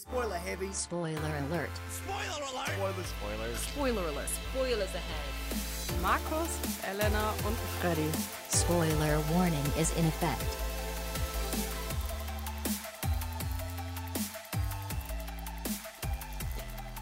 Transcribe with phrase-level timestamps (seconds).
[0.00, 0.72] Spoiler heavy.
[0.72, 1.68] Spoiler alert.
[1.90, 2.68] Spoiler alert.
[2.70, 3.66] Spoiler, spoilers.
[3.68, 4.28] Spoiler alert.
[4.50, 6.00] Spoilers ahead.
[6.00, 6.48] Markus,
[6.88, 8.08] Elena und Freddy.
[8.50, 10.56] Spoiler warning is in effect.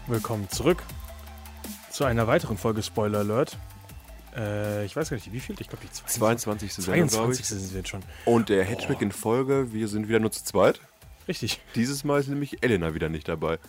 [0.07, 0.83] Willkommen zurück
[1.91, 3.57] zu einer weiteren Folge Spoiler Alert.
[4.35, 5.55] Äh, ich weiß gar nicht, wie viel?
[5.59, 6.73] Ich glaube, die 22.
[6.73, 7.39] Sendung, glaube 22.
[7.39, 7.47] ich.
[7.47, 8.01] sind wir jetzt schon.
[8.25, 10.81] Und der Hatchback in Folge, wir sind wieder nur zu zweit.
[11.29, 11.61] Richtig.
[11.75, 13.59] Dieses Mal ist nämlich Elena wieder nicht dabei.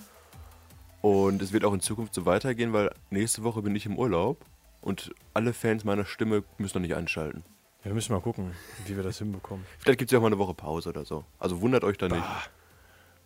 [1.03, 4.45] Und es wird auch in Zukunft so weitergehen, weil nächste Woche bin ich im Urlaub
[4.81, 7.45] und alle Fans meiner Stimme müssen noch nicht einschalten.
[7.83, 8.53] Wir müssen mal gucken,
[8.87, 9.65] wie wir das hinbekommen.
[9.79, 11.25] Vielleicht gibt es ja auch mal eine Woche Pause oder so.
[11.39, 12.23] Also wundert euch da nicht.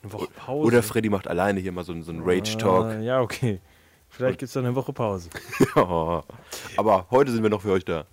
[0.02, 0.66] Eine Woche Pause.
[0.66, 2.86] Oder Freddy macht alleine hier mal so, einen- so einen Rage-Talk.
[2.92, 3.60] Äh, ja, okay.
[4.10, 5.30] Vielleicht gibt es dann eine Woche Pause.
[5.74, 8.04] Aber heute sind wir noch für euch da.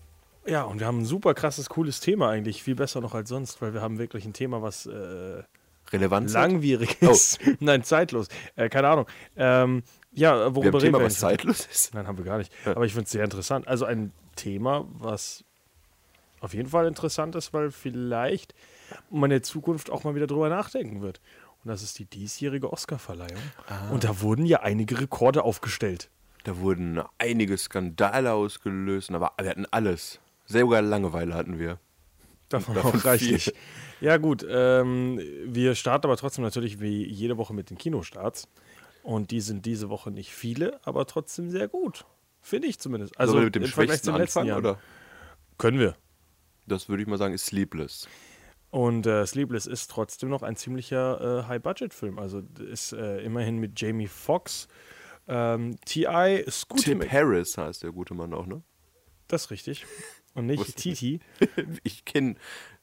[0.47, 2.63] Ja, und wir haben ein super krasses, cooles Thema eigentlich.
[2.63, 5.43] Viel besser noch als sonst, weil wir haben wirklich ein Thema, was äh,
[5.91, 6.33] Relevanz.
[6.33, 7.11] langwierig Oh.
[7.11, 7.39] ist.
[7.59, 8.27] Nein, zeitlos.
[8.55, 9.05] Äh, keine Ahnung.
[9.35, 9.83] Ähm,
[10.13, 11.93] ja, Wir haben worüber reden Thema, wir was zeitlos ist.
[11.93, 12.51] Nein, haben wir gar nicht.
[12.65, 12.75] Ja.
[12.75, 13.67] Aber ich finde es sehr interessant.
[13.67, 15.43] Also ein Thema, was
[16.39, 18.53] auf jeden Fall interessant ist, weil vielleicht
[19.09, 21.21] man in der Zukunft auch mal wieder drüber nachdenken wird.
[21.63, 23.41] Und das ist die diesjährige Oscarverleihung.
[23.67, 23.89] Ah.
[23.91, 26.09] Und da wurden ja einige Rekorde aufgestellt.
[26.43, 30.19] Da wurden einige Skandale ausgelöst, aber wir hatten alles.
[30.47, 31.77] Sogar Langeweile hatten wir.
[32.51, 33.53] Davon, Davon auch reichlich.
[33.99, 34.45] Ja, gut.
[34.49, 38.47] Ähm, wir starten aber trotzdem natürlich wie jede Woche mit den Kinostarts.
[39.03, 42.05] Und die sind diese Woche nicht viele, aber trotzdem sehr gut.
[42.41, 43.17] Finde ich zumindest.
[43.19, 44.57] Also Sollen wir mit dem Schwächsten zum letzten anfangen?
[44.57, 44.79] Oder?
[45.57, 45.95] Können wir.
[46.67, 48.07] Das würde ich mal sagen, ist Sleepless.
[48.69, 52.19] Und äh, Sleepless ist trotzdem noch ein ziemlicher äh, High-Budget-Film.
[52.19, 54.67] Also ist äh, immerhin mit Jamie Foxx,
[55.27, 58.63] ähm, T.I., Scooter Tim Harris heißt der gute Mann auch, ne?
[59.27, 59.85] Das ist richtig.
[60.33, 61.19] Und nicht Wusste Titi,
[61.83, 62.35] Ich kenne.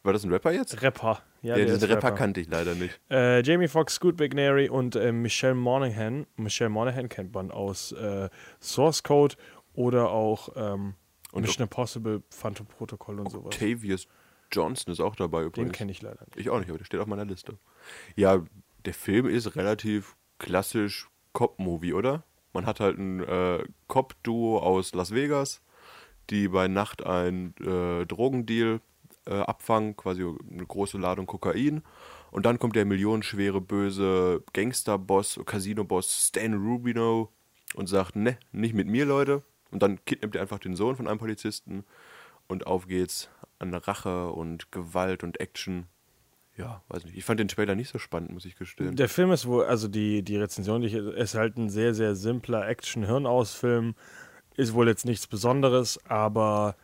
[0.02, 0.80] War das ein Rapper jetzt?
[0.82, 1.22] Rapper.
[1.42, 3.00] Ja, Ja, der diesen ist Rapper kannte ich leider nicht.
[3.10, 6.26] Äh, Jamie Foxx, Scoot McNairy und äh, Michelle Monaghan.
[6.36, 8.28] Michelle Monaghan kennt man aus äh,
[8.60, 9.36] Source Code
[9.74, 10.94] oder auch ähm,
[11.34, 13.46] Mission Impossible, Phantom Protocol und sowas.
[13.54, 14.06] Octavius
[14.52, 15.72] Johnson ist auch dabei Den übrigens.
[15.72, 16.36] kenne ich leider nicht.
[16.38, 17.58] Ich auch nicht, aber der steht auf meiner Liste.
[18.16, 18.42] Ja,
[18.84, 22.24] der Film ist relativ klassisch Cop-Movie, oder?
[22.52, 25.60] Man hat halt ein äh, Cop-Duo aus Las Vegas,
[26.30, 28.80] die bei Nacht einen äh, Drogendeal
[29.26, 31.82] äh, abfangen, quasi eine große Ladung Kokain.
[32.30, 37.32] Und dann kommt der millionenschwere, böse Gangster-Boss, Casino-Boss Stan Rubino
[37.74, 39.42] und sagt, ne, nicht mit mir, Leute.
[39.70, 41.84] Und dann kidnappt er einfach den Sohn von einem Polizisten
[42.46, 43.28] und auf geht's
[43.58, 45.86] an Rache und Gewalt und Action.
[46.56, 47.16] Ja, weiß nicht.
[47.16, 48.96] Ich fand den Trailer nicht so spannend, muss ich gestehen.
[48.96, 52.66] Der Film ist wohl, also die, die Rezension, die ist halt ein sehr, sehr simpler
[52.66, 53.94] Action-Hirnaus-Film.
[54.58, 56.74] Ist wohl jetzt nichts Besonderes, aber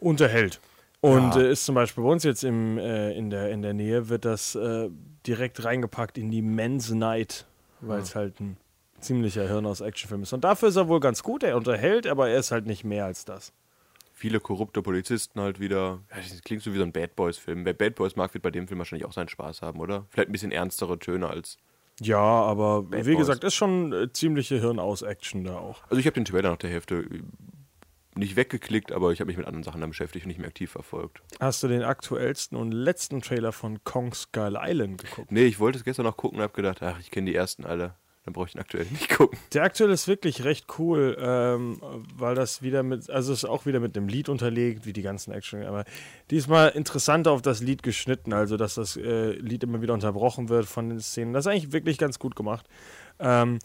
[0.00, 0.60] unterhält.
[1.02, 1.42] Und Ja.
[1.42, 4.24] äh, ist zum Beispiel bei uns jetzt im, äh, in, der, in der Nähe, wird
[4.24, 4.88] das äh,
[5.26, 7.46] direkt reingepackt in die Men's Night,
[7.80, 8.56] weil es halt ein
[8.98, 10.32] ziemlicher Hirnaus-Action-Film ist.
[10.32, 13.04] Und dafür ist er wohl ganz gut, er unterhält, aber er ist halt nicht mehr
[13.04, 13.52] als das.
[14.14, 16.00] Viele korrupte Polizisten halt wieder.
[16.10, 17.64] Ja, das klingt so wie so ein Bad Boys-Film.
[17.66, 20.06] Wer Bad Boys mag, wird bei dem Film wahrscheinlich auch seinen Spaß haben, oder?
[20.10, 21.58] Vielleicht ein bisschen ernstere Töne als.
[22.00, 23.20] Ja, aber Bad wie Boys.
[23.26, 25.82] gesagt, ist schon äh, ziemliche Hirnaus-Action da auch.
[25.84, 27.20] Also ich habe den Trailer nach der Hälfte äh,
[28.16, 30.70] nicht weggeklickt, aber ich habe mich mit anderen Sachen dann beschäftigt und nicht mehr aktiv
[30.70, 31.22] verfolgt.
[31.38, 35.30] Hast du den aktuellsten und letzten Trailer von Kong Skull Island geguckt?
[35.30, 37.64] Nee, ich wollte es gestern noch gucken und habe gedacht, ach, ich kenne die ersten
[37.64, 37.94] alle.
[38.24, 39.38] Dann brauche ich den aktuell nicht gucken.
[39.54, 41.80] Der aktuelle ist wirklich recht cool, ähm,
[42.16, 45.02] weil das wieder mit, also es ist auch wieder mit einem Lied unterlegt, wie die
[45.02, 45.84] ganzen Action, aber
[46.30, 50.66] diesmal interessanter auf das Lied geschnitten, also dass das äh, Lied immer wieder unterbrochen wird
[50.66, 51.32] von den Szenen.
[51.32, 52.66] Das ist eigentlich wirklich ganz gut gemacht.
[53.18, 53.58] Ähm,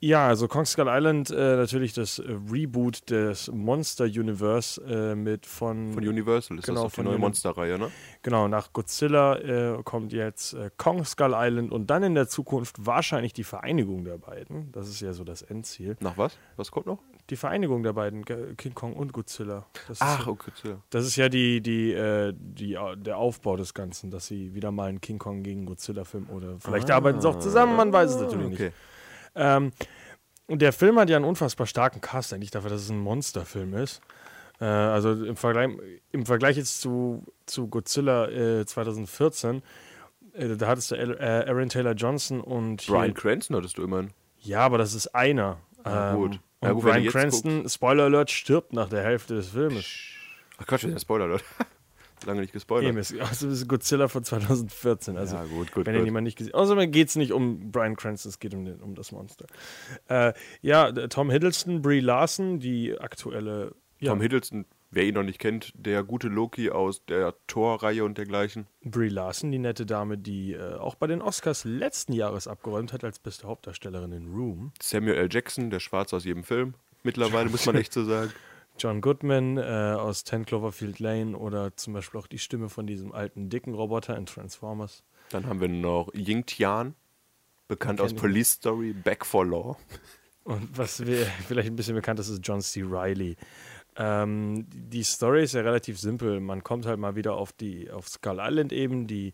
[0.00, 5.46] ja, also Kong Skull Island, äh, natürlich das äh, Reboot des Monster Universe äh, mit
[5.46, 7.90] von, Von Universal ist Genau, das auf die neue Monsterreihe, ne?
[8.22, 12.84] Genau, nach Godzilla äh, kommt jetzt äh, Kong Skull Island und dann in der Zukunft
[12.84, 14.70] wahrscheinlich die Vereinigung der beiden.
[14.72, 15.96] Das ist ja so das Endziel.
[16.00, 16.36] Nach was?
[16.56, 16.98] Was kommt noch?
[17.30, 19.66] Die Vereinigung der beiden, King Kong und Godzilla.
[19.88, 20.52] Das Ach, ja- okay.
[20.62, 20.76] so.
[20.90, 24.88] das ist ja die, die, äh, die, der Aufbau des Ganzen, dass sie wieder mal
[24.90, 28.48] einen King Kong gegen Godzilla-Film oder vielleicht arbeiten sie auch zusammen, man weiß es natürlich
[28.50, 28.72] nicht.
[29.36, 29.72] Ähm,
[30.46, 33.74] und der Film hat ja einen unfassbar starken Cast, eigentlich dafür, dass es ein Monsterfilm
[33.74, 34.00] ist.
[34.60, 35.70] Äh, also im Vergleich,
[36.12, 39.62] im Vergleich jetzt zu, zu Godzilla äh, 2014,
[40.34, 44.10] äh, da hattest du Al- äh, Aaron Taylor Johnson und Brian Cranston hattest du immerhin.
[44.40, 45.58] Ja, aber das ist einer.
[45.84, 46.40] Na Ähm, gut.
[46.62, 49.86] Ja, gut, Brian Cranston, Spoiler Alert, stirbt nach der Hälfte des Filmes.
[50.58, 51.44] Ach Quatsch, der Spoiler, Leute.
[52.26, 52.90] Lange nicht gespoilert.
[52.90, 55.16] Eben, es also ist Godzilla von 2014.
[55.16, 56.04] Also, Ja, gut, gut, wenn gut.
[56.04, 58.94] jemand nicht gesehen Außerdem geht es nicht um Brian Cranston, es geht um, den, um
[58.94, 59.46] das Monster.
[60.08, 63.74] Äh, ja, Tom Hiddleston, Brie Larson, die aktuelle.
[63.98, 68.18] Ja, Tom Hiddleston wer ihn noch nicht kennt, der gute Loki aus der Thor-Reihe und
[68.18, 68.66] dergleichen.
[68.82, 73.04] Brie Larson, die nette Dame, die äh, auch bei den Oscars letzten Jahres abgeräumt hat
[73.04, 74.72] als beste Hauptdarstellerin in Room.
[74.80, 75.28] Samuel L.
[75.30, 76.74] Jackson, der Schwarz aus jedem Film.
[77.02, 78.32] Mittlerweile muss man echt so sagen.
[78.78, 83.12] John Goodman äh, aus 10 Cloverfield Lane oder zum Beispiel auch die Stimme von diesem
[83.12, 85.04] alten dicken Roboter in Transformers.
[85.30, 86.94] Dann haben wir noch Ying Tian,
[87.68, 89.76] bekannt aus Police Story, Back for Law.
[90.44, 92.82] Und was wir vielleicht ein bisschen bekannt ist, ist John C.
[92.84, 93.36] Reilly.
[93.96, 96.40] Ähm, die Story ist ja relativ simpel.
[96.40, 99.32] Man kommt halt mal wieder auf die auf Skull Island eben, die,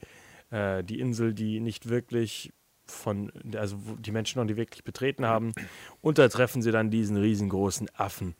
[0.51, 2.53] äh, die Insel, die nicht wirklich
[2.87, 5.53] von, also die Menschen noch nicht wirklich betreten haben.
[6.01, 8.35] Und da treffen sie dann diesen riesengroßen Affen.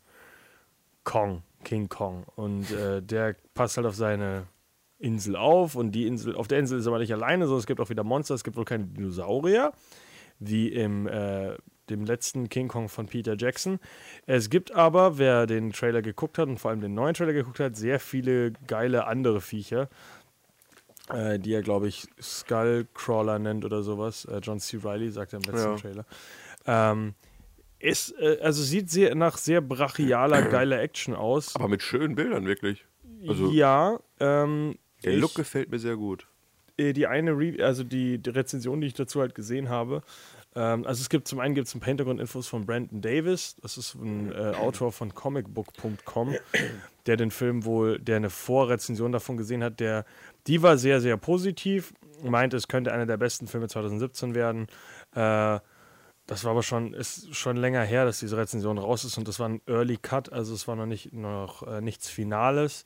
[1.05, 2.25] Kong, King Kong.
[2.37, 4.47] Und äh, der passt halt auf seine
[4.99, 5.75] Insel auf.
[5.75, 7.91] Und die Insel, auf der Insel ist er aber nicht alleine, sondern es gibt auch
[7.91, 9.73] wieder Monster, es gibt wohl keine Dinosaurier,
[10.39, 11.57] wie im äh,
[11.91, 13.79] dem letzten King Kong von Peter Jackson.
[14.27, 17.61] Es gibt aber, wer den Trailer geguckt hat und vor allem den neuen Trailer geguckt
[17.61, 19.89] hat, sehr viele geile andere Viecher,
[21.11, 24.25] äh, die er, glaube ich, Skullcrawler nennt oder sowas.
[24.25, 24.79] Äh, John C.
[24.83, 25.77] Reilly sagt er im letzten Ja.
[25.77, 26.05] Trailer.
[26.65, 27.15] Ähm,
[27.83, 31.55] ist, äh, also sieht sehr nach sehr brachialer, geiler Action aus.
[31.57, 32.85] Aber mit schönen Bildern, wirklich.
[33.29, 36.27] Also, ja, ähm, der ich- Look gefällt mir sehr gut.
[36.79, 40.03] äh, die eine, Re also die, die Rezension, die ich dazu halt gesehen habe.
[40.55, 43.77] Ähm, also es gibt zum einen gibt es ein paar Hintergrundinfos von Brandon Davis, das
[43.79, 46.35] ist ein äh, Autor von comicbook.com,
[47.07, 50.05] der den Film wohl, der eine Vorrezension davon gesehen hat, der,
[50.47, 54.67] die war sehr, sehr positiv, meinte, es könnte einer der besten Filme 2017 werden.
[55.15, 55.59] Äh,
[56.33, 59.39] das war aber schon, ist schon länger her, dass diese Rezension raus ist und das
[59.39, 62.85] war ein Early Cut, also es war noch nicht noch äh, nichts Finales,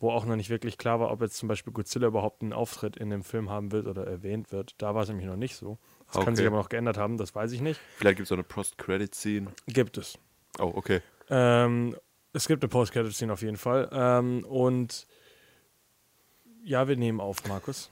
[0.00, 2.96] wo auch noch nicht wirklich klar war, ob jetzt zum Beispiel Godzilla überhaupt einen Auftritt
[2.96, 4.74] in dem Film haben wird oder erwähnt wird.
[4.78, 5.78] Da war es nämlich noch nicht so.
[6.06, 6.36] Das kann Okay.
[6.36, 7.80] sich aber noch geändert haben, das weiß ich nicht.
[7.96, 9.52] Vielleicht gibt es auch eine Post-Credit-Scene.
[9.66, 10.18] Gibt es.
[10.58, 11.00] Oh, okay.
[11.30, 11.96] Ähm,
[12.32, 13.88] es gibt eine Post-Credit-Scene auf jeden Fall.
[13.92, 15.06] Ähm, und
[16.62, 17.90] ja, wir nehmen auf, Markus.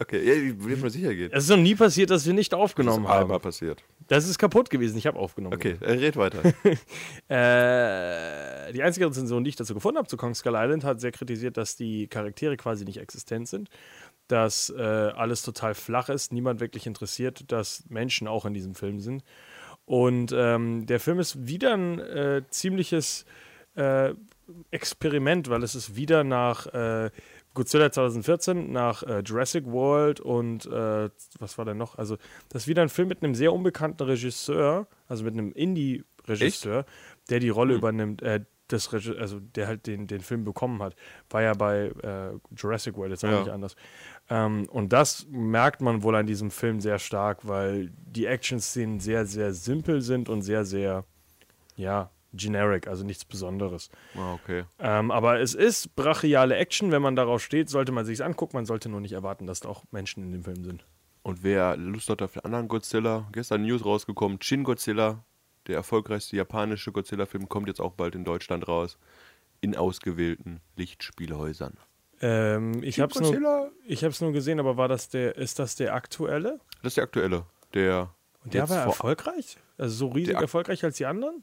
[0.00, 1.30] Okay, ja, ich will mir sicher gehen.
[1.32, 3.42] Es ist noch nie passiert, dass wir nicht Das aufgenommen ist einmal haben.
[3.42, 3.82] passiert.
[4.06, 4.96] Das ist kaputt gewesen.
[4.96, 5.54] Ich habe aufgenommen.
[5.54, 6.42] Okay, äh, red weiter.
[7.28, 11.12] Äh, die einzige Rezension, die ich dazu gefunden habe, zu Kong Skull Island, hat sehr
[11.12, 13.68] kritisiert, dass die Charaktere quasi nicht existent sind,
[14.28, 19.00] dass äh, alles total flach ist, niemand wirklich interessiert, dass Menschen auch in diesem Film
[19.00, 19.24] sind.
[19.84, 23.24] Und ähm, der Film ist wieder ein äh, ziemliches
[23.74, 24.12] äh,
[24.70, 27.10] Experiment, weil es ist wieder nach äh,
[27.54, 31.96] Godzilla 2014, nach äh, Jurassic World und äh, was war denn noch?
[31.98, 32.16] Also,
[32.48, 36.84] das ist wieder ein Film mit einem sehr unbekannten Regisseur, also mit einem Indie-Regisseur,
[37.30, 40.94] der die Rolle übernimmt, äh, des Regi also der halt den, den Film bekommen hat.
[41.30, 43.38] War ja bei äh, Jurassic World jetzt auch Ja.
[43.40, 43.76] nicht anders.
[44.28, 49.24] Ähm, und das merkt man wohl an diesem Film sehr stark, weil die Action-Szenen sehr,
[49.24, 51.04] sehr simpel sind und sehr, sehr,
[51.76, 53.90] ja, generic, also nichts Besonderes.
[54.16, 54.64] Ah, okay.
[54.78, 56.90] Ähm, aber es ist brachiale Action.
[56.92, 58.56] Wenn man darauf steht, sollte man sich angucken.
[58.56, 60.84] Man sollte nur nicht erwarten, dass da auch Menschen in dem Film sind.
[61.22, 65.24] Und wer Lust hat auf den anderen Godzilla, gestern News rausgekommen, Shin Godzilla,
[65.66, 68.96] der erfolgreichste japanische Godzilla-Film, kommt jetzt auch bald in Deutschland raus.
[69.60, 71.76] In ausgewählten Lichtspielhäusern.
[72.20, 75.94] Ähm, ich habe es nur, ich nur gesehen, aber war das der, ist das der
[75.94, 76.60] aktuelle?
[76.82, 77.44] Das ist der aktuelle.
[77.74, 78.14] Der,
[78.44, 79.58] Und der war erfolgreich?
[79.76, 81.42] Also so riesig erfolgreich als die anderen?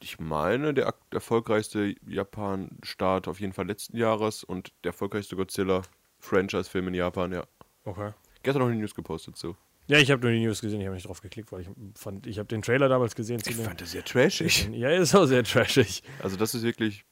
[0.00, 6.94] Ich meine, der erfolgreichste Japan-Start auf jeden Fall letzten Jahres und der erfolgreichste Godzilla-Franchise-Film in
[6.94, 7.44] Japan, ja.
[7.84, 8.12] Okay.
[8.42, 9.56] Gestern noch eine News gepostet zu.
[9.86, 12.26] Ja, ich habe nur die News gesehen, ich habe nicht drauf geklickt, weil ich fand,
[12.26, 13.40] ich habe den Trailer damals gesehen.
[13.46, 14.68] Ich fand das sehr trashig.
[14.72, 16.02] ja, ist auch sehr trashig.
[16.22, 17.04] Also das ist wirklich,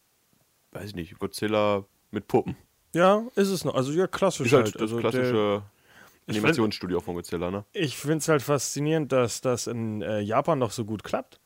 [0.72, 2.56] weiß ich nicht, Godzilla mit Puppen.
[2.94, 3.74] Ja, ist es noch.
[3.74, 4.74] Also ja, klassisch Ist halt halt.
[4.76, 5.62] das Also klassische
[6.28, 7.64] Animationsstudio von Godzilla, ne?
[7.72, 11.40] Ich finde es halt faszinierend, dass das in äh, Japan noch so gut klappt.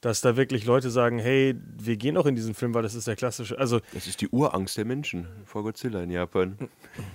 [0.00, 3.06] Dass da wirklich Leute sagen, hey, wir gehen auch in diesen Film, weil das ist
[3.06, 6.56] der klassische, also Das ist die Urangst der Menschen vor Godzilla in Japan.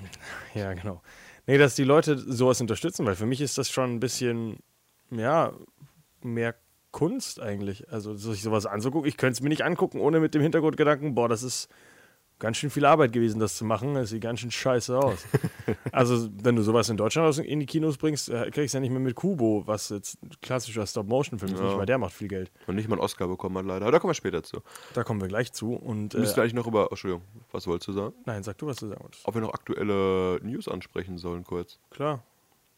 [0.55, 1.01] ja, genau.
[1.47, 4.57] Nee, dass die Leute sowas unterstützen, weil für mich ist das schon ein bisschen,
[5.11, 5.53] ja,
[6.21, 6.55] mehr
[6.91, 7.91] Kunst eigentlich.
[7.91, 9.07] Also sich sowas anzugucken.
[9.07, 11.69] Ich könnte es mir nicht angucken, ohne mit dem Hintergrundgedanken, boah, das ist
[12.41, 13.93] ganz schön viel Arbeit gewesen, das zu machen.
[13.93, 15.25] Das sieht ganz schön scheiße aus.
[15.93, 18.81] also, wenn du sowas in Deutschland aus- in die Kinos bringst, äh, kriegst du ja
[18.81, 21.59] nicht mehr mit Kubo, was jetzt ein klassischer Stop-Motion-Film ist.
[21.59, 21.65] Ja.
[21.67, 22.51] Nicht mal der macht viel Geld.
[22.67, 23.85] Und nicht mal einen Oscar bekommen hat leider.
[23.85, 24.61] Aber da kommen wir später zu.
[24.93, 25.73] Da kommen wir gleich zu.
[25.73, 28.13] Und Müssen wir äh, eigentlich noch über, oh, Entschuldigung, was wolltest du sagen?
[28.25, 29.25] nein, sag du, was du sagen wolltest.
[29.25, 31.79] Ob wir noch aktuelle News ansprechen sollen kurz.
[31.91, 32.23] Klar.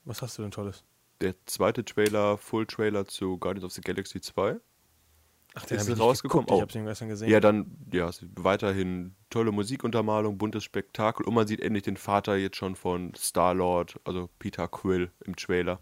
[0.05, 0.83] Was hast du denn Tolles?
[1.21, 4.57] Der zweite Trailer, Full-Trailer zu Guardians of the Galaxy 2.
[5.55, 6.45] Ach, ich ich nicht rausgekommen?
[6.47, 6.51] geguckt.
[6.51, 6.61] Ich Oh.
[6.61, 7.29] hab's ihn gestern gesehen.
[7.29, 12.35] Ja, dann, ja, ist weiterhin tolle Musikuntermalung, buntes Spektakel und man sieht endlich den Vater
[12.35, 15.79] jetzt schon von Star-Lord, also Peter Quill im Trailer.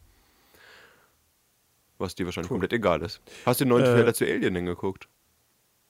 [1.98, 2.56] Was dir wahrscheinlich Cool.
[2.56, 3.22] komplett egal ist.
[3.46, 5.08] Hast du den neuen Äh, Trailer zu Alien denn geguckt?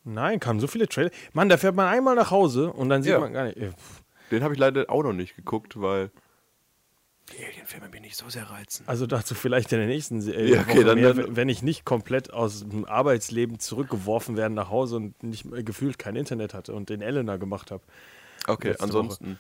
[0.03, 1.11] Nein, kamen so viele Trailer.
[1.33, 3.19] Mann, da fährt man einmal nach Hause und dann sieht Ja.
[3.19, 3.57] man gar nicht.
[3.57, 4.03] äh, pff.
[4.31, 6.11] Den habe ich leider auch noch nicht geguckt, weil
[7.31, 8.83] die Alien-Filme mich nicht so sehr reizen.
[8.88, 11.61] Also dazu vielleicht in der nächsten äh, Ja, okay, Woche dann- mehr, dann- wenn ich
[11.63, 16.53] nicht komplett aus dem Arbeitsleben zurückgeworfen werde nach Hause und nicht äh, gefühlt kein Internet
[16.53, 17.83] hatte und den Elena gemacht habe.
[18.47, 19.39] Okay, ansonsten.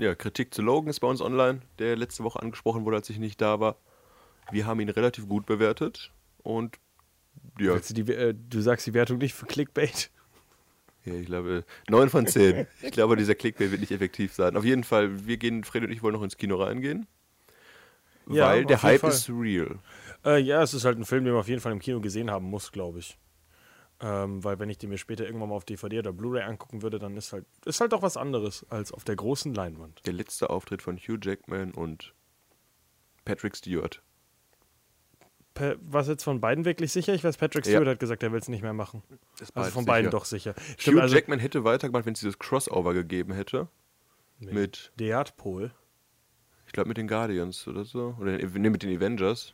[0.00, 3.18] Ja, Kritik zu Logan ist bei uns online, der letzte Woche angesprochen wurde, als ich
[3.18, 3.76] nicht da war.
[4.52, 6.76] Wir haben ihn relativ gut bewertet und
[7.58, 10.10] ja, du, die, äh, du sagst die Wertung nicht für Clickbait?
[11.12, 12.66] Ja ich glaube 9 von 10.
[12.82, 14.56] ich glaube, dieser Clickbait wird nicht effektiv sein.
[14.56, 17.06] Auf jeden Fall, wir gehen, Fred und ich wollen noch ins Kino reingehen,
[18.28, 19.10] Ja, weil der Hype Fall.
[19.10, 19.78] ist real.
[20.24, 22.30] Äh, ja, es ist halt ein Film, den man auf jeden Fall im Kino gesehen
[22.30, 23.18] haben muss, glaube ich.
[24.00, 27.00] Ähm, weil wenn ich den mir später irgendwann mal auf DVD oder Blu-ray angucken würde,
[27.00, 30.06] dann ist halt ist halt auch was anderes als auf der großen Leinwand.
[30.06, 32.14] Der letzte Auftritt von Hugh Jackman und
[33.24, 34.00] Patrick Stewart.
[35.58, 37.14] Pa was jetzt von beiden wirklich sicher?
[37.14, 37.72] Ich weiß, Patrick Ja.
[37.72, 39.02] Stewart hat gesagt, er will es nicht mehr machen.
[39.40, 40.10] Ist Also von beiden sicher.
[40.18, 40.54] doch sicher.
[40.86, 43.68] Hugh also Jackman hätte weitergemacht, wenn es dieses Crossover gegeben hätte.
[44.40, 45.72] Mit, Deadpool.
[46.66, 48.14] ich glaube, mit den Guardians oder so.
[48.20, 49.52] Oder nee, mit den Avengers.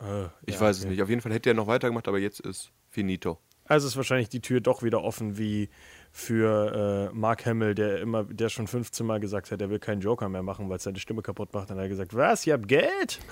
[0.00, 0.90] Äh, Ich ja, weiß es okay.
[0.90, 1.02] nicht.
[1.02, 3.38] Auf jeden Fall hätte er noch weitergemacht, aber jetzt ist finito.
[3.64, 5.70] Also ist wahrscheinlich die Tür doch wieder offen wie
[6.10, 10.00] für äh, Mark Hamill, der immer, der schon 15 Mal gesagt hat, er will keinen
[10.00, 11.70] Joker mehr machen, weil es seine Stimme kaputt macht.
[11.70, 13.20] Dann hat er gesagt, was, ihr habt Geld?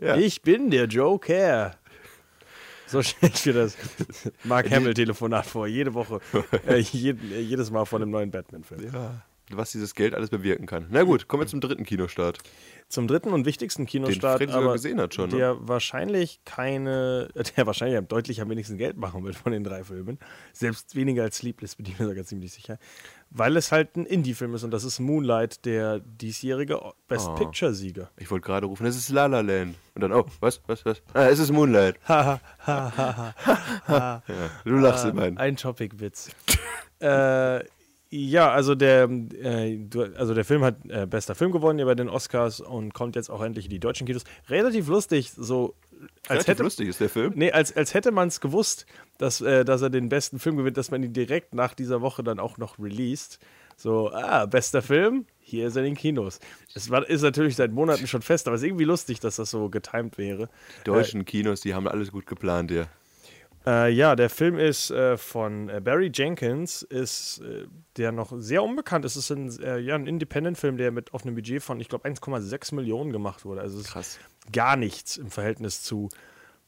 [0.00, 0.16] Ja.
[0.16, 1.74] Ich bin der Joker.
[2.86, 3.76] So stelle ich mir das
[4.44, 6.20] Mark Hamill-Telefonat vor, jede Woche,
[6.66, 8.90] äh, jed, jedes Mal von einem neuen Batman-Film.
[8.92, 9.22] Ja.
[9.50, 10.86] Was dieses Geld alles bewirken kann.
[10.90, 12.38] Na gut, kommen wir zum dritten Kinostart.
[12.88, 15.36] Zum dritten und wichtigsten Kinostart, Freddy sogar aber gesehen hat schon, ne?
[15.36, 20.18] der wahrscheinlich keine, der wahrscheinlich deutlich am wenigsten Geld machen wird von den drei Filmen.
[20.54, 22.78] Selbst weniger als Sleepless, bin ich mir sogar ziemlich sicher.
[23.30, 27.34] Weil es halt ein Indie-Film ist und das ist Moonlight, der diesjährige Best Oh.
[27.34, 28.10] Picture-Sieger.
[28.16, 29.74] Ich wollte gerade rufen, es ist La La Land.
[29.94, 31.02] Und dann, oh, was, was, was?
[31.12, 31.96] Ah, es ist Moonlight.
[32.08, 32.40] ja,
[34.64, 35.36] du lachst immerhin.
[35.36, 36.30] Ein Topic-Witz.
[37.00, 37.60] äh,
[38.10, 39.78] ja, also der, äh,
[40.16, 43.30] also der Film hat äh, bester Film gewonnen hier bei den Oscars und kommt jetzt
[43.30, 44.24] auch endlich in die deutschen Kinos.
[44.48, 45.74] Relativ lustig, so
[46.22, 47.32] als Relativ hätte, lustig ist der Film.
[47.34, 48.86] Nee, als, als hätte man es gewusst,
[49.18, 52.22] dass, äh, dass er den besten Film gewinnt, dass man ihn direkt nach dieser Woche
[52.22, 53.38] dann auch noch released.
[53.76, 56.40] So, ah, bester Film, hier ist er in den Kinos.
[56.74, 59.50] Es war, ist natürlich seit Monaten schon fest, aber es ist irgendwie lustig, dass das
[59.50, 60.48] so getimed wäre.
[60.80, 62.88] Die deutschen Kinos, die haben alles gut geplant hier.
[63.68, 67.66] Äh, ja, der Film ist äh, von äh, Barry Jenkins, ist äh,
[67.98, 69.16] der noch sehr unbekannt ist.
[69.16, 72.08] Es ist ein, äh, ja, ein Independent-Film, der mit auf einem Budget von, ich glaube,
[72.08, 73.60] 1,6 Millionen gemacht wurde.
[73.60, 74.18] Also es ist Krass.
[74.52, 76.08] gar nichts im Verhältnis zu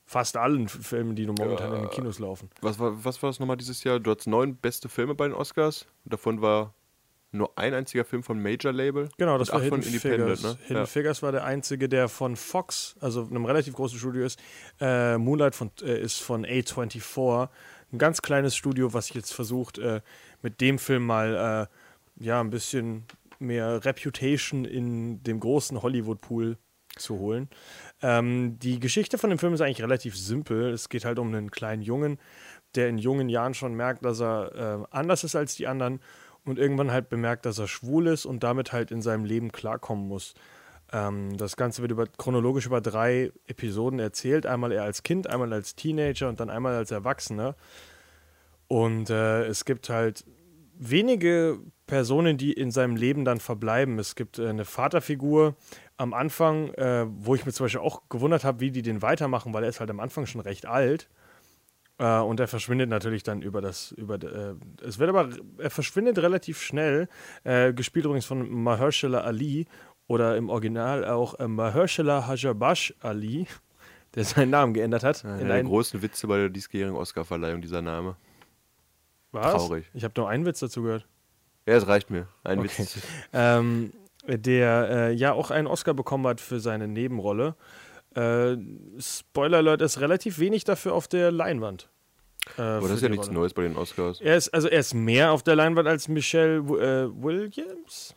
[0.05, 2.51] fast allen Filmen, die nur momentan in den Kinos laufen.
[2.61, 3.99] Was war, was war das nochmal dieses Jahr?
[3.99, 5.87] Du hattest neun beste Filme bei den Oscars.
[6.05, 6.75] Davon war
[7.33, 9.09] nur ein einziger Film von Major Label.
[9.17, 10.43] Genau, das war Hidden Independent, Figures.
[10.43, 10.59] ne?
[10.63, 10.87] Hidden Ja.
[10.87, 14.41] Figures war der einzige, der von Fox, also einem relativ großen Studio ist.
[14.81, 17.49] Äh, Moonlight von, äh, ist von A24.
[17.93, 20.01] Ein ganz kleines Studio, was jetzt versucht, äh,
[20.43, 21.69] mit dem Film mal
[22.21, 23.05] äh, ja, ein bisschen
[23.39, 26.57] mehr Reputation in dem großen Hollywood-Pool
[26.97, 27.49] zu holen.
[28.03, 30.71] Ähm, die Geschichte von dem Film ist eigentlich relativ simpel.
[30.73, 32.19] Es geht halt um einen kleinen Jungen,
[32.75, 36.01] der in jungen Jahren schon merkt, dass er äh, anders ist als die anderen
[36.51, 40.09] und irgendwann halt bemerkt, dass er schwul ist und damit halt in seinem Leben klarkommen
[40.09, 40.35] muss.
[40.93, 44.47] Ähm, das Ganze wird über, chronologisch über drei Episoden erzählt.
[44.47, 47.55] Einmal er als Kind, einmal als Teenager und dann einmal als Erwachsener.
[48.69, 50.25] Und äh, es gibt halt
[50.75, 53.99] wenige Personen, die in seinem Leben dann verbleiben.
[53.99, 55.55] Es gibt äh, eine Vaterfigur
[55.97, 59.53] am Anfang, äh, wo ich mir zum Beispiel auch gewundert habe, wie die den weitermachen,
[59.53, 61.09] weil er ist halt am Anfang schon recht alt.
[62.01, 65.29] Äh, und er verschwindet natürlich dann über das, über, äh, es wird aber,
[65.59, 67.09] er verschwindet relativ schnell,
[67.45, 69.67] äh, gespielt übrigens von Mahershala Ali
[70.07, 73.47] oder im Original auch äh, Mahershala Hajabash Ali,
[74.15, 75.25] der seinen Namen geändert hat.
[75.27, 78.17] Einer in der großen Witze bei der diesjährigen Oscarverleihung, dieser Name.
[79.33, 79.53] was?
[79.53, 79.85] traurig.
[79.93, 81.07] Ich habe nur einen Witz dazu gehört.
[81.67, 82.29] Ja, es reicht mir.
[82.45, 82.69] Ein Okay.
[82.79, 82.99] Witz.
[83.35, 83.93] ähm,
[84.27, 87.57] der äh, ja auch einen Oscar bekommen hat für seine Nebenrolle.
[88.15, 88.57] Äh,
[88.99, 91.89] Spoiler Alert, ist relativ wenig dafür auf der Leinwand.
[92.59, 93.39] Äh, Aber das ist ja nichts Rolle.
[93.39, 94.21] Neues bei den Oscars.
[94.21, 98.15] Er ist, also er ist mehr auf der Leinwand als Michelle äh, Williams.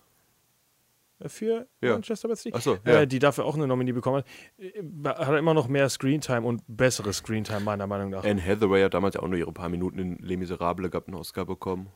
[1.19, 1.93] Äh, Für Ja.
[1.93, 3.01] Manchester by the so, ja.
[3.01, 4.25] äh, die dafür auch eine Nominie bekommen hat.
[4.57, 8.23] Äh, Hat er immer noch mehr Screentime und bessere Screentime, meiner Meinung nach.
[8.23, 11.15] Anne Hathaway hat damals ja auch nur ihre paar Minuten in Les Miserables gehabt, einen
[11.17, 11.87] Oscar bekommen.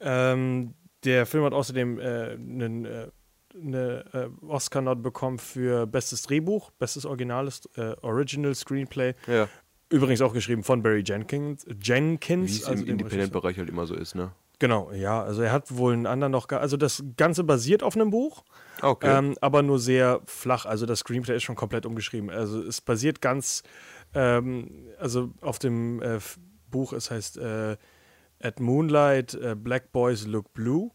[0.00, 3.08] Ähm, der Film hat außerdem äh, einen äh,
[3.54, 9.14] eine äh, Oscar-Not bekommen für bestes Drehbuch, bestes Originales, äh, Original Screenplay.
[9.26, 9.48] Ja,
[9.92, 11.66] Übrigens auch geschrieben von Barry Jenkins.
[11.82, 14.30] Jenkins wie es also im Independent-Bereich halt immer so ist, ne?
[14.60, 15.20] Genau, ja.
[15.20, 16.48] Also er hat wohl einen anderen noch.
[16.50, 18.44] Also das Ganze basiert auf einem Buch,
[18.82, 19.18] Okay.
[19.18, 20.64] ähm, aber nur sehr flach.
[20.64, 22.30] Also das Screenplay ist schon komplett umgeschrieben.
[22.30, 23.64] Also es basiert ganz,
[24.14, 26.18] ähm, also auf dem äh,
[26.70, 27.76] Buch, es heißt äh,
[28.40, 30.90] At Moonlight, äh, Black Boys Look Blue.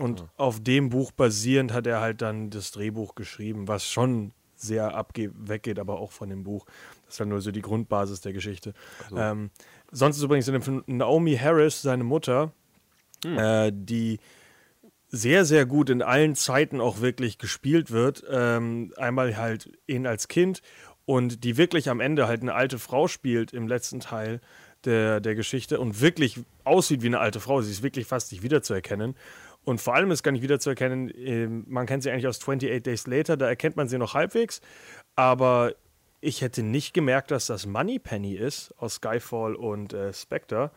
[0.00, 4.94] Und auf dem Buch basierend hat er halt dann das Drehbuch geschrieben, was schon sehr
[4.94, 6.64] abge weggeht, aber auch von dem Buch.
[7.04, 8.72] Das ist dann nur so die Grundbasis der Geschichte.
[9.14, 9.50] Ähm,
[9.90, 12.52] sonst ist übrigens in dem Film Naomi Harris, seine Mutter,
[13.24, 14.20] äh, die
[15.08, 18.24] sehr, sehr gut in allen Zeiten auch wirklich gespielt wird.
[18.30, 20.62] Ähm, einmal halt ihn als Kind
[21.04, 24.40] und die wirklich am Ende halt eine alte Frau spielt im letzten Teil
[24.84, 27.60] der, der Geschichte und wirklich aussieht wie eine alte Frau.
[27.60, 29.14] Sie ist wirklich fast nicht wiederzuerkennen.
[29.70, 33.06] Und vor allem ist gar nicht wiederzuerkennen, ähm, man kennt sie eigentlich aus 28 Days
[33.06, 34.60] Later, da erkennt man sie noch halbwegs.
[35.16, 35.74] Aber
[36.20, 40.70] ich hätte nicht gemerkt, dass das Moneypenny ist aus Skyfall und äh, Spectre,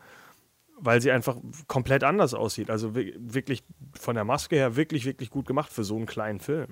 [0.78, 1.36] weil sie einfach
[1.66, 2.70] komplett anders aussieht.
[2.70, 3.64] Also wi- wirklich
[3.98, 6.68] von der Maske her wirklich, wirklich gut gemacht für so einen kleinen Film.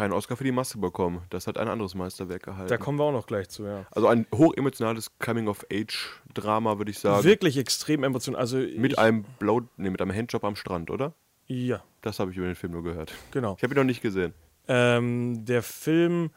[0.00, 1.20] Keinen Oscar für die Maske bekommen.
[1.28, 2.68] Das hat ein anderes Meisterwerk gehalten.
[2.70, 3.84] Da kommen wir auch noch gleich zu, ja.
[3.90, 7.22] also ein hochemotionales Coming-of-Age-Drama, würde ich sagen.
[7.24, 8.40] Wirklich extrem emotional.
[8.40, 11.12] Also Mit einem Blow, nee, mit einem Handjob am Strand, oder?
[11.46, 13.12] Ja, Das habe ich über den Film nur gehört.
[13.30, 13.56] genau.
[13.58, 14.32] Ich habe ihn noch nicht gesehen.
[14.68, 16.30] Ähm, der Film,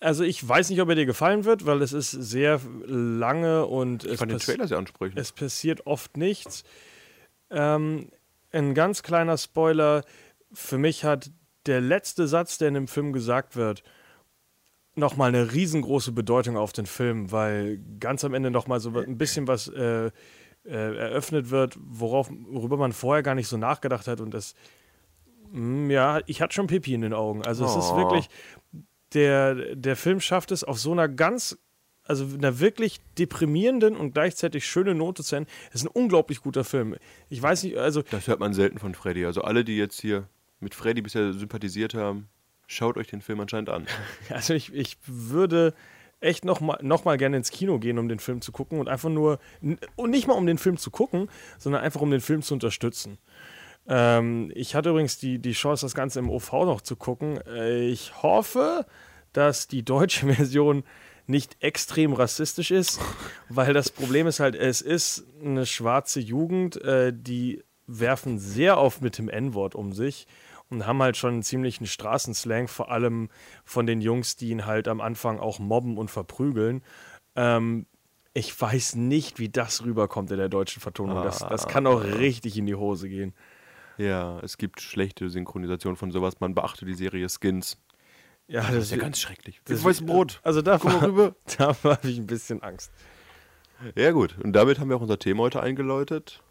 [0.00, 4.04] also ich weiß nicht, ob er dir gefallen wird, weil es ist sehr lange und
[4.04, 5.18] Ich es, fand den Trailer sehr ansprechend.
[5.18, 6.62] es passiert oft nichts.
[7.50, 8.08] Ähm,
[8.52, 10.04] ein ganz kleiner Spoiler,
[10.52, 11.30] für mich hat
[11.66, 13.82] der letzte Satz, der in dem Film gesagt wird,
[14.96, 19.48] nochmal eine riesengroße Bedeutung auf den Film, weil ganz am Ende nochmal so ein bisschen
[19.48, 20.10] was äh, äh,
[20.96, 24.54] eröffnet wird, worauf, worüber man vorher gar nicht so nachgedacht hat und das,
[25.52, 27.44] mm, ja, ich hatte schon Pipi in den Augen.
[27.44, 27.96] Also es ist Oh.
[27.96, 28.28] wirklich,
[29.14, 31.58] der, der Film schafft es auf so einer ganz,
[32.04, 35.50] also einer wirklich deprimierenden und gleichzeitig schönen Note zu enden.
[35.70, 36.96] Es ist ein unglaublich guter Film.
[37.30, 39.26] Ich weiß nicht, also Das hört man selten von Freddy.
[39.26, 40.28] Also alle, die jetzt hier
[40.64, 42.28] mit Freddy bisher sympathisiert haben,
[42.66, 43.86] schaut euch den Film anscheinend an.
[44.30, 45.74] Also ich, ich würde
[46.20, 48.88] echt noch mal, noch mal gerne ins Kino gehen, um den Film zu gucken und
[48.88, 49.38] einfach nur,
[49.96, 51.28] und nicht mal um den Film zu gucken,
[51.58, 53.18] sondern einfach um den Film zu unterstützen.
[53.86, 57.38] Ähm, ich hatte übrigens die, die Chance, das Ganze im OV noch zu gucken.
[57.46, 58.86] Äh, ich hoffe,
[59.32, 60.84] dass die deutsche Version
[61.26, 63.00] nicht extrem rassistisch ist,
[63.48, 69.02] weil das Problem ist halt, es ist eine schwarze Jugend, äh, die werfen sehr oft
[69.02, 70.26] mit dem N-Wort um sich
[70.70, 73.28] und haben halt schon einen ziemlichen Straßenslang, vor allem
[73.64, 76.82] von den Jungs, die ihn halt am Anfang auch mobben und verprügeln.
[77.36, 77.86] Ähm,
[78.32, 81.22] ich weiß nicht, wie das rüberkommt in der deutschen Vertonung.
[81.22, 83.32] Das, das kann auch richtig in die Hose gehen.
[83.96, 86.40] Ja, es gibt schlechte Synchronisation von sowas.
[86.40, 87.78] Man beachte die Serie Skins.
[88.48, 89.60] Ja, Das ist ja ganz schrecklich.
[89.64, 90.40] das- Das weiße Brot.
[90.42, 91.34] Also da, Guck mal war- rüber.
[91.58, 92.90] da habe ich ein bisschen Angst.
[93.94, 94.36] Ja, gut.
[94.42, 96.42] Und damit haben wir auch unser Thema heute eingeläutet.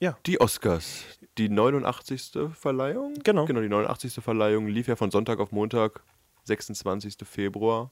[0.00, 0.16] Ja.
[0.26, 1.04] Die Oscars.
[1.38, 2.32] Die 89.
[2.52, 3.14] Verleihung?
[3.24, 3.44] Genau.
[3.46, 4.14] Genau, die 89.
[4.22, 6.02] Verleihung lief ja von Sonntag auf Montag,
[6.44, 7.16] 26.
[7.24, 7.90] Februar.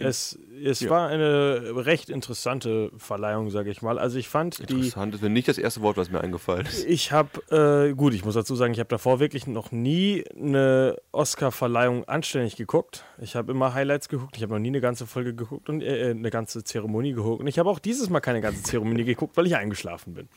[0.00, 0.90] Es, es Ja.
[0.90, 3.98] war eine recht interessante Verleihung, sage ich mal.
[3.98, 4.74] Also ich fand die.
[4.74, 5.12] Interessant.
[5.14, 6.84] Das wäre nicht das erste Wort, was mir eingefallen ist.
[6.86, 10.96] Ich habe, äh, gut, ich muss dazu sagen, ich habe davor wirklich noch nie eine
[11.10, 13.04] Oscar-Verleihung anständig geguckt.
[13.20, 16.10] Ich habe immer Highlights geguckt, ich habe noch nie eine ganze Folge geguckt und äh,
[16.10, 17.40] eine ganze Zeremonie geguckt.
[17.40, 20.28] Und ich habe auch dieses Mal keine ganze Zeremonie geguckt, weil ich eingeschlafen bin.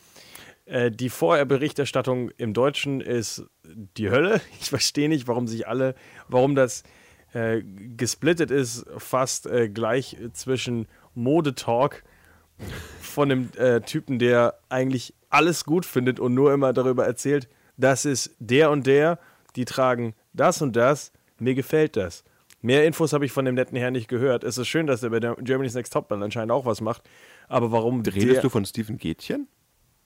[0.65, 4.41] Äh, die Vorherberichterstattung im Deutschen ist die Hölle.
[4.59, 5.95] Ich verstehe nicht, warum sich alle,
[6.27, 6.83] warum das
[7.33, 12.03] äh, gesplittet ist, fast äh, gleich zwischen Modetalk
[13.01, 17.47] von dem äh, Typen, der eigentlich alles gut findet und nur immer darüber erzählt,
[17.77, 19.17] das ist der und der,
[19.55, 22.23] die tragen das und das, mir gefällt das.
[22.61, 24.43] Mehr Infos habe ich von dem netten Herrn nicht gehört.
[24.43, 27.01] Es ist schön, dass er bei der Germany's Next Topmodel anscheinend auch was macht.
[27.47, 29.47] Aber warum Redest du von Steven Gätchen?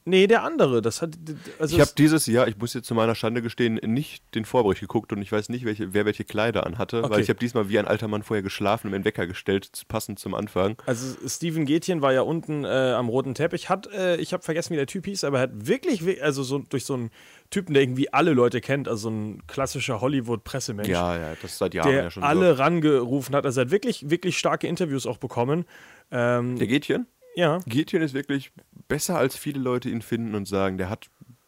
[0.08, 0.84] Nee, der andere.
[0.84, 1.18] Das hat.
[1.58, 4.82] Also Ich habe dieses Jahr, ich muss jetzt zu meiner Schande gestehen, nicht den Vorbericht
[4.82, 7.10] geguckt und ich weiß nicht, welche, wer welche Kleider anhatte, Okay.
[7.10, 9.72] weil ich habe diesmal wie ein alter Mann vorher geschlafen und mir einen Wecker gestellt,
[9.88, 10.78] passend zum Anfang.
[10.86, 14.74] Also Steven Gätchen war ja unten äh, am roten Teppich, hat, äh, ich habe vergessen,
[14.74, 17.10] wie der Typ hieß, aber er hat wirklich, also so durch so einen
[17.50, 21.58] Typen, der irgendwie alle Leute kennt, also so ein klassischer Hollywood-Pressemensch, Ja, ja, das ist
[21.58, 23.46] seit Jahren der ja schon alle rangerufen hat.
[23.46, 25.66] Also er hat wirklich, wirklich starke Interviews auch bekommen.
[26.12, 26.60] Ähm, so.
[26.60, 27.08] Der Gätchen?
[27.36, 28.52] ja, Gätchen ist wirklich
[28.88, 30.78] besser, als viele Leute ihn finden und sagen.
[30.78, 31.08] Der hat,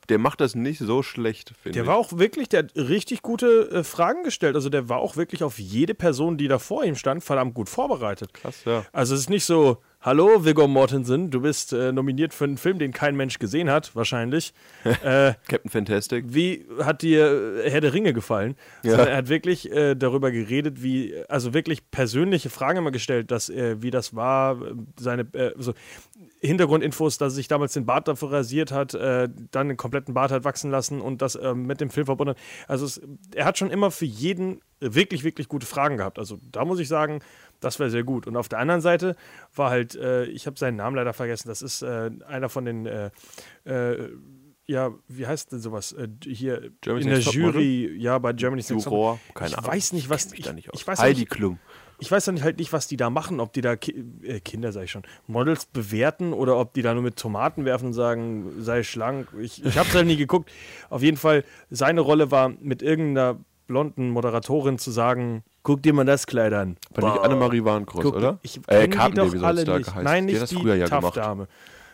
[0.09, 1.87] der macht das nicht so schlecht, finde der ich.
[1.87, 4.55] war auch wirklich, der hat richtig gute äh, Fragen gestellt.
[4.55, 7.69] Also der war auch wirklich auf jede Person, die da vor ihm stand, verdammt gut
[7.69, 8.33] vorbereitet.
[8.33, 8.85] Krass, ja.
[8.91, 12.79] Also es ist nicht so, hallo Viggo Mortensen, du bist äh, nominiert für einen Film,
[12.79, 14.53] den kein Mensch gesehen hat, wahrscheinlich.
[14.85, 16.23] äh, Captain Fantastic.
[16.29, 18.55] wie hat dir äh, Herr der Ringe gefallen?
[18.83, 18.91] Ja.
[18.91, 23.49] Sondern er hat wirklich äh, darüber geredet, wie, also wirklich persönliche Fragen immer gestellt, dass,
[23.49, 25.73] äh, wie das war, äh, seine, so
[26.39, 30.43] Hintergrundinfos, dass er sich damals den Bart dafür rasiert hat, dann den kompletten Bart hat
[30.43, 32.37] wachsen lassen und das äh, mit dem Film verbunden hat.
[32.67, 33.01] Also es,
[33.35, 36.19] er hat schon immer für jeden wirklich, wirklich gute Fragen gehabt.
[36.19, 37.19] Also da muss ich sagen,
[37.59, 38.27] das wäre sehr gut.
[38.27, 39.15] Und auf der anderen Seite
[39.55, 42.85] war halt, äh, ich habe seinen Namen leider vergessen, das ist äh, einer von den,
[42.85, 43.09] äh,
[43.65, 44.09] äh,
[44.67, 45.93] ja, wie heißt denn sowas?
[45.93, 49.71] Äh, hier Germany's in der Jury, ja, bei Germany's Next Juror, keine ich Ahnung.
[49.71, 51.57] weiß nicht, was ich, nicht ich weiß Heidi nicht, Klum.
[51.99, 54.73] ich weiß dann halt nicht, was die da machen, ob die da Ki äh, Kinder,
[54.73, 58.55] sag ich schon, Models bewerten oder ob die da nur mit Tomaten werfen und sagen,
[58.59, 59.29] sei schlank.
[59.39, 60.51] Ich, ich habe es halt nie geguckt.
[60.89, 66.05] Auf jeden Fall, seine Rolle war, mit irgendeiner blonden Moderatorin zu sagen, guck dir mal
[66.05, 66.77] das Kleid an.
[66.95, 68.39] War nicht Annemarie Warnkreuz, Guck, oder?
[68.41, 69.85] Ich äh, kenn die Kartenbaby doch soll alle es da nicht.
[69.87, 70.03] geheißen.
[70.05, 71.15] Nein, die nicht die das früher ja gemacht.
[71.15, 71.47] Tough-Dame.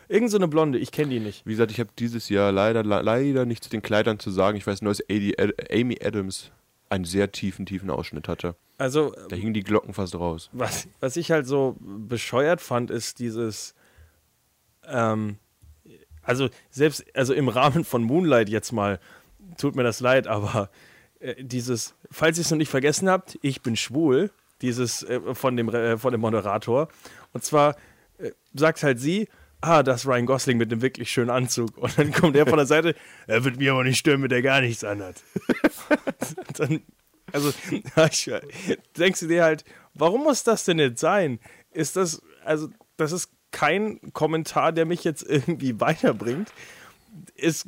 [0.10, 1.44] Irgend so eine Blonde, ich kenne die nicht.
[1.48, 4.58] Wie gesagt, ich habe dieses Jahr leider, le- leider nichts zu den Kleidern zu sagen.
[4.58, 6.52] Ich weiß nur, dass Amy Adams
[6.90, 8.56] einen sehr tiefen, tiefen Ausschnitt hatte.
[8.78, 10.50] Also, Da hingen die Glocken fast raus.
[10.54, 13.74] was, was ich halt so bescheuert fand, ist dieses,
[14.88, 15.38] ähm,
[16.22, 19.00] also selbst, also im Rahmen von Moonlight jetzt mal,
[19.58, 20.70] tut mir das leid, aber
[21.24, 24.32] äh, dieses, falls ihr es noch nicht vergessen habt, ich bin schwul,
[24.62, 26.90] dieses äh, von, dem, äh, von dem Moderator.
[27.32, 27.76] Und zwar
[28.18, 29.30] äh, sagt halt sie,
[29.62, 31.78] ah, das ist Ryan Gosling mit einem wirklich schönen Anzug.
[31.78, 32.96] Und dann kommt er von der Seite,
[33.28, 35.24] er wird mir aber nicht stören, wenn der gar nichts anhat.
[36.58, 36.82] dann,
[37.32, 37.52] also,
[38.98, 41.40] denkst du dir halt, warum muss das denn jetzt sein?
[41.72, 46.52] Ist das, also, das ist kein Kommentar, der mich jetzt irgendwie weiterbringt.
[47.36, 47.68] Ist,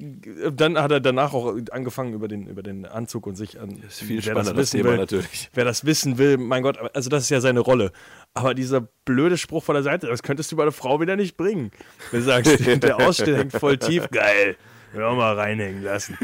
[0.52, 3.84] dann hat er danach auch angefangen über den, über den Anzug und sich an.
[3.88, 5.50] ist viel wer spannender, das wissen Thema will, natürlich.
[5.54, 7.92] Wer das wissen will, mein Gott, also das ist ja seine Rolle.
[8.34, 11.38] Aber dieser blöde Spruch von der Seite, das könntest du bei einer Frau wieder nicht
[11.38, 11.72] bringen.
[12.12, 14.56] Wenn du sagst, der Ausschnitt hängt voll tief, geil,
[14.96, 16.18] ja mal reinhängen lassen.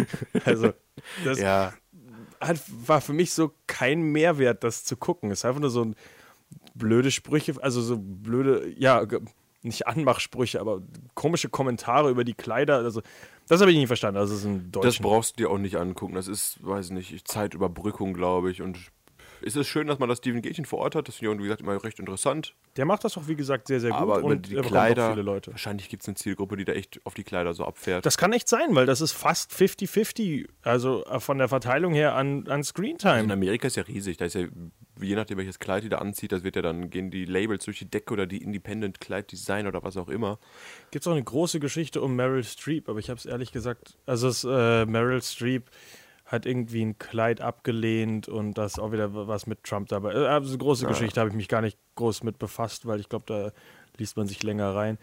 [0.45, 0.73] Also,
[1.23, 1.73] das, Ja,
[2.41, 5.31] hat, war für mich so kein Mehrwert, das zu gucken.
[5.31, 5.95] Es ist einfach nur so ein
[6.73, 9.05] blöde Sprüche, also so blöde, ja,
[9.63, 10.81] nicht Anmachsprüche, aber
[11.13, 12.77] komische Kommentare über die Kleider.
[12.77, 13.01] Also,
[13.47, 14.19] das habe ich nicht verstanden.
[14.19, 15.03] Also, das deutschen.
[15.03, 16.15] brauchst du dir auch nicht angucken.
[16.15, 18.61] Das ist, weiß nicht, Zeitüberbrückung, glaube ich.
[18.61, 18.77] Und
[19.45, 21.07] es ist schön, dass man das Steven Gätchen vor Ort hat.
[21.07, 22.55] Das finde ich, auch, wie gesagt, immer recht interessant.
[22.77, 23.99] Der macht das auch, wie gesagt, sehr, sehr gut.
[23.99, 25.51] Aber und die er Kleider, viele Leute.
[25.51, 28.05] wahrscheinlich gibt es eine Zielgruppe, die da echt auf die Kleider so abfährt.
[28.05, 32.15] Das kann echt sein, weil das ist fast 50-50, also äh, von der Verteilung her
[32.15, 33.33] an, an in Screentime.
[33.33, 34.17] Amerika ist ja riesig.
[34.17, 34.47] Da ist ja,
[35.01, 37.79] je nachdem, welches Kleid die da anzieht, das wird ja dann, gehen die Labels durch
[37.79, 40.39] die Decke oder die Independent Kleid Design oder was auch immer.
[40.91, 43.97] Gibt es auch eine große Geschichte um Meryl Streep, aber ich habe es ehrlich gesagt,
[44.05, 45.69] also es, äh, Meryl Streep
[46.31, 50.13] hat irgendwie ein Kleid abgelehnt und das auch wieder was mit Trump dabei.
[50.13, 53.25] Äh, Also große Geschichte habe ich mich gar nicht groß mit befasst, weil ich glaube,
[53.27, 53.51] da
[53.97, 54.97] liest man sich länger rein.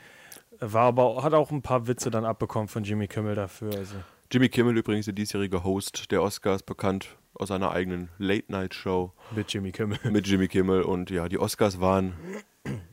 [0.61, 3.75] War aber hat auch ein paar Witze dann abbekommen von Jimmy Kimmel dafür.
[3.77, 3.95] Also
[4.33, 9.71] Jimmy Kimmel übrigens, der diesjährige Host der Oscars, bekannt aus seiner eigenen Late-Night-Show mit Jimmy
[9.71, 9.99] Kimmel.
[10.11, 10.83] mit Jimmy Kimmel.
[10.83, 12.15] Und ja, die Oscars waren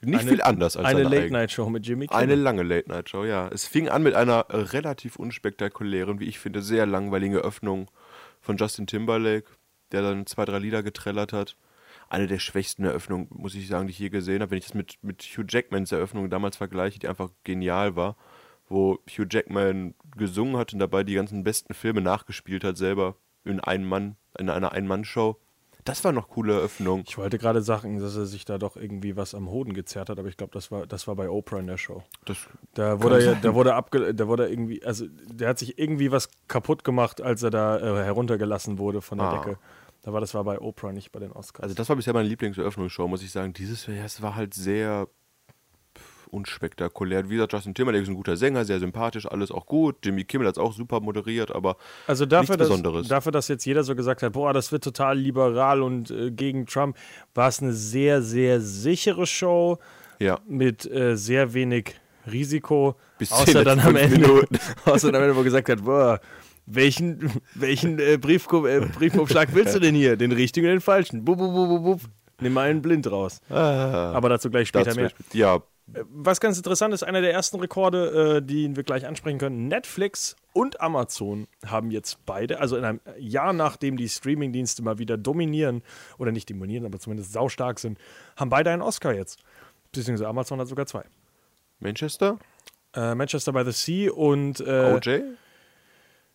[0.01, 1.03] nicht Eine- viel anders als Eine.
[1.03, 2.21] Late-Night-Show mit Jimmy Kimmel.
[2.23, 3.47] Eine lange Late-Night-Show, ja.
[3.47, 7.87] Es fing an mit einer relativ unspektakulären, wie ich finde, sehr langweiligen Öffnung
[8.45, 9.51] von Justin Timberlake,
[9.91, 11.57] der dann zwei, drei Lieder getrellert hat.
[12.07, 14.51] Eine der schwächsten Eröffnungen, muss ich sagen, die ich je gesehen habe.
[14.51, 18.15] Wenn ich das mit, mit Hugh Jackmans Eröffnung damals vergleiche, die einfach genial war,
[18.69, 23.59] wo Hugh Jackman gesungen hat und dabei die ganzen besten Filme nachgespielt hat, selber in
[23.59, 25.39] einem Mann, in einer Ein-Mann-Show.
[25.85, 27.03] Das war noch coole Eröffnung.
[27.07, 30.19] Ich wollte gerade sagen, dass er sich da doch irgendwie was am Hoden gezerrt hat,
[30.19, 32.03] aber ich glaube, das war, das war bei Oprah in der Show.
[32.25, 32.37] Das
[32.73, 36.29] Da wurde er, da wurde abge, da wurde irgendwie, also der hat sich irgendwie was
[36.47, 39.37] kaputt gemacht, als er da äh, heruntergelassen wurde von der Ah.
[39.37, 39.59] Decke.
[40.01, 41.63] Da war das war bei Oprah, nicht bei den Oscars.
[41.63, 43.53] Also das war bisher meine Lieblingseröffnungsshow, muss ich sagen.
[43.53, 45.07] Dieses Jahr, es war halt sehr
[46.35, 47.29] unspektakulär.
[47.29, 49.95] Wie gesagt, Justin Timberlake ist ein guter Sänger, sehr sympathisch, alles auch gut.
[50.03, 53.07] Jimmy Kimmel hat es auch super moderiert, aber Also dafür, Nichts dass, Besonderes.
[53.07, 56.65] dafür, dass jetzt jeder so gesagt hat, boah, das wird total liberal und äh, gegen
[56.65, 56.97] Trump,
[57.33, 59.77] war es eine sehr, sehr sichere Show
[60.19, 60.39] ja.
[60.47, 61.95] mit äh, sehr wenig
[62.31, 62.95] Risiko.
[63.17, 64.47] Bis außer dann am Ende,
[64.85, 66.19] außer dann am Ende, wo gesagt hat, boah,
[66.65, 70.17] welchen, welchen äh, Briefko äh, Briefumschlag willst du denn hier?
[70.17, 71.23] Den richtigen oder den falschen?
[71.23, 72.01] Bub, bub, bub, bub.
[72.41, 73.39] Nimm mal einen blind raus.
[73.49, 75.11] Aber dazu gleich später mehr.
[75.31, 79.67] ja, Was ganz interessant ist, einer der ersten Rekorde, äh, die wir gleich ansprechen können,
[79.67, 85.15] Netflix und Amazon haben jetzt beide, also in einem Jahr nachdem die Streamingdienste mal wieder
[85.15, 85.83] dominieren,
[86.17, 87.99] oder nicht dominieren, aber zumindest saustark sind,
[88.35, 89.43] haben beide einen Oscar jetzt.
[89.91, 91.03] Beziehungsweise Amazon hat sogar zwei.
[91.79, 92.39] Manchester,
[92.95, 95.19] Äh, Manchester by the Sea und äh, OJ.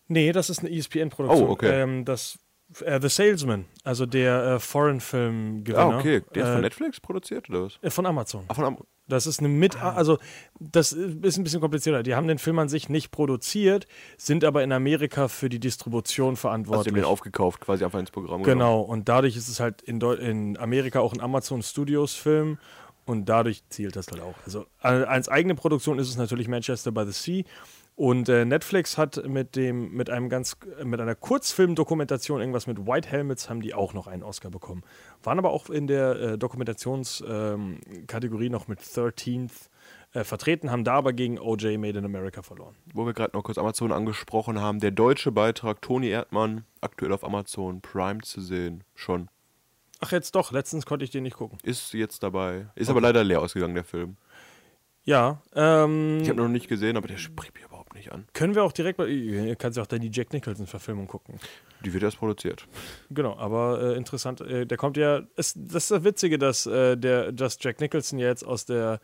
[0.07, 1.47] nee, das ist eine ESPN-Produktion.
[1.49, 1.81] Oh, okay.
[1.81, 2.37] Ähm, das
[2.79, 5.79] äh, The Salesman, also der äh, Foreign-Film-Gewinner.
[5.79, 6.21] Ah, okay.
[6.33, 7.79] Der ist von äh, Netflix produziert oder was?
[7.81, 8.45] äh, von Amazon.
[8.47, 10.17] Ach, von Am Das ist eine mit, also
[10.59, 12.03] das ist ein bisschen komplizierter.
[12.03, 16.37] Die haben den Film an sich nicht produziert, sind aber in Amerika für die Distribution
[16.37, 16.93] verantwortlich.
[16.93, 18.59] den aufgekauft, quasi einfach ins Programm genommen.
[18.59, 22.57] genau, und dadurch ist es halt in, Deu in Amerika auch ein Amazon Studios Film
[23.05, 24.35] und dadurch zielt das halt auch.
[24.45, 27.43] Also äh, als eigene Produktion ist es natürlich Manchester by the Sea
[28.01, 33.07] Und äh, Netflix hat mit dem, mit einem ganz, mit einer Kurzfilmdokumentation, irgendwas mit White
[33.07, 34.81] Helmets, haben die auch noch einen Oscar bekommen.
[35.21, 39.51] Waren aber auch in der äh, Dokumentationskategorie noch mit 13th
[40.13, 42.75] äh, vertreten, haben da aber gegen OJ Made in America verloren.
[42.91, 47.23] Wo wir gerade noch kurz Amazon angesprochen haben, der deutsche Beitrag Toni Erdmann, aktuell auf
[47.23, 49.29] Amazon Prime zu sehen, schon.
[49.99, 51.59] Ach, jetzt doch, letztens konnte ich den nicht gucken.
[51.61, 52.65] Ist jetzt dabei.
[52.73, 54.17] Ist aber leider leer ausgegangen, der Film.
[55.03, 58.25] Ja, ähm, Ich habe noch nicht gesehen, aber der spricht mich überhaupt nicht an.
[58.33, 61.39] können wir auch direkt mal, ihr kannst ja auch da die Jack Nicholson-Verfilmung gucken.
[61.83, 62.67] Die wird erst produziert.
[63.09, 66.97] Genau, aber äh, interessant, äh, der kommt ja, ist, das ist das Witzige, dass äh,
[66.97, 68.99] der, dass Jack Nicholson jetzt aus der,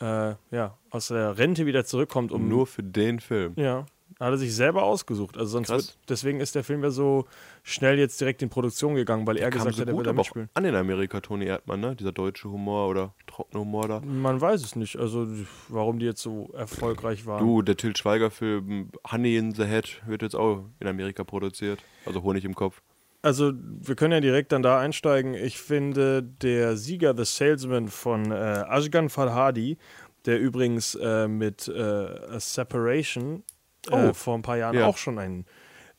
[0.00, 3.54] äh, ja, aus der Rente wieder zurückkommt, um Nur für den Film.
[3.56, 3.86] Ja,
[4.20, 5.36] hat er sich selber ausgesucht.
[5.36, 7.26] Also sonst wird, deswegen ist der Film ja so
[7.62, 10.12] schnell jetzt direkt in Produktion gegangen, weil er Kam gesagt so hat, er will da
[10.12, 10.48] mitspielen.
[10.54, 11.96] an in Amerika, Toni Erdmann, ne?
[11.96, 14.00] Dieser deutsche Humor oder trockene Humor da.
[14.00, 15.26] Man weiß es nicht, also
[15.68, 17.44] warum die jetzt so erfolgreich waren.
[17.44, 21.80] Du, der Till Schweiger-Film Honey in the Head wird jetzt auch in Amerika produziert.
[22.06, 22.80] Also Honig im Kopf.
[23.22, 25.32] Also wir können ja direkt dann da einsteigen.
[25.32, 28.34] Ich finde, der Sieger, The Salesman von äh,
[28.68, 29.78] Ashgan Farhadi,
[30.26, 33.42] der übrigens äh, mit äh, A Separation
[33.90, 34.12] äh, Oh.
[34.14, 34.86] vor ein paar Jahren Ja.
[34.86, 35.46] auch schon einen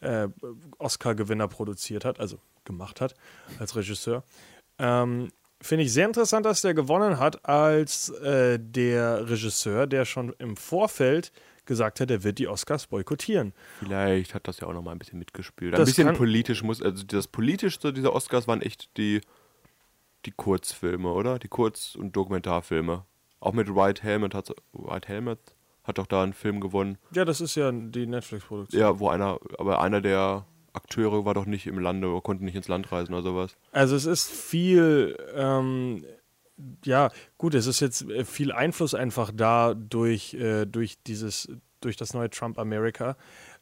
[0.02, 0.28] äh,
[0.78, 3.14] Oscar-Gewinner produziert hat, also gemacht hat
[3.60, 4.24] als Regisseur.
[4.80, 10.34] Ähm, Finde ich sehr interessant, dass der gewonnen hat als äh, der Regisseur, der schon
[10.38, 11.32] im Vorfeld
[11.66, 13.54] gesagt hat, er wird die Oscars boykottieren.
[13.80, 15.74] Vielleicht hat das ja auch noch mal ein bisschen mitgespielt.
[15.74, 19.22] Ein Das bisschen politisch muss, also das politischste dieser Oscars waren echt die,
[20.26, 21.40] die Kurzfilme, oder?
[21.40, 23.06] Die Kurz- und Dokumentarfilme.
[23.40, 25.40] Auch mit White Helmet hat White Helmet
[25.86, 26.98] hat doch da einen Film gewonnen.
[27.14, 28.82] Ja, das ist ja die Netflix-Produktion.
[28.82, 32.56] Ja, wo einer, aber einer der Akteure war doch nicht im Lande oder konnte nicht
[32.56, 33.56] ins Land reisen oder sowas.
[33.72, 36.04] Also es ist viel, ähm,
[36.84, 41.50] ja, gut, es ist jetzt äh, viel Einfluss einfach da durch, äh, durch dieses,
[41.82, 43.16] durch das neue Trump America.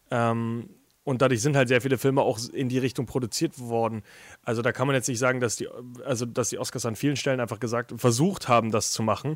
[0.09, 0.69] Ähm,
[1.03, 4.03] und dadurch sind halt sehr viele Filme auch in die Richtung produziert worden.
[4.41, 5.67] Also da kann man jetzt nicht sagen, dass die,
[6.05, 9.35] also dass die Oscars an vielen Stellen einfach gesagt, versucht haben, das zu machen.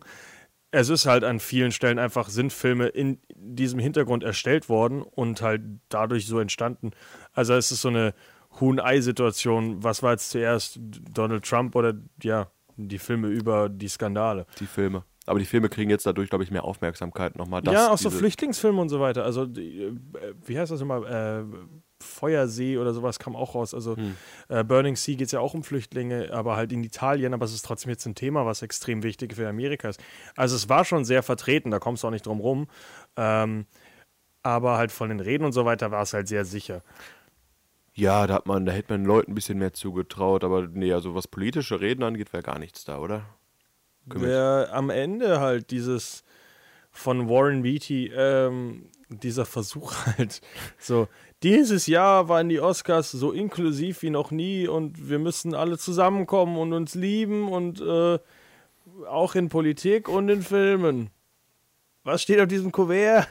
[0.72, 5.42] Es ist halt an vielen Stellen einfach, sind Filme in diesem Hintergrund erstellt worden und
[5.42, 6.92] halt dadurch so entstanden.
[7.34, 8.14] Also es ist so eine
[8.60, 9.84] Huhn-Ei-Situation.
[9.84, 10.80] Was war jetzt zuerst
[11.14, 14.46] Donald Trump oder ja, die Filme über die Skandale?
[14.60, 15.04] Die Filme.
[15.26, 17.62] Aber die Filme kriegen jetzt dadurch, glaube ich, mehr Aufmerksamkeit nochmal.
[17.66, 19.26] ja, auch so Flüchtlingsfilme und so weiter.
[19.26, 19.94] Also, die, äh,
[20.46, 21.06] wie heißt das immer?
[21.06, 21.44] Äh,
[22.02, 23.74] Feuersee oder sowas kam auch raus.
[23.74, 24.16] Also, Hm.
[24.50, 27.34] äh, Burning Sea geht es ja auch um Flüchtlinge, aber halt in Italien.
[27.34, 30.00] Aber es ist trotzdem jetzt ein Thema, was extrem wichtig für Amerika ist.
[30.36, 32.68] Also, es war schon sehr vertreten, da kommst du auch nicht drum rum.
[33.16, 33.66] Ähm,
[34.44, 36.82] aber halt von den Reden und so weiter war es halt sehr sicher.
[37.94, 41.16] Ja, da hat man, da hätte man Leuten ein bisschen mehr zugetraut, aber nee, also
[41.16, 43.26] was politische Reden angeht, wäre gar nichts da, oder?
[44.06, 46.24] Wer am Ende halt dieses
[46.92, 50.42] von Warren Beatty, ähm, dieser Versuch halt,
[50.78, 51.08] so,
[51.44, 56.58] dieses Jahr waren die Oscars so inklusiv wie noch nie und wir müssen alle zusammenkommen
[56.58, 58.20] und uns lieben und äh,
[59.08, 61.10] auch in Politik und in Filmen.
[62.04, 63.28] Was steht auf diesem Kuvert?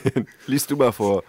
[0.46, 1.24] Liest du mal vor.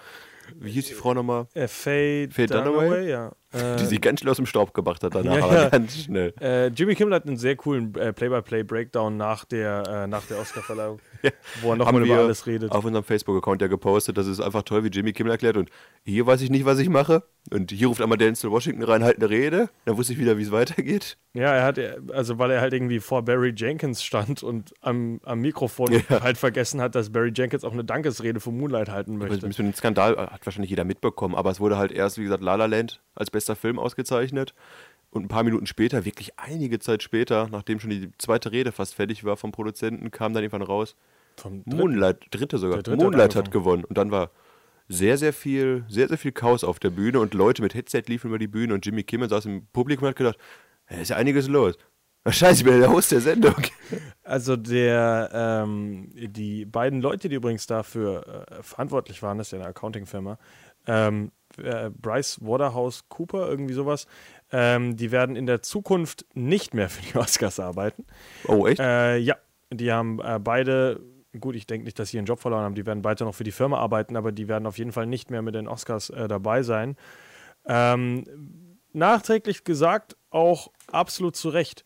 [0.59, 1.47] Wie hieß die Frau nochmal?
[1.53, 3.09] Äh, Faye, Faye Dunaway?
[3.09, 3.31] ja.
[3.53, 5.69] Äh, Die sich ganz schnell aus dem Staub gemacht hat danach, Ja, aber ja.
[5.69, 6.33] ganz schnell.
[6.39, 10.99] Äh, Jimmy Kimmel hat einen sehr coolen äh, Play-by-Play-Breakdown nach der, äh, nach der Oscarverleihung,
[11.61, 12.71] wo er nochmal über alles redet.
[12.71, 14.17] auf unserem Facebook-Account ja gepostet.
[14.17, 15.57] Das ist einfach toll, wie Jimmy Kimmel erklärt.
[15.57, 15.69] Und
[16.03, 17.23] hier weiß ich nicht, was ich mache.
[17.51, 19.69] Und hier ruft einmal Denzel Washington rein, halt eine Rede.
[19.85, 21.17] Dann wusste ich wieder, wie es weitergeht.
[21.33, 21.79] Ja, er hat,
[22.13, 26.21] also weil er halt irgendwie vor Barry Jenkins stand und am, am Mikrofon Ja.
[26.21, 29.47] halt vergessen hat, dass Barry Jenkins auch eine Dankesrede für Moonlight halten möchte.
[29.47, 31.35] Mit dem Skandal äh, hat wahrscheinlich jeder mitbekommen.
[31.35, 34.53] Aber es wurde halt erst, wie gesagt, La La Land als bester Film ausgezeichnet.
[35.09, 38.95] Und ein paar Minuten später, wirklich einige Zeit später, nachdem schon die zweite Rede fast
[38.95, 40.95] fertig war vom Produzenten, kam dann irgendwann raus,
[41.37, 43.51] Vom dritten- Moonlight, dritte sogar, dritte hat Moonlight hat angefangen.
[43.51, 43.83] gewonnen.
[43.83, 44.31] Und dann war
[44.87, 48.27] sehr, sehr viel, sehr, sehr viel Chaos auf der Bühne und Leute mit Headset liefen
[48.27, 50.37] über die Bühne und Jimmy Kimmel saß im Publikum und hat gedacht,
[50.89, 51.75] "Ja, ist ja einiges los.
[52.23, 53.55] Ach, Scheiße, ich bin der Host der Sendung.
[54.23, 59.59] Also der, ähm, die beiden Leute, die übrigens dafür äh, verantwortlich waren, das ist ja
[59.59, 60.37] eine Accounting-Firma,
[60.87, 61.31] ähm,
[61.63, 64.07] äh, Bryce Waterhouse Cooper, irgendwie sowas,
[64.51, 68.05] ähm, die werden in der Zukunft nicht mehr für die Oscars arbeiten.
[68.47, 68.79] Oh, echt?
[68.79, 69.35] Äh, ja,
[69.71, 71.01] die haben äh, beide,
[71.39, 73.43] gut, ich denke nicht, dass sie ihren Job verloren haben, die werden weiter noch für
[73.43, 76.27] die Firma arbeiten, aber die werden auf jeden Fall nicht mehr mit den Oscars äh,
[76.27, 76.97] dabei sein.
[77.65, 78.25] Ähm,
[78.93, 81.83] nachträglich gesagt, auch absolut zu Recht.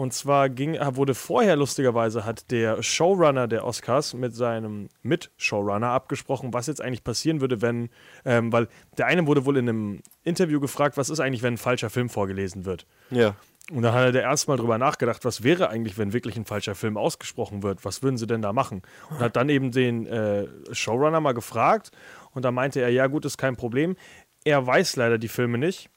[0.00, 5.88] Und zwar ging, äh, wurde vorher lustigerweise hat der Showrunner der Oscars mit seinem Mit-Showrunner
[5.88, 7.90] abgesprochen, was jetzt eigentlich passieren würde, wenn,
[8.24, 11.58] ähm, weil der eine wurde wohl in einem Interview gefragt, was ist eigentlich, wenn ein
[11.58, 12.86] falscher Film vorgelesen wird.
[13.10, 13.34] ja.
[13.70, 16.96] Und dann hat er erstmal drüber nachgedacht, was wäre eigentlich, wenn wirklich ein falscher Film
[16.96, 17.84] ausgesprochen wird?
[17.84, 18.82] Was würden sie denn da machen?
[19.10, 21.92] Und hat dann eben den äh, Showrunner mal gefragt
[22.32, 23.96] und da meinte er, ja gut, ist kein Problem.
[24.44, 25.90] Er weiß leider die Filme nicht,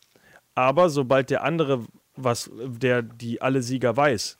[0.55, 1.85] aber sobald der andere,
[2.15, 4.37] was der die alle Sieger weiß,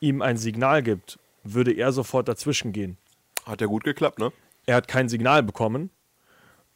[0.00, 2.96] ihm ein Signal gibt, würde er sofort dazwischen gehen.
[3.44, 4.32] Hat ja gut geklappt, ne?
[4.66, 5.90] Er hat kein Signal bekommen,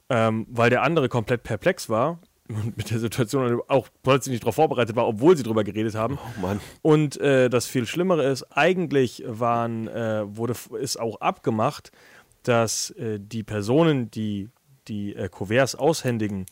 [0.08, 4.54] ähm, weil der andere komplett perplex war und mit der Situation auch plötzlich nicht darauf
[4.54, 6.18] vorbereitet war, obwohl sie drüber geredet haben.
[6.18, 6.60] Oh Mann.
[6.80, 11.92] Und äh, das viel Schlimmere ist, eigentlich waren, äh, wurde, ist auch abgemacht,
[12.42, 14.48] dass äh, die Personen, die
[14.88, 16.46] die äh, Kuverts aushändigen,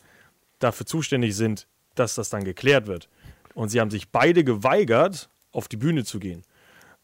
[0.59, 3.09] dafür zuständig sind, dass das dann geklärt wird.
[3.53, 6.43] Und sie haben sich beide geweigert, auf die Bühne zu gehen.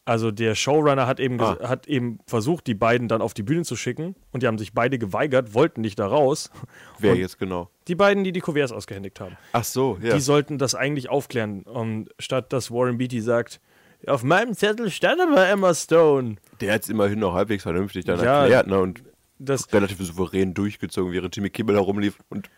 [0.06, 1.58] Also der Showrunner hat eben, Ah.
[1.68, 4.72] hat eben versucht, die beiden dann auf die Bühne zu schicken und die haben sich
[4.74, 6.50] beide geweigert, wollten nicht da raus.
[7.00, 7.70] Wer Und jetzt genau?
[7.90, 9.36] Die beiden, die die Kuverts ausgehändigt haben.
[9.52, 10.14] Ach so, ja.
[10.16, 11.64] Die sollten das eigentlich aufklären.
[11.64, 13.60] Und statt dass Warren Beatty sagt,
[14.06, 16.36] auf meinem Zettel stand aber Emma Stone.
[16.62, 18.42] Der hat es immerhin noch halbwegs vernünftig dann Ja.
[18.44, 18.80] erklärt, ne?
[18.80, 19.04] Und
[19.40, 22.50] Das, relativ souverän durchgezogen, während Jimmy Kimmel herumlief und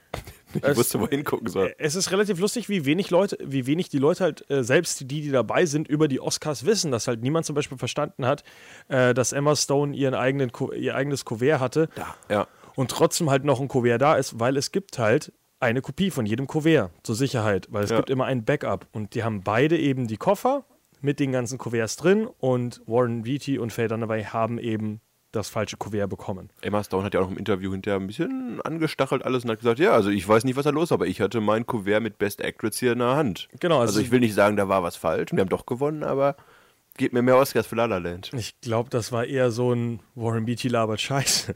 [0.54, 1.74] nicht Es- wusste, wo er hingucken soll.
[1.78, 5.06] es ist relativ lustig, wie wenig Leute, wie wenig die Leute halt, äh, selbst die,
[5.22, 8.44] die dabei sind, über die Oscars wissen, dass halt niemand zum Beispiel verstanden hat,
[8.88, 11.90] äh, dass Emma Stone ihren eigenen, ihr eigenes Kuvert hatte
[12.30, 12.48] Ja.
[12.76, 16.26] und trotzdem halt noch ein Kuvert da ist, weil es gibt halt eine Kopie von
[16.26, 17.98] jedem Kuvert zur Sicherheit, weil es Ja.
[17.98, 20.64] gibt immer ein Backup und die haben beide eben die Koffer
[21.02, 25.78] mit den ganzen Kuverts drin und Warren Beatty und Faye Dunaway haben eben das falsche
[25.78, 26.50] Kuvert bekommen.
[26.62, 29.60] Emma Stone hat ja auch noch im Interview hinterher ein bisschen angestachelt alles und hat
[29.60, 32.02] gesagt, ja, also ich weiß nicht, was da los ist, aber ich hatte mein Kuvert
[32.02, 33.48] mit Best Actress hier in der Hand.
[33.60, 35.65] Genau, also- Also, ich will nicht sagen, da war was falsch und wir haben doch
[35.65, 36.36] gewonnen, aber
[36.98, 38.32] gebt mir mehr Oscars für La La Land.
[38.34, 41.54] Ich glaube, das war eher so ein Warren Beatty labert Scheiße.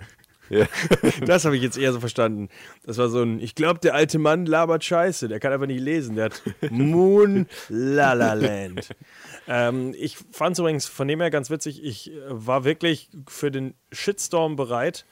[0.49, 0.65] Ja.
[1.25, 2.49] Das habe ich jetzt eher so verstanden.
[2.85, 5.27] Das war so ein, ich glaube, der alte Mann labert Scheiße.
[5.27, 6.15] Der kann einfach nicht lesen.
[6.15, 8.89] Der hat Moon La La Land.
[9.47, 11.83] ähm, ich fand es übrigens von dem her ganz witzig.
[11.83, 15.05] Ich äh, war wirklich für den Shitstorm bereit,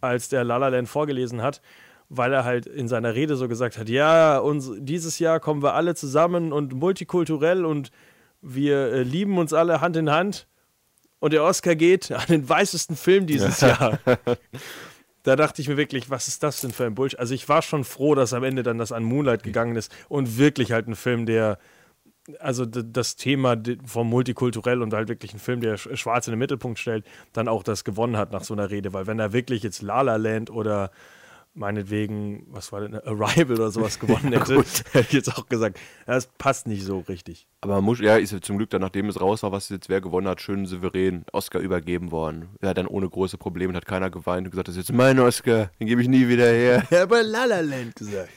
[0.00, 1.62] als der La La Land vorgelesen hat,
[2.08, 5.74] weil er halt in seiner Rede so gesagt hat: Ja, uns, dieses Jahr kommen wir
[5.74, 7.90] alle zusammen und multikulturell und
[8.40, 10.46] wir äh, lieben uns alle Hand in Hand.
[11.18, 13.98] Und der Oscar geht an den weißesten Film dieses Jahr.
[15.22, 17.18] Da dachte ich mir wirklich, was ist das denn für ein Bullshit?
[17.18, 20.38] Also ich war schon froh, dass am Ende dann das an Moonlight gegangen ist und
[20.38, 21.58] wirklich halt ein Film, der,
[22.38, 26.38] also das Thema vom Multikulturell und halt wirklich ein Film, der Sch- Schwarz in den
[26.38, 28.92] Mittelpunkt stellt, dann auch das gewonnen hat nach so einer Rede.
[28.92, 30.92] Weil wenn er wirklich jetzt La La Land oder
[31.56, 34.56] meinetwegen, was war denn, Arrival oder sowas gewonnen hätte,
[34.92, 37.48] hätte ich jetzt auch gesagt, das passt nicht so richtig.
[37.60, 40.00] Aber muss, ja, ist ja zum Glück dann, nachdem es raus war, was jetzt wer
[40.00, 42.50] gewonnen hat, schön souverän Oscar übergeben worden.
[42.62, 45.70] Ja, dann ohne große Probleme, hat keiner geweint und gesagt, das ist jetzt mein Oscar,
[45.80, 46.86] den gebe ich nie wieder her.
[46.90, 48.30] Ich habe La La Land gesagt.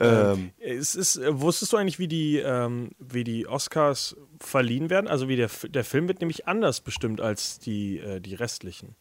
[0.00, 5.08] Ähm, Es ist, äh, wusstest du eigentlich, wie die, ähm, wie die Oscars verliehen werden?
[5.08, 8.94] Also wie der, der Film wird nämlich anders bestimmt als die, äh, die restlichen.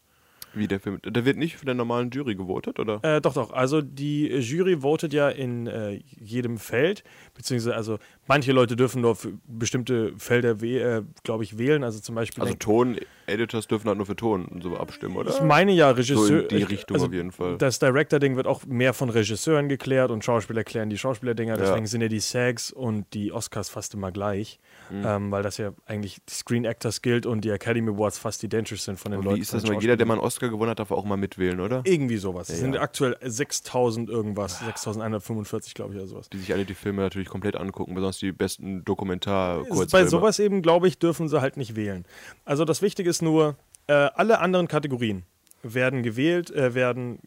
[0.57, 3.03] Wie der Film, der wird nicht von der normalen Jury gewotet, oder?
[3.03, 3.51] Äh, doch, doch.
[3.51, 9.01] Also die äh, Jury votet ja in äh, jedem Feld, beziehungsweise also manche Leute dürfen
[9.01, 11.83] nur für bestimmte Felder, äh, glaube ich, wählen.
[11.83, 12.43] Also zum Beispiel.
[12.43, 15.31] Also Ton-Editors dürfen halt nur für Ton und so abstimmen, oder?
[15.31, 16.25] ich meine ja, Regisseur.
[16.25, 17.57] So in die ich- Richtung also auf jeden Fall.
[17.57, 21.57] Das Director-Ding wird auch mehr von Regisseuren geklärt und Schauspieler klären die Schauspielerdinger.
[21.57, 25.03] Deswegen sind ja die SAGs und die Oscars fast immer gleich, Mhm.
[25.05, 28.81] ähm, weil das ja eigentlich die Screen Actors Guild und die Academy Awards fast identisch
[28.81, 29.37] sind von den Und Leuten.
[29.37, 29.79] wie ist das mal?
[29.81, 31.81] Jeder, der mal einen Oscar gewonnen hat, darf auch mal mitwählen, oder?
[31.85, 32.49] Irgendwie sowas.
[32.49, 32.61] Es Ja.
[32.61, 36.29] sind aktuell 6000 irgendwas, 6145, glaube ich, oder sowas.
[36.29, 40.39] Die sich alle die Filme natürlich komplett angucken, besonders die besten dokumentar Ist Bei sowas
[40.39, 42.05] eben, glaube ich, dürfen sie halt nicht wählen.
[42.45, 43.55] Also das Wichtige ist nur,
[43.87, 45.23] äh, alle anderen Kategorien
[45.63, 47.19] werden gewählt, äh, werden,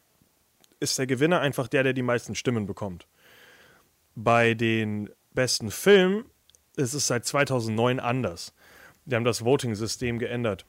[0.78, 3.06] ist der Gewinner einfach der, der die meisten Stimmen bekommt.
[4.14, 6.24] Bei den besten Filmen
[6.80, 8.52] ist es seit 2009 anders.
[9.04, 10.66] Die haben das Voting-System geändert,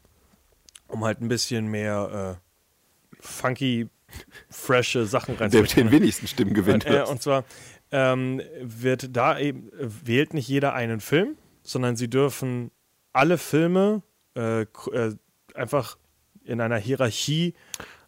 [0.88, 3.90] um halt ein bisschen mehr äh, funky,
[4.50, 5.92] frische Sachen Der mit den reinzubringen.
[5.92, 6.86] wenigsten Stimmen gewinnt.
[6.86, 7.44] Äh, und zwar
[7.92, 12.72] ähm, wird da eben, äh, wählt nicht jeder einen Film, sondern sie dürfen
[13.14, 14.02] alle Filme
[14.36, 15.16] äh, äh,
[15.54, 15.98] einfach
[16.44, 17.54] in einer Hierarchie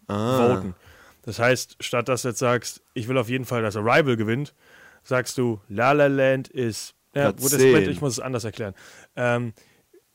[0.07, 0.75] voten.
[1.23, 4.53] Das heißt, statt dass du jetzt sagst, ich will auf jeden Fall, dass Arrival gewinnt,
[5.03, 6.95] sagst du, La La Land ist.
[7.15, 7.89] Ja, Platz gut, das, 10.
[7.89, 8.73] ich muss es anders erklären.
[9.15, 9.53] Ähm,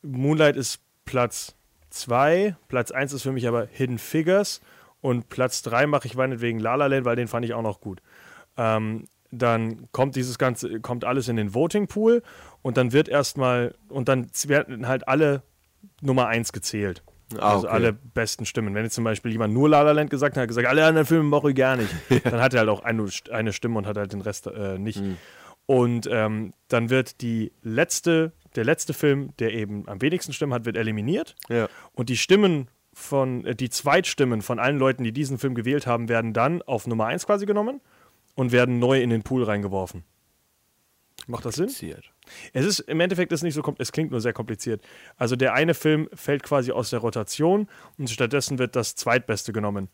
[0.01, 1.55] Moonlight ist Platz
[1.89, 4.61] 2, Platz 1 ist für mich aber Hidden Figures
[5.01, 7.81] und Platz 3 mache ich meinetwegen La La Land, weil den fand ich auch noch
[7.81, 8.01] gut.
[8.57, 12.23] Ähm, dann kommt dieses Ganze, kommt alles in den Voting Pool
[12.61, 15.43] und dann wird erstmal, und dann werden halt alle
[16.01, 17.03] Nummer 1 gezählt.
[17.37, 17.75] Ah, also okay.
[17.75, 18.73] alle besten Stimmen.
[18.73, 21.05] Wenn jetzt zum Beispiel jemand nur La La Land gesagt hat, hat gesagt, alle anderen
[21.05, 21.89] Filme mache ich gar nicht,
[22.23, 24.99] dann hat er halt auch eine, eine Stimme und hat halt den Rest äh, nicht.
[24.99, 25.17] Mhm.
[25.69, 30.65] Und ähm, dann wird die letzte, der letzte Film, der eben am wenigsten Stimmen hat,
[30.65, 31.35] wird eliminiert.
[31.47, 31.69] Ja.
[31.93, 36.09] Und die Stimmen von, äh, die Zweitstimmen von allen Leuten, die diesen Film gewählt haben,
[36.09, 37.81] werden dann auf Nummer 1 quasi genommen
[38.33, 40.03] und werden neu in den Pool reingeworfen.
[41.27, 41.69] Macht das Sinn?
[42.53, 44.81] Es ist im Endeffekt ist nicht so es klingt nur sehr kompliziert.
[45.17, 47.67] Also der eine Film fällt quasi aus der Rotation
[47.99, 49.89] und stattdessen wird das zweitbeste genommen.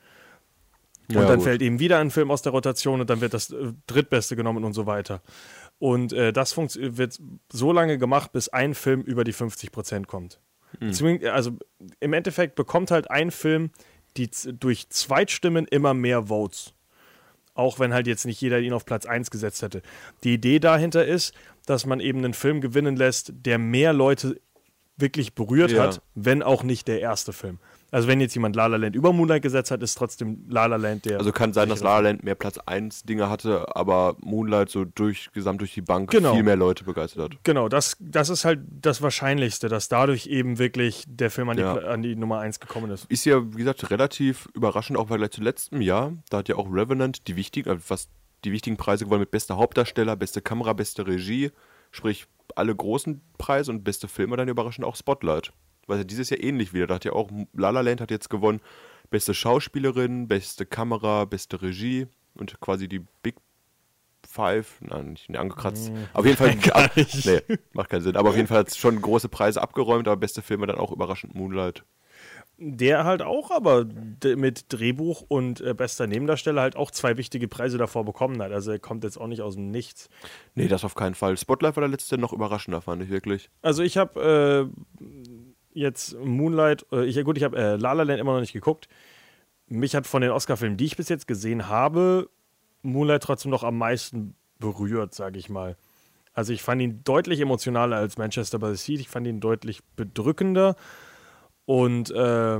[1.07, 1.43] Und Ja, dann gut.
[1.43, 4.63] fällt eben wieder ein Film aus der Rotation und dann wird das äh, drittbeste genommen
[4.63, 5.21] und so weiter.
[5.79, 7.19] Und äh, das wird
[7.51, 10.39] so lange gemacht, bis ein Film über die 50% kommt.
[10.79, 10.91] Hm.
[10.93, 11.57] Zwing- Also
[11.99, 13.71] im Endeffekt bekommt halt ein Film
[14.17, 16.73] die durch Zweitstimmen immer mehr Votes.
[17.53, 19.81] Auch wenn halt jetzt nicht jeder ihn auf Platz 1 gesetzt hätte.
[20.23, 21.33] Die Idee dahinter ist,
[21.65, 24.39] dass man eben einen Film gewinnen lässt, der mehr Leute
[24.95, 25.83] wirklich berührt Ja.
[25.83, 27.59] hat, wenn auch nicht der erste Film.
[27.91, 30.75] Also wenn jetzt jemand La La Land über Moonlight gesetzt hat, ist trotzdem La La
[30.75, 31.19] Land der.
[31.19, 34.85] Also kann sein, dass La La Land mehr Platz 1 Dinge hatte, aber Moonlight so
[34.85, 36.33] durch, gesamt durch die Bank Genau.
[36.33, 37.43] viel mehr Leute begeistert hat.
[37.43, 41.63] Genau, das, das ist halt das Wahrscheinlichste, dass dadurch eben wirklich der Film an die,
[41.63, 41.75] Ja.
[41.75, 43.05] An die Nummer 1 gekommen ist.
[43.05, 46.13] Ist ja, wie gesagt, relativ überraschend, auch Vergleich zu letztem Jahr.
[46.29, 48.09] Da hat ja auch Revenant die wichtigen, also fast
[48.43, 51.51] die wichtigen Preise gewonnen mit bester Hauptdarsteller, beste Kamera, beste Regie,
[51.91, 52.25] sprich
[52.55, 55.51] alle großen Preise und beste Filme dann überraschend auch Spotlight.
[55.87, 56.87] Weil ja dieses Jahr ähnlich wieder.
[56.87, 58.61] Da hat ja auch La La Land hat jetzt gewonnen,
[59.09, 63.35] beste Schauspielerin, beste Kamera, beste Regie und quasi die Big
[64.27, 65.91] Five, nein, nicht nee, angekratzt.
[66.13, 67.25] Auf jeden Fall, Gar ab, nicht.
[67.25, 67.41] nee,
[67.73, 68.17] macht keinen Sinn.
[68.17, 70.91] Aber auf jeden Fall hat es schon große Preise abgeräumt, aber beste Filme dann auch
[70.91, 71.83] überraschend Moonlight.
[72.57, 73.85] Der halt auch aber
[74.23, 78.53] mit Drehbuch und äh, bester Nebendarsteller halt auch zwei wichtige Preise davor bekommen hat.
[78.53, 80.09] Also er kommt jetzt auch nicht aus dem Nichts.
[80.53, 81.35] Nee, das auf keinen Fall.
[81.35, 83.49] Spotlight war der letzte noch überraschender, fand ich wirklich.
[83.61, 84.71] Also ich habe
[85.01, 85.03] äh,
[85.75, 88.87] jetzt Moonlight, äh, ich, gut, ich habe äh, La La Land immer noch nicht geguckt.
[89.67, 92.29] Mich hat von den Oscar-Filmen, die ich bis jetzt gesehen habe,
[92.81, 95.75] Moonlight trotzdem noch am meisten berührt, sage ich mal.
[96.33, 98.99] Also ich fand ihn deutlich emotionaler als Manchester by the Sea.
[98.99, 100.75] Ich fand ihn deutlich bedrückender
[101.65, 102.59] und äh,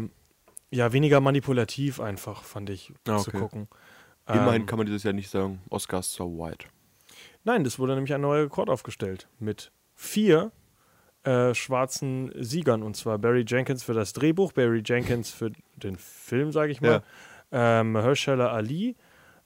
[0.72, 3.40] ja, weniger manipulativ einfach, fand ich, Ah, zu okay.
[3.40, 3.68] gucken.
[4.28, 6.66] Immerhin Ähm, kann man dieses Jahr nicht sagen, Oscars so white.
[7.44, 10.52] Nein, das wurde nämlich ein neuer Rekord aufgestellt mit vier
[11.26, 12.84] äh, schwarzen Siegern.
[12.84, 17.04] Und zwar Barry Jenkins für das Drehbuch, Barry Jenkins für den Film, sage ich mal,
[17.52, 18.96] ähm, Mahershala Ali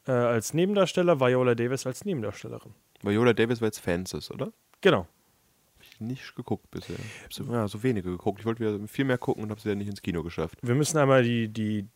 [0.07, 2.73] äh, als Nebendarsteller, Viola Davis als Nebendarstellerin.
[3.01, 4.51] Viola Davis war jetzt Fences, oder?
[4.81, 5.01] Genau.
[5.01, 6.97] Hab ich nicht geguckt bisher.
[7.23, 8.39] Hab so, ja, so wenige geguckt.
[8.39, 10.57] Ich wollte wieder viel mehr gucken und habe sie ja nicht ins Kino geschafft.
[10.61, 11.87] Wir müssen einmal die, die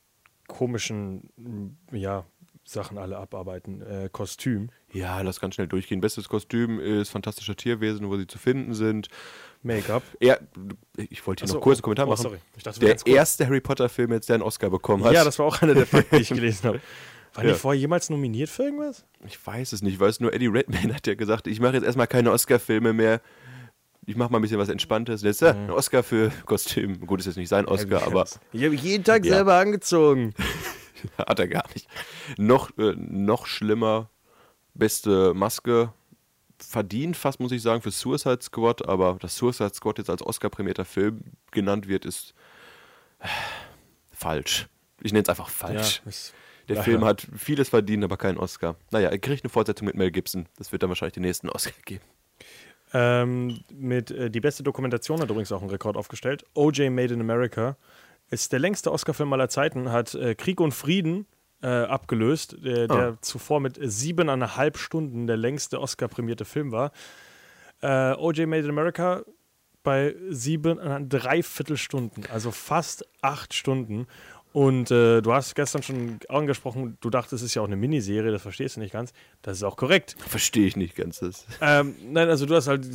[0.47, 2.25] komischen ja,
[2.65, 3.81] Sachen alle abarbeiten.
[3.81, 5.99] Äh, Kostüm, Ja, lass ganz schnell durchgehen.
[6.01, 9.09] Bestes Kostüm ist Fantastische Tierwesen, wo sie zu finden sind.
[9.64, 10.03] Make-up.
[10.20, 10.39] Er,
[10.97, 12.22] ich wollte hier Achso, noch kurz einen oh, Kommentar oh, machen.
[12.22, 12.38] sorry.
[12.57, 15.14] Ich dachte, Der erste Harry Potter-Film jetzt, der einen Oscar bekommen hat.
[15.14, 16.82] Ja, das war auch einer der Fakten, die ich gelesen habe.
[17.34, 17.53] Waren Ja.
[17.53, 19.05] die vorher jemals nominiert für irgendwas?
[19.26, 19.93] Ich weiß es nicht.
[19.95, 23.22] Ich weiß nur, Eddie Redmayne hat ja gesagt, ich mache jetzt erstmal keine Oscar-Filme mehr.
[24.05, 25.24] Ich mache mal ein bisschen was Entspanntes.
[25.24, 27.05] Jetzt äh, ein Oscar für Kostüm.
[27.07, 29.36] Gut, ist jetzt nicht sein Oscar, aber Ich habe jeden Tag Ja.
[29.36, 30.34] selber angezogen.
[31.18, 31.88] hat er gar nicht.
[32.38, 34.09] Noch, äh, noch schlimmer,
[34.74, 35.91] beste Maske.
[36.70, 40.86] Verdient fast, muss ich sagen, für Suicide Squad, aber dass Suicide Squad jetzt als Oscar-prämierter
[40.86, 42.34] Film genannt wird, ist
[43.20, 43.28] äh,
[44.11, 44.68] falsch.
[45.01, 46.01] Ich nenne es einfach falsch.
[46.05, 46.34] ist-
[46.70, 46.84] Der Ja.
[46.84, 48.76] Film hat vieles verdient, aber keinen Oscar.
[48.91, 50.47] Naja, er kriegt eine Fortsetzung mit Mel Gibson.
[50.57, 52.03] Das wird dann wahrscheinlich den nächsten Oscar geben.
[52.93, 56.45] Ähm, mit äh, die beste Dokumentation hat übrigens auch einen Rekord aufgestellt.
[56.53, 57.76] OJ Made in America
[58.30, 61.26] ist der längste Oscar-Film aller Zeiten, hat äh, Krieg und Frieden
[61.64, 63.18] äh, abgelöst, der, der Ah.
[63.22, 66.91] zuvor mit siebeneinhalb Stunden der längste Oscar-prämierte Film war.
[67.82, 69.24] Äh, OJ Made in America
[69.84, 74.07] bei sieben, äh, dreiviertel Stunden, also fast acht Stunden.
[74.53, 78.32] Und äh, du hast gestern schon angesprochen, du dachtest, es ist ja auch eine Miniserie,
[78.32, 79.11] das verstehst du nicht ganz.
[79.41, 80.16] Das ist auch korrekt.
[80.28, 81.45] Verstehe ich nicht ganz das.
[81.59, 82.86] Ähm, nein, also du hast halt.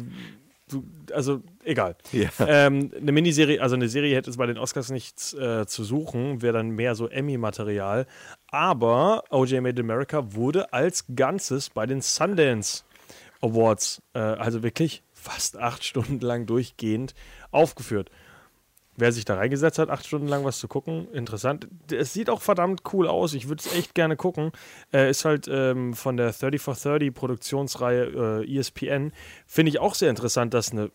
[0.69, 1.97] Du, also, egal.
[2.13, 2.29] Ja.
[2.41, 6.43] Ähm, eine Miniserie, also eine Serie hätte es bei den Oscars nichts äh, zu suchen,
[6.43, 8.07] wäre dann mehr so Emmy-Material.
[8.51, 12.85] Aber OJ Made America wurde als Ganzes bei den Sundance
[13.41, 17.15] Awards, äh, also wirklich fast acht Stunden lang durchgehend
[17.51, 18.11] aufgeführt.
[19.01, 21.69] Wer sich da reingesetzt hat, acht Stunden lang was zu gucken, interessant.
[21.89, 23.33] Es sieht auch verdammt cool aus.
[23.33, 24.51] Ich würde es echt gerne gucken.
[24.93, 29.13] Äh, ist halt ähm, von der 30 for 30 Produktionsreihe äh, ESPN.
[29.47, 30.91] Finde ich auch sehr interessant, dass eine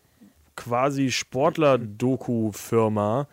[0.54, 3.26] quasi Sportler-Doku-Firma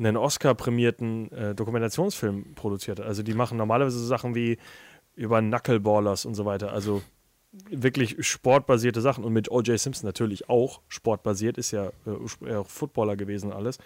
[0.00, 3.00] einen Oscar-prämierten äh, Dokumentationsfilm produziert.
[3.00, 4.58] Also die machen normalerweise Sachen wie
[5.14, 6.72] über Knuckleballers und so weiter.
[6.72, 7.02] Also
[7.52, 9.78] wirklich sportbasierte Sachen und mit O.J.
[9.78, 11.90] Simpson natürlich auch sportbasiert, ist ja
[12.44, 13.78] äh, auch Footballer gewesen alles.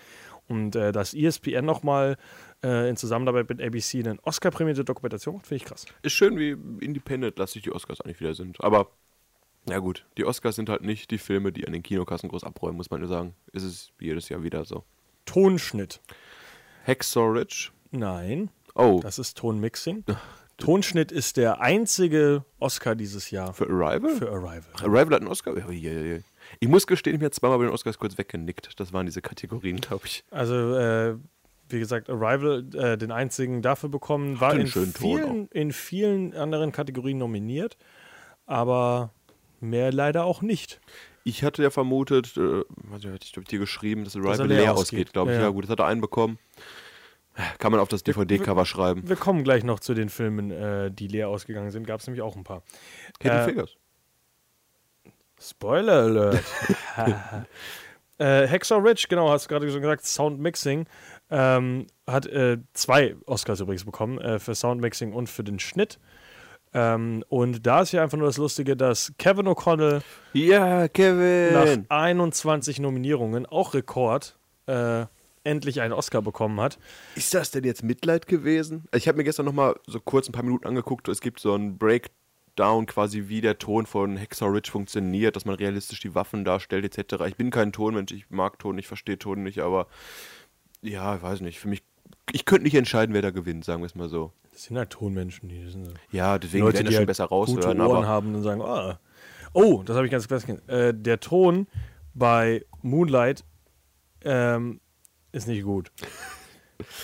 [0.48, 2.16] Und äh, dass ESPN nochmal
[2.64, 5.86] äh, in Zusammenarbeit mit ABC eine Oscar-prämierte Dokumentation macht, finde ich krass.
[6.02, 8.62] Ist schön, wie independent lastig die Oscars eigentlich wieder sind.
[8.62, 8.88] Aber
[9.68, 12.76] Ja gut, die Oscars sind halt nicht die Filme, die an den Kinokassen groß abräumen,
[12.76, 13.34] muss man nur sagen.
[13.52, 14.84] Ist es jedes Jahr wieder so.
[15.24, 16.00] Tonschnitt.
[16.84, 17.70] Hacksaw Ridge.
[17.92, 20.04] Nein, Oh, das ist Tonmixing.
[20.62, 24.16] Tonschnitt ist der einzige Oscar dieses Jahr für Arrival?
[24.16, 24.62] für Arrival.
[24.80, 25.54] Arrival hat einen Oscar?
[25.56, 26.20] Oh, je, je.
[26.60, 28.78] Ich muss gestehen, ich bin zweimal bei den Oscars kurz weggenickt.
[28.78, 30.24] Das waren diese Kategorien, glaube ich.
[30.30, 31.16] Also, äh,
[31.68, 37.18] wie gesagt, Arrival, äh, den einzigen dafür bekommen, war in vielen, in vielen anderen Kategorien
[37.18, 37.76] nominiert,
[38.46, 39.10] aber
[39.60, 40.80] mehr leider auch nicht.
[41.24, 42.60] Ich hatte ja vermutet, äh,
[43.20, 45.36] ich glaube dir geschrieben, dass Arrival er leer, leer ausgeht, glaube ich.
[45.36, 45.52] Ja, Ja, ja.
[45.52, 46.38] gut, das hat er einen bekommen.
[47.59, 49.09] Kann man auf das DVD-Cover schreiben.
[49.09, 51.87] Wir kommen gleich noch zu den Filmen, äh, die leer ausgegangen sind.
[51.87, 52.62] Gab es nämlich auch ein paar.
[53.20, 53.76] Hidden äh, Figures.
[55.41, 56.43] Spoiler Alert.
[58.18, 60.87] äh, Hacksaw Ridge, genau, hast du gerade schon gesagt, Sound Mixing.
[61.30, 65.99] Ähm, hat äh, zwei Oscars übrigens bekommen, äh, für Sound Mixing und für den Schnitt.
[66.74, 70.03] Ähm, und da ist ja einfach nur das Lustige, dass Kevin O'Connell
[70.33, 71.87] Ja, nach Kevin!
[71.89, 75.07] 21 Nominierungen, auch Rekord, äh,
[75.45, 76.78] endlich einen Oscar bekommen hat.
[77.14, 78.84] Ist das denn jetzt Mitleid gewesen?
[78.95, 81.09] Ich habe mir gestern noch mal so kurz ein paar Minuten angeguckt.
[81.09, 85.57] Es gibt so einen Breakdown quasi, wie der Ton von Hacksaw Ridge funktioniert, dass man
[85.57, 87.24] realistisch die Waffen darstellt etc.
[87.26, 89.86] Ich bin kein Tonmensch, ich mag Ton, ich verstehe Ton nicht, aber
[90.82, 91.59] ja, ich weiß nicht.
[91.59, 91.82] Für mich,
[92.30, 94.32] ich könnte nicht entscheiden, wer da gewinnt, sagen wir es mal so.
[94.53, 95.93] Das sind halt Tonmenschen, die sind so.
[96.11, 98.43] Ja, deswegen Leute, werden die das schon halt besser gute raushören, Ohren aber haben und
[98.43, 99.01] sagen, ah.
[99.55, 100.66] oh, das habe ich ganz vergessen.
[100.68, 101.66] Äh, der Ton
[102.14, 103.45] bei Moonlight
[104.24, 104.80] ähm,
[105.33, 105.91] ist nicht gut.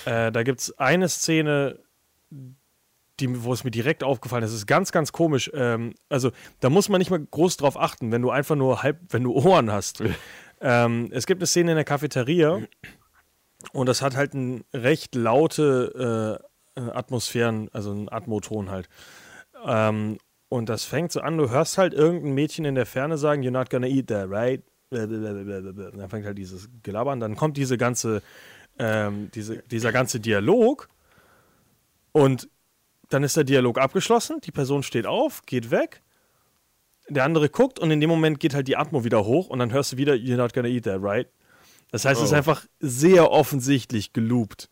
[0.05, 1.79] äh, da gibt es eine Szene,
[3.21, 4.51] die, wo es mir direkt aufgefallen ist.
[4.51, 5.51] Es ist ganz, ganz komisch.
[5.55, 9.01] Ähm, also da muss man nicht mal groß drauf achten, wenn du einfach nur halb,
[9.11, 10.03] wenn du Ohren hast.
[10.61, 12.61] ähm, es gibt eine Szene in der Cafeteria
[13.73, 16.41] und das hat halt eine recht laute
[16.77, 18.89] äh, Atmosphären, also einen Atmoton halt.
[19.65, 20.19] Ähm,
[20.49, 23.51] und das fängt so an, du hörst halt irgendein Mädchen in der Ferne sagen, you're
[23.51, 24.63] not gonna eat that, right?
[24.91, 28.23] Und dann fängt halt dieses Gelaber an, dann kommt diese ganze,
[28.79, 30.89] ähm, diese, dieser ganze Dialog
[32.13, 32.49] und
[33.11, 36.03] dann ist der Dialog abgeschlossen, die Person steht auf, geht weg,
[37.09, 39.73] der andere guckt und in dem Moment geht halt die Atmo wieder hoch und dann
[39.73, 41.29] hörst du wieder, you're not gonna eat that, right?
[41.91, 42.37] Das heißt, es ist Oh.
[42.37, 44.69] einfach sehr offensichtlich geloopt.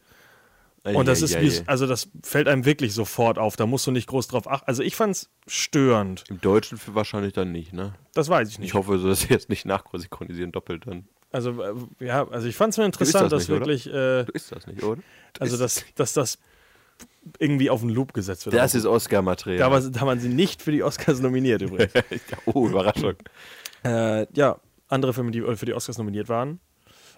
[0.94, 1.62] Und das ist Eieiei.
[1.66, 3.56] also das fällt einem wirklich sofort auf.
[3.56, 4.66] Da musst du nicht groß drauf achten.
[4.66, 6.24] Also ich fand's störend.
[6.28, 7.94] im Deutschen wahrscheinlich dann nicht, ne?
[8.14, 8.68] Das weiß ich nicht.
[8.68, 11.08] Ich hoffe, so, dass sie jetzt nicht nachsynchronisieren doppelt dann.
[11.32, 14.52] Also äh, ja, also ich fand's nur interessant, das dass nicht, wirklich, äh, Du isst
[14.52, 15.02] das nicht, oder?
[15.32, 16.38] Du also dass, dass das
[17.38, 18.54] irgendwie auf den Loop gesetzt wird.
[18.54, 19.58] Das ist Oscar-Material.
[19.58, 21.92] da, war, da waren sie nicht für die Oscars nominiert übrigens.
[22.46, 23.14] oh, Überraschung.
[23.84, 26.60] äh, ja, andere Filme, die äh, für die Oscars nominiert waren.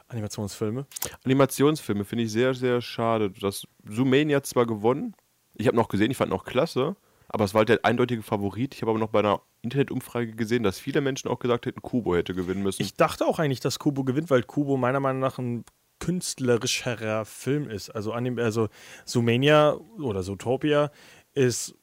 [0.09, 0.86] Animationsfilme.
[1.24, 3.30] Animationsfilme finde ich sehr, sehr schade.
[3.30, 5.14] Das Zoomania hat zwar gewonnen,
[5.54, 6.96] ich habe noch gesehen, ich fand auch klasse,
[7.28, 8.74] aber es war halt der eindeutige Favorit.
[8.74, 12.14] Ich habe aber noch bei einer Internetumfrage gesehen, dass viele Menschen auch gesagt hätten, Kubo
[12.16, 12.82] hätte gewinnen müssen.
[12.82, 15.64] Ich dachte auch eigentlich, dass Kubo gewinnt, weil Kubo meiner Meinung nach ein
[15.98, 17.90] künstlerischerer Film ist.
[17.90, 18.68] Also, anim also
[19.04, 20.90] Zoomania oder Zootopia
[21.34, 21.74] ist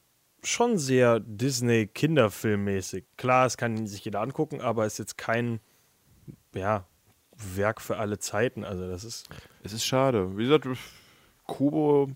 [0.42, 3.04] schon sehr Disney-Kinderfilmmäßig.
[3.16, 5.60] Klar, es kann sich jeder angucken, aber es ist jetzt kein
[6.54, 6.86] ja,
[7.36, 8.64] Werk für alle Zeiten.
[8.64, 9.28] Also das ist
[9.62, 10.36] es ist schade.
[10.36, 10.66] Wie gesagt,
[11.46, 12.10] Kubo,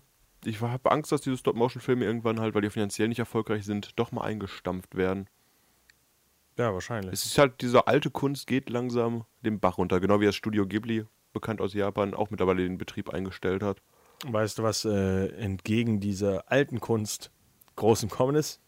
[0.45, 4.11] ich habe Angst, dass diese Stop-Motion-Filme irgendwann halt, weil die finanziell nicht erfolgreich sind, doch
[4.11, 5.27] mal eingestampft werden.
[6.57, 7.13] ja wahrscheinlich.
[7.13, 10.65] Es ist halt, diese alte Kunst geht langsam den Bach runter, genau wie das Studio
[10.65, 13.81] Ghibli, bekannt aus Japan, auch mittlerweile den Betrieb eingestellt hat.
[14.25, 17.31] Weißt du, was äh, entgegen dieser alten Kunst
[17.75, 18.59] groß im Kommen ist?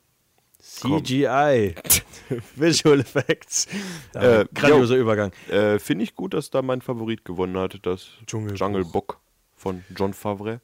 [0.64, 1.76] CGI.
[2.56, 3.68] Visual Effects.
[4.14, 5.32] Äh, grandioser Übergang.
[5.50, 8.60] Äh, Finde ich gut, dass da mein Favorit gewonnen hat, das Dschungelbuch.
[8.60, 9.20] Jungle Book
[9.56, 10.62] von John Favre.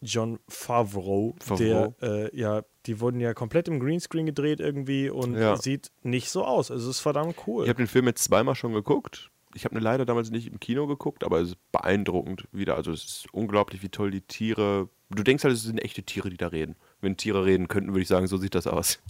[0.00, 1.94] John Favreau, Favreau.
[2.00, 5.56] der, äh, ja, die wurden ja komplett im Greenscreen gedreht irgendwie und Ja.
[5.56, 6.70] sieht nicht so aus.
[6.70, 7.64] Also es ist verdammt cool.
[7.64, 9.30] Ich habe den Film jetzt zweimal schon geguckt.
[9.54, 12.76] Ich habe ihn leider damals nicht im Kino geguckt, aber es ist beeindruckend wieder.
[12.76, 14.88] Also es ist unglaublich, wie toll die Tiere.
[15.10, 16.76] Du denkst halt, es sind echte Tiere, die da reden.
[17.00, 19.00] Wenn Tiere reden könnten, würde ich sagen, so sieht das aus.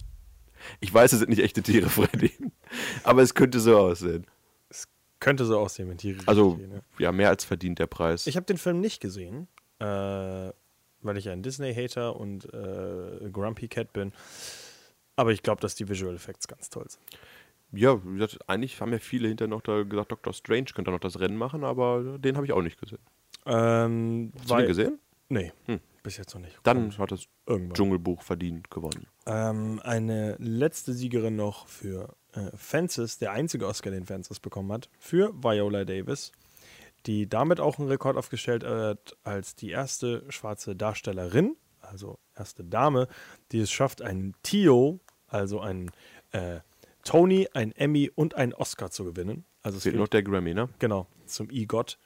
[0.79, 2.31] Ich weiß, es sind nicht echte Tiere, Freddy.
[3.03, 4.25] Aber es könnte so aussehen.
[5.19, 6.79] Könnte so aussehen, wenn richtig Also, gehen, ja.
[6.97, 8.25] ja, mehr als verdient der Preis.
[8.25, 9.49] Ich habe den Film nicht gesehen,
[9.79, 14.13] äh, weil ich ein Disney-Hater und äh, Grumpy Cat bin.
[15.17, 17.01] Aber ich glaube, dass die Visual Effects ganz toll sind.
[17.77, 20.31] ja, wie gesagt, eigentlich haben ja viele hinterher noch da gesagt, Dr.
[20.31, 22.99] Strange könnte noch das Rennen machen, aber den habe ich auch nicht gesehen.
[23.45, 24.99] Ähm, Hast du den gesehen?
[25.27, 25.79] Nee, Hm.
[26.03, 26.57] Bis jetzt noch nicht.
[26.63, 27.73] Dann hat das Irgendwann.
[27.73, 29.07] Dschungelbuch verdient gewonnen.
[29.25, 34.89] Ähm, eine letzte Siegerin noch für äh, Fences, der einzige Oscar, den Fences bekommen hat,
[34.99, 36.31] für Viola Davis,
[37.05, 43.07] die damit auch einen Rekord aufgestellt hat als die erste schwarze Darstellerin, also erste Dame,
[43.51, 45.91] die es schafft, einen Tio, also einen
[46.31, 46.59] äh,
[47.03, 49.45] Tony, ein Emmy und einen Oscar zu gewinnen.
[49.61, 50.69] Also es Fehlt geht noch der Grammy, ne?
[50.79, 51.97] Genau, zum EGOT.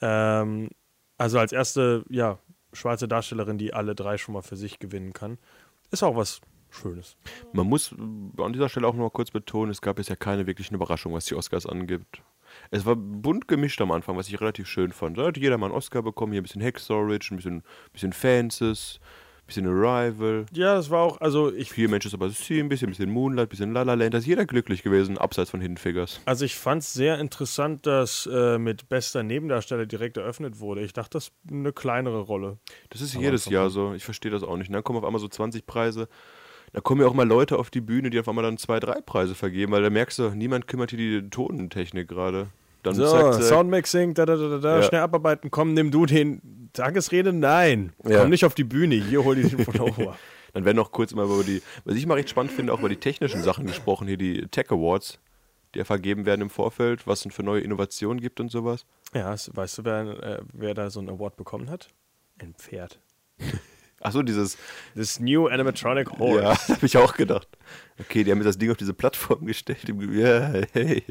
[0.00, 0.70] Ähm,
[1.16, 2.38] also als erste, ja,
[2.74, 5.38] schwarze Darstellerin, die alle drei schon mal für sich gewinnen kann.
[5.90, 6.40] Ist auch was
[6.74, 7.16] Schönes.
[7.52, 7.94] Man muss
[8.38, 11.26] an dieser Stelle auch noch mal kurz betonen, es gab bisher keine wirklichen Überraschungen, was
[11.26, 12.22] die Oscars angibt.
[12.70, 15.18] Es war bunt gemischt am Anfang, was ich relativ schön fand.
[15.18, 17.62] Da hat jeder mal einen Oscar bekommen, hier ein bisschen Hackstoridge, ein bisschen,
[17.92, 18.12] bisschen ein
[19.46, 22.88] bisschen Arrival, Ja, das war auch, also ich, viel Manchester by the Sea, ein bisschen,
[22.90, 24.14] bisschen Moonlight, ein bisschen La La Land.
[24.14, 26.20] Da ist jeder glücklich gewesen, abseits von Hidden Figures.
[26.24, 30.80] also ich fand es sehr interessant, dass äh, mit bester Nebendarsteller direkt eröffnet wurde.
[30.82, 32.58] Ich dachte, das ist eine kleinere Rolle.
[32.90, 33.92] Das ist Aber jedes Jahr so.
[33.94, 34.68] Ich verstehe das auch nicht.
[34.68, 36.08] Und dann kommen auf einmal so 20 Preise.
[36.72, 39.00] Da kommen ja auch mal Leute auf die Bühne, die auf einmal dann zwei, drei
[39.00, 42.48] Preise vergeben, weil da merkst du, niemand kümmert hier die Tonentechnik gerade.
[42.82, 43.34] Dann So, zack.
[43.42, 44.82] Soundmixing, da, da, da, da, da, Ja.
[44.82, 45.50] schnell abarbeiten.
[45.50, 47.32] Komm, nimm du den Tagesrede.
[47.32, 48.20] Nein, Ja.
[48.20, 48.96] komm nicht auf die Bühne.
[48.96, 50.18] Hier hol die von Ober.
[50.52, 52.88] Dann werden noch kurz mal über die, was ich mal recht spannend finde, auch über
[52.88, 55.18] die technischen Sachen gesprochen, hier die Tech Awards,
[55.74, 58.86] die ja vergeben werden im Vorfeld, was es für neue Innovationen gibt und sowas.
[59.14, 61.88] Ja, weißt du, wer, äh, wer da so einen Award bekommen hat?
[62.38, 63.00] Ein Pferd.
[64.00, 64.58] Achso, dieses,
[64.94, 66.42] This new animatronic horse.
[66.42, 67.48] ja, habe ich auch gedacht.
[67.98, 69.78] Okay, die haben jetzt das Ding auf diese Plattform gestellt.
[70.12, 71.02] Ja, hey.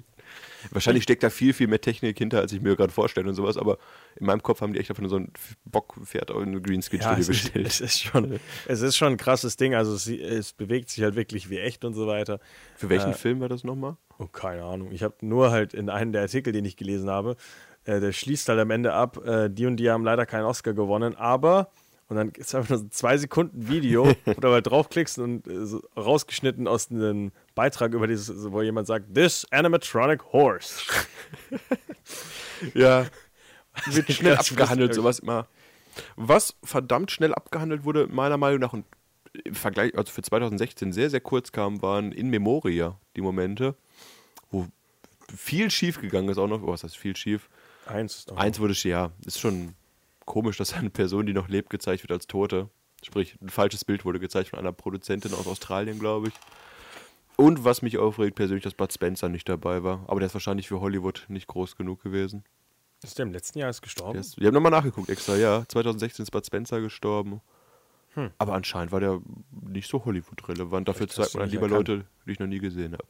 [0.71, 3.57] Wahrscheinlich steckt da viel, viel mehr Technik hinter, als ich mir gerade vorstelle und sowas,
[3.57, 3.77] aber
[4.15, 5.31] in meinem Kopf haben die echt einfach nur so ein
[5.65, 7.67] Bockpferd in eine Ja, Greenscreen-Studio es, ist, gestellt.
[7.67, 9.75] es, ist schon, es ist schon ein krasses Ding.
[9.75, 12.39] Also es, es bewegt sich halt wirklich wie echt und so weiter.
[12.75, 13.97] Für welchen Äh, Film war das nochmal?
[14.19, 14.91] Oh, keine Ahnung.
[14.91, 17.35] Ich habe nur halt in einem der Artikel, den ich gelesen habe,
[17.85, 20.73] äh, der schließt halt am Ende ab, äh, die und die haben leider keinen Oscar
[20.73, 21.71] gewonnen, aber,
[22.09, 25.47] und dann ist einfach nur so ein zwei Sekunden Video, wo du halt draufklickst und
[25.47, 30.81] äh, so rausgeschnitten aus einem Beitrag über dieses, wo jemand sagt, This animatronic horse.
[32.73, 33.07] Ja.
[33.87, 35.47] Wird schnell abgehandelt, sowas immer.
[36.15, 38.85] Was verdammt schnell abgehandelt wurde, meiner Meinung nach, und
[39.43, 43.75] im Vergleich, also für 2016 sehr, sehr kurz kam, waren in Memoria die Momente,
[44.51, 44.67] wo
[45.35, 46.61] viel schief gegangen ist auch noch.
[46.61, 47.49] Oh, was heißt viel schief?
[47.85, 49.73] Eins ist doch Eins wurde, ja, ist schon
[50.25, 52.69] komisch, dass eine Person, die noch lebt, gezeigt wird als Tote.
[53.03, 56.33] Sprich, ein falsches Bild wurde gezeigt von einer Produzentin aus Australien, glaube ich.
[57.35, 60.03] Und was mich aufregt persönlich, dass Bud Spencer nicht dabei war.
[60.07, 62.43] Aber der ist wahrscheinlich für Hollywood nicht groß genug gewesen.
[63.03, 64.19] Ist der im letzten Jahr ist gestorben?
[64.19, 65.65] Ist, wir haben nochmal nachgeguckt extra, ja.
[65.67, 67.41] 2016 ist Bud Spencer gestorben.
[68.13, 68.29] Hm.
[68.37, 69.21] Aber anscheinend war der
[69.51, 70.87] nicht so Hollywood-relevant.
[70.87, 71.87] Dafür zeigt man dann lieber erkannt.
[71.87, 73.05] Leute, die ich noch nie gesehen habe.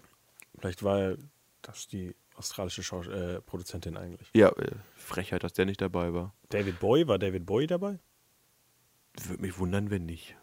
[0.57, 1.15] Vielleicht war
[1.61, 4.29] das die australische Schaus äh, Produzentin eigentlich.
[4.33, 6.33] Ja, äh, Frechheit, dass der nicht dabei war.
[6.49, 7.99] David Bowie, war David Bowie dabei?
[9.27, 10.35] Würde mich wundern, wenn nicht.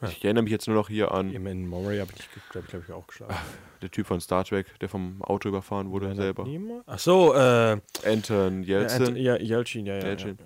[0.00, 0.08] Ja.
[0.08, 2.82] Ich erinnere mich jetzt nur noch hier an Im In Memory habe ich, glaube glaub
[2.82, 3.36] ich, auch geschlafen.
[3.82, 6.42] der Typ von Star Trek, der vom Auto überfahren wurde selber.
[6.44, 6.82] Niemand?
[6.86, 9.14] Ach so, äh, Anton Yeltsin.
[9.16, 10.04] ja, Yelchin, ja, ja.
[10.04, 10.38] Yeltsin.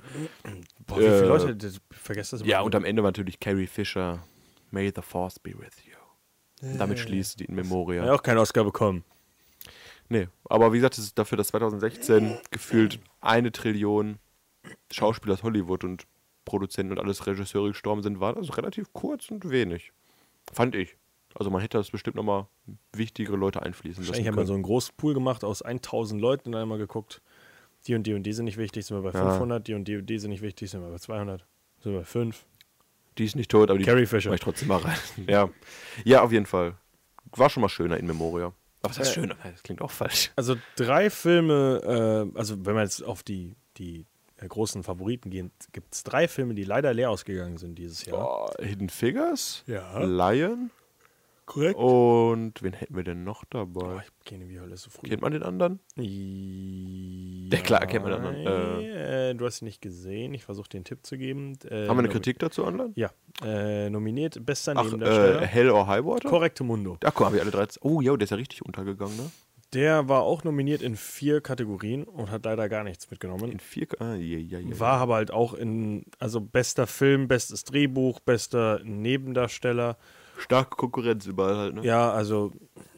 [0.45, 0.51] ja.
[0.87, 2.51] Boah, wie viele Äh, Leute, das, vergesst das immer.
[2.51, 4.23] Ja, und am Ende war natürlich Carrie Fisher.
[4.71, 5.95] May the Force be with you.
[6.77, 8.05] Damit schließt die In Memoria.
[8.05, 9.05] Ja, auch keinen Oscar bekommen.
[10.09, 14.19] Nee, aber wie gesagt, es ist dafür, dass 2016 gefühlt eine Trillion
[14.91, 16.07] Schauspieler aus Hollywood und
[16.45, 19.93] Produzenten und alles Regisseure gestorben sind, war das relativ kurz und wenig.
[20.53, 20.97] Fand ich.
[21.35, 22.47] Also man hätte das bestimmt nochmal
[22.93, 24.47] wichtigere Leute einfließen lassen Wahrscheinlich haben wir können.
[24.47, 27.21] so einen großen Pool gemacht aus 1000 Leuten und einmal geguckt,
[27.87, 29.29] die und die und die sind nicht wichtig, sind wir bei Ja.
[29.31, 31.45] 500, die und die und die sind nicht wichtig, sind wir bei 200,
[31.83, 32.45] sind wir bei 5.
[33.19, 34.33] Die ist nicht tot, aber die Carrie Fisher.
[34.33, 34.97] ich trotzdem mal rein.
[35.27, 35.49] ja.
[36.05, 36.75] ja, auf jeden Fall.
[37.33, 38.53] War schon mal schöner in Memoria.
[38.83, 39.37] Aber was heißt Äh, schöner?
[39.43, 40.31] Das klingt auch falsch.
[40.37, 44.05] Also drei Filme, äh, also wenn man jetzt auf die, die
[44.37, 48.49] äh, großen Favoriten geht, gibt es drei Filme, die leider leer ausgegangen sind dieses Jahr.
[48.49, 49.99] Oh, Hidden Figures, Ja.
[50.01, 50.71] Lion
[51.47, 51.77] Korrekt.
[51.79, 53.81] und wen hätten wir denn noch dabei?
[53.81, 55.09] Boah, ich kenne wie Hölle so früh.
[55.09, 55.79] Kennt man den anderen?
[55.97, 58.85] Ja, klar, kennt man den anderen.
[58.85, 60.35] Äh, du hast ihn nicht gesehen.
[60.35, 61.57] Ich versuche den Tipp zu geben.
[61.71, 62.93] Äh, Haben wir eine Kritik dazu online?
[62.97, 63.11] Ja.
[63.45, 65.43] Äh, nominiert bester Ach, Nebendarsteller.
[65.43, 66.29] äh, Hell or High Water?
[66.29, 66.97] Korrekte Mundo.
[67.01, 67.81] Da haben wir alle 13.
[67.83, 69.31] Oh, ja, der ist ja richtig untergegangen, ne?
[69.73, 73.51] Der war auch nominiert in vier Kategorien und hat leider gar nichts mitgenommen.
[73.51, 73.87] In vier.
[73.99, 74.81] Ah, ja, ja, ja.
[74.81, 79.97] War aber halt auch in, also bester Film, bestes Drehbuch, bester Nebendarsteller.
[80.39, 81.85] Starke Konkurrenz überall halt, ne?
[81.85, 82.53] Ja, also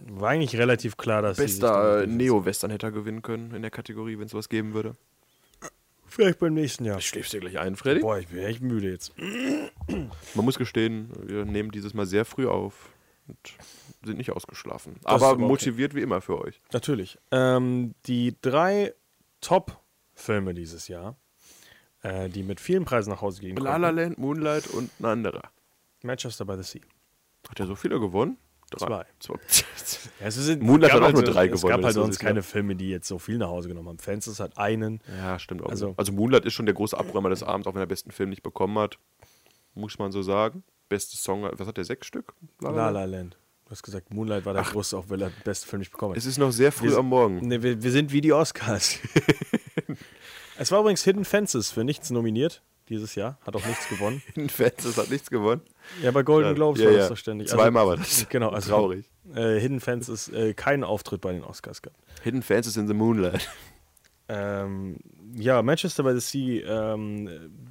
[0.07, 2.07] war eigentlich relativ klar, dass Bester.
[2.07, 4.95] Neo-Western hätte er gewinnen können in der Kategorie, wenn es was geben würde.
[6.07, 7.01] Vielleicht beim nächsten Jahr.
[7.01, 8.01] Schläfst du gleich ein, Freddy?
[8.01, 9.12] Boah, ich bin echt müde jetzt.
[9.18, 12.89] Man muss gestehen, wir nehmen dieses Mal sehr früh auf
[13.28, 13.36] und
[14.05, 14.97] sind nicht ausgeschlafen.
[15.05, 15.49] aber aber okay.
[15.49, 16.61] motiviert wie immer für euch.
[16.72, 17.18] Natürlich.
[17.30, 18.95] Ähm, die drei
[19.43, 21.16] Top-Filme dieses Jahr,
[22.03, 25.43] äh, die mit vielen Preisen nach Hause gehen La La Land, Moonlight und ein anderer.
[26.03, 26.80] Manchester by the Sea.
[27.49, 28.36] Hat er so viele gewonnen?
[28.76, 29.05] Zwei.
[29.18, 29.34] Zwei.
[30.20, 31.84] Ja, es sind, Moonlight es gab hat auch nur halt- drei Es gewonnen, gab wenn
[31.86, 32.42] halt sonst ist, keine.
[32.42, 33.99] Filme, die jetzt so viel nach Hause genommen haben.
[33.99, 35.01] Fences hat einen.
[35.16, 35.68] Ja, stimmt auch.
[35.70, 38.28] Also- Also, Moonlight ist schon der große Abräumer des Abends, auch wenn er besten Film
[38.30, 38.99] nicht bekommen hat.
[39.74, 40.64] Muss man so sagen.
[40.88, 41.84] Bestes Song, was hat der?
[41.84, 42.34] Sechs Stück?
[42.61, 43.38] La La Land.
[43.64, 46.12] Du hast gesagt, Moonlight war der große, auch weil er den besten Film nicht bekommen
[46.12, 46.18] hat.
[46.18, 47.38] Es ist noch sehr früh Wir- am Morgen.
[47.46, 48.99] Nee, wir, wir sind wie die Oscars.
[50.59, 54.22] es war übrigens Hidden Fences für nichts nominiert dieses Jahr, hat auch nichts gewonnen.
[54.49, 55.61] Fans, das hat nichts gewonnen.
[56.03, 56.99] Ja, bei Golden Globes ja, war ja.
[56.99, 57.49] das doch ständig.
[57.49, 58.26] Zweimal war das.
[58.30, 59.11] Genau, also Traurig.
[59.34, 61.99] Äh, Hidden Fences äh, keinen Auftritt bei den Oscars gehabt.
[62.22, 63.49] Hidden Fences in the Moonlight.
[64.30, 64.99] Ähm,
[65.36, 67.30] ja, Manchester by the Sea, ähm,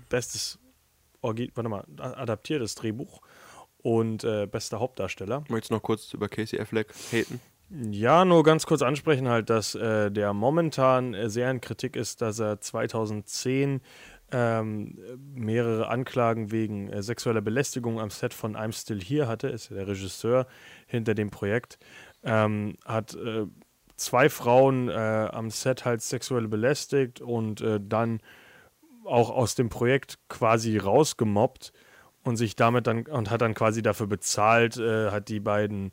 [0.10, 0.58] bestes,
[1.22, 3.22] Orgi warte mal, adaptiertes Drehbuch
[3.84, 5.44] und äh, bester Hauptdarsteller.
[5.50, 7.40] Möchtest du noch kurz über Casey Affleck haten?
[7.70, 12.22] Ja, nur ganz kurz ansprechen halt, dass äh, der momentan äh, sehr in Kritik ist,
[12.22, 13.82] dass er 2010
[14.32, 14.98] ähm,
[15.34, 19.88] mehrere Anklagen wegen äh, sexueller Belästigung am Set von I'm Still Here hatte, ist der
[19.88, 20.48] Regisseur
[20.86, 21.80] hinter dem Projekt,
[22.24, 23.46] ähm, hat äh,
[23.96, 28.22] zwei Frauen äh, am Set halt sexuell belästigt und äh, dann
[29.06, 31.72] auch aus dem Projekt quasi rausgemobbt
[32.24, 35.92] und sich damit dann und hat dann quasi dafür bezahlt, äh, hat die beiden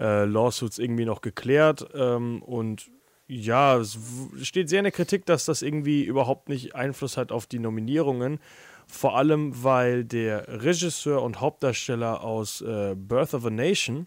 [0.00, 2.90] äh, Lawsuits irgendwie noch geklärt ähm, und
[3.26, 3.98] ja, es
[4.42, 8.38] steht sehr in der Kritik, dass das irgendwie überhaupt nicht Einfluss hat auf die Nominierungen.
[8.86, 14.06] Vor allem, weil der Regisseur und Hauptdarsteller aus äh, Birth of a Nation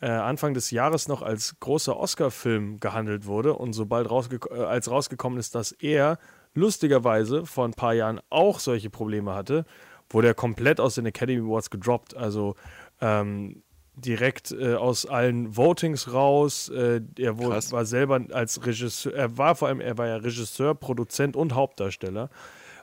[0.00, 4.90] äh, Anfang des Jahres noch als großer Oscar-Film gehandelt wurde und sobald rausge äh, als
[4.90, 6.18] rausgekommen ist, dass er
[6.54, 9.64] lustigerweise vor ein paar Jahren auch solche Probleme hatte,
[10.08, 12.16] wurde er komplett aus den Academy Awards gedroppt.
[12.16, 12.54] Also
[13.00, 13.62] ähm,
[13.96, 16.68] direkt äh, aus allen Votings raus.
[16.68, 20.74] Äh, er wurde, war selber als Regisseur, er war vor allem, er war ja Regisseur,
[20.74, 22.30] Produzent und Hauptdarsteller.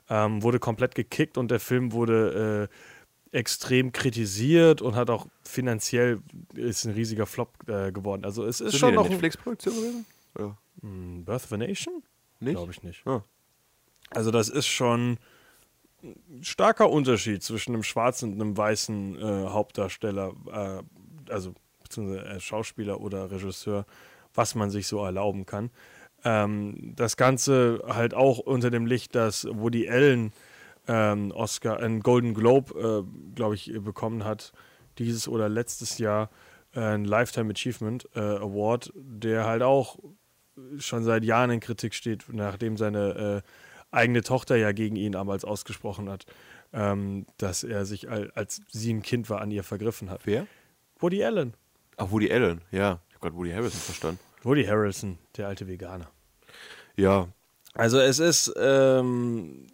[0.09, 6.19] Ähm, wurde komplett gekickt und der Film wurde äh, extrem kritisiert und hat auch finanziell
[6.55, 8.25] ist ein riesiger Flop äh, geworden.
[8.25, 10.05] Also es ist Ist schon schon noch Netflix-Produktion gewesen?
[10.37, 10.57] Ja.
[10.81, 12.03] Hm, Birth of a Nation?
[12.39, 12.55] Nicht?
[12.55, 13.07] Glaube ich nicht.
[13.07, 13.23] Ah.
[14.09, 15.17] Also das ist schon
[16.03, 20.83] ein starker Unterschied zwischen einem schwarzen und einem weißen äh, Hauptdarsteller, äh,
[21.29, 21.53] also
[21.83, 23.85] beziehungsweise äh, Schauspieler oder Regisseur,
[24.33, 25.69] was man sich so erlauben kann.
[26.23, 30.31] Ähm, das Ganze halt auch unter dem Licht, dass Woody Allen
[30.87, 34.53] ähm, Oscar, einen Golden Globe, äh, glaube ich, bekommen hat,
[34.97, 36.29] dieses oder letztes Jahr,
[36.73, 39.97] äh, ein Lifetime Achievement äh, Award, der halt auch
[40.77, 45.45] schon seit Jahren in Kritik steht, nachdem seine äh, eigene Tochter ja gegen ihn damals
[45.45, 46.25] ausgesprochen hat,
[46.73, 50.21] ähm, dass er sich, al- als sie ein Kind war, an ihr vergriffen hat.
[50.25, 50.47] Wer?
[51.03, 51.53] Woody Allen.
[51.97, 52.61] Ach, Woody Allen.
[52.71, 54.19] Ja, ich habe gerade Woody Harrison verstanden.
[54.41, 56.09] Woody Harrelson, der alte Veganer.
[56.95, 57.27] Ja,
[57.73, 59.67] Also es ist ähm,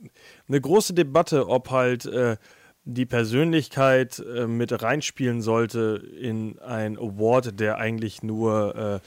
[0.48, 2.38] eine große Debatte, ob halt äh,
[2.84, 9.00] die Persönlichkeit äh, mit reinspielen sollte in ein Award, der eigentlich nur äh,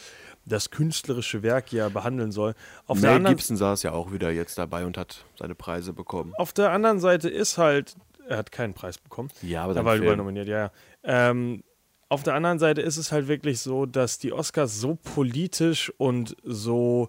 [0.45, 2.55] das künstlerische Werk ja behandeln soll.
[2.87, 5.93] Auf der Mel anderen Gibson saß ja auch wieder jetzt dabei und hat seine Preise
[5.93, 6.35] bekommen.
[6.37, 7.97] Auf der anderen Seite ist halt,
[8.29, 9.31] er hat keinen Preis bekommen.
[9.43, 10.05] Ja, aber er war Film.
[10.05, 10.71] übernominiert, ja.
[11.05, 11.31] ja.
[11.31, 11.65] Ähm,
[12.13, 16.37] auf der anderen Seite ist es halt wirklich so, dass die Oscars so politisch und
[16.45, 17.09] so,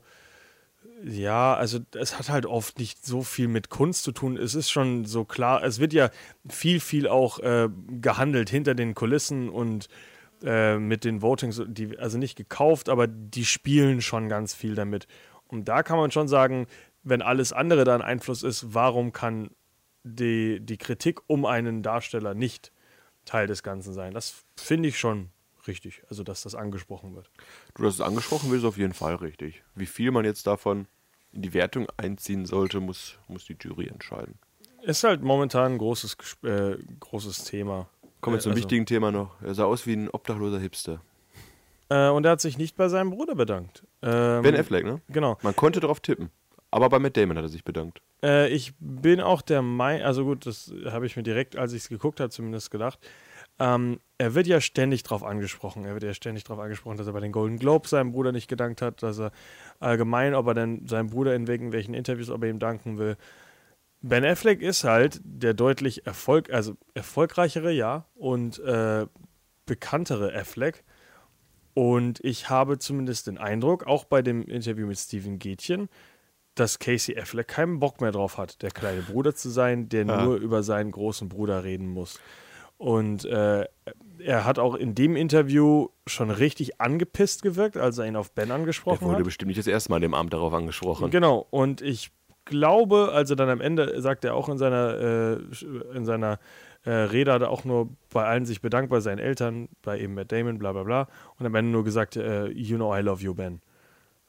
[1.03, 4.37] ja, also es hat halt oft nicht so viel mit Kunst zu tun.
[4.37, 6.09] Es ist schon so klar, es wird ja
[6.47, 7.67] viel, viel auch äh,
[7.99, 9.89] gehandelt hinter den Kulissen und
[10.41, 15.07] äh, mit den Votings, die, also nicht gekauft, aber die spielen schon ganz viel damit.
[15.47, 16.65] Und da kann man schon sagen,
[17.03, 19.49] wenn alles andere da ein Einfluss ist, warum kann
[20.05, 22.71] die, die Kritik um einen Darsteller nicht
[23.25, 24.13] Teil des Ganzen sein?
[24.13, 25.29] Das finde ich schon
[25.67, 27.29] richtig, also dass das angesprochen wird.
[27.75, 29.63] Du hast es angesprochen, wird es auf jeden Fall richtig.
[29.75, 30.87] Wie viel man jetzt davon
[31.31, 34.37] in die Wertung einziehen sollte, muss, muss die Jury entscheiden.
[34.83, 37.87] Ist halt momentan ein großes, äh, großes Thema.
[38.21, 39.41] Kommen wir zum also, wichtigen Thema noch.
[39.41, 41.01] Er sah aus wie ein obdachloser Hipster.
[41.89, 43.83] Äh, und er hat sich nicht bei seinem Bruder bedankt.
[44.01, 45.01] Ähm, Ben Affleck, ne?
[45.09, 45.37] Genau.
[45.41, 46.29] Man konnte darauf tippen.
[46.73, 48.01] Aber bei Matt Damon hat er sich bedankt.
[48.23, 51.83] Äh, ich bin auch der Meinung, also gut, das habe ich mir direkt, als ich
[51.83, 52.97] es geguckt habe, zumindest gedacht.
[53.59, 55.85] Ähm, er wird ja ständig darauf angesprochen.
[55.85, 58.47] Er wird ja ständig darauf angesprochen, dass er bei den Golden Globes seinem Bruder nicht
[58.47, 59.31] gedankt hat, dass er
[59.79, 63.17] allgemein, ob er denn seinem Bruder in irgendwelchen Interviews, ob er ihm danken will.
[64.01, 69.05] Ben Affleck ist halt der deutlich Erfolg, also erfolgreichere, ja, und äh,
[69.67, 70.83] bekanntere Affleck.
[71.75, 75.87] Und ich habe zumindest den Eindruck, auch bei dem Interview mit Steven Gätchen,
[76.55, 80.23] dass Casey Affleck keinen Bock mehr drauf hat, der kleine Bruder zu sein, der Ja.
[80.23, 82.19] nur über seinen großen Bruder reden muss.
[82.77, 83.65] Und äh,
[84.19, 88.51] er hat auch in dem Interview schon richtig angepisst gewirkt, als er ihn auf Ben
[88.51, 89.23] angesprochen wurde hat.
[89.23, 91.09] bestimmt nicht das erste Mal an dem Abend darauf angesprochen.
[91.09, 92.11] Genau, und ich
[92.45, 96.39] glaube, also dann am Ende sagt er auch in seiner, äh, in seiner
[96.83, 100.13] äh, Rede, hat er auch nur bei allen sich bedankt, bei seinen Eltern, bei eben
[100.13, 101.07] Matt Damon, bla bla bla.
[101.39, 103.61] Und am Ende nur gesagt, äh, you know I love you, Ben.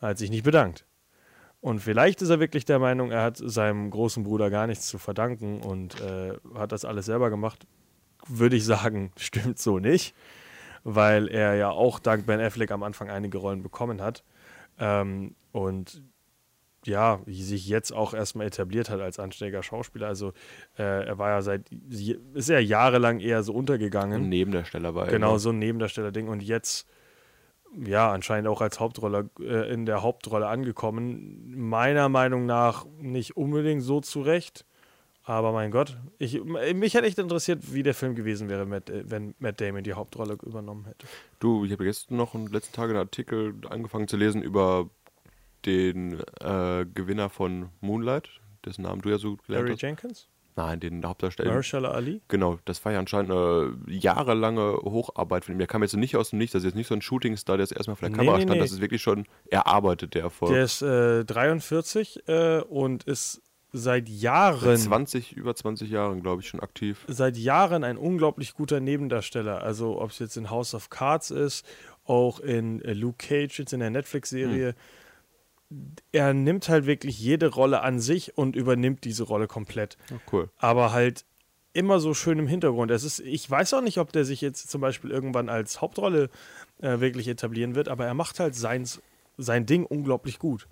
[0.00, 0.84] Er hat sich nicht bedankt.
[1.64, 4.98] Und vielleicht ist er wirklich der Meinung, er hat seinem großen Bruder gar nichts zu
[4.98, 7.66] verdanken und äh, hat das alles selber gemacht.
[8.28, 10.14] Würde ich sagen, stimmt so nicht.
[10.84, 14.24] weil er ja auch dank Ben Affleck am Anfang einige Rollen bekommen hat.
[14.78, 16.02] Ähm, und
[16.84, 20.06] ja, sich jetzt auch erstmal etabliert hat als anständiger Schauspieler.
[20.08, 20.34] Also
[20.76, 21.70] äh, er war ja seit,
[22.34, 24.24] ist ja jahrelang eher so untergegangen.
[24.24, 25.38] Ein Nebendarsteller war er, Genau, ne?
[25.38, 26.28] so ein Nebendarsteller-Ding.
[26.28, 26.86] Und jetzt,
[27.84, 31.54] ja, anscheinend auch als Hauptrolle, äh, in der Hauptrolle angekommen.
[31.56, 34.64] Meiner Meinung nach nicht unbedingt so zurecht.
[35.26, 39.04] Aber mein Gott, ich, mich hätte echt interessiert, wie der Film gewesen wäre, Matt, äh,
[39.06, 41.06] wenn Matt Damon die Hauptrolle übernommen hätte.
[41.40, 44.90] Du, ich habe gestern noch den letzten Tagen einen Artikel angefangen zu lesen über
[45.64, 48.28] den äh, Gewinner von Moonlight,
[48.66, 49.82] dessen Namen du ja so gelernt Barry hast.
[49.82, 50.28] Jenkins?
[50.56, 51.50] Nein, den Hauptdarsteller.
[51.50, 52.22] Mahershala Ali?
[52.28, 55.58] Genau, das war ja anscheinend eine jahrelange Hocharbeit von ihm.
[55.58, 57.64] Der kam jetzt nicht aus dem Nichts, das ist jetzt nicht so ein Shootingstar, der
[57.64, 58.54] jetzt erstmal vor der Nee, Kamera nee, stand.
[58.56, 58.60] nee.
[58.60, 60.52] Das ist wirklich schon erarbeitet, der Erfolg.
[60.52, 63.42] Der ist äh, 43 äh, und ist
[63.72, 67.04] seit Jahren, Seit 20, über 20 Jahren, glaube ich, schon aktiv.
[67.08, 69.64] seit Jahren ein unglaublich guter Nebendarsteller.
[69.64, 71.66] Also ob es jetzt in House of Cards ist,
[72.04, 74.76] auch in äh, Luke Cage, jetzt in der Netflix-Serie.
[76.12, 79.96] Er nimmt halt wirklich jede Rolle an sich und übernimmt diese Rolle komplett.
[80.10, 80.50] Ja, cool.
[80.58, 81.24] Aber halt
[81.72, 82.90] immer so schön im Hintergrund.
[82.90, 86.30] Es ist, ich weiß auch nicht, ob der sich jetzt zum Beispiel irgendwann als Hauptrolle
[86.80, 89.02] äh, wirklich etablieren wird, aber er macht halt seins,
[89.38, 90.68] sein Ding unglaublich gut.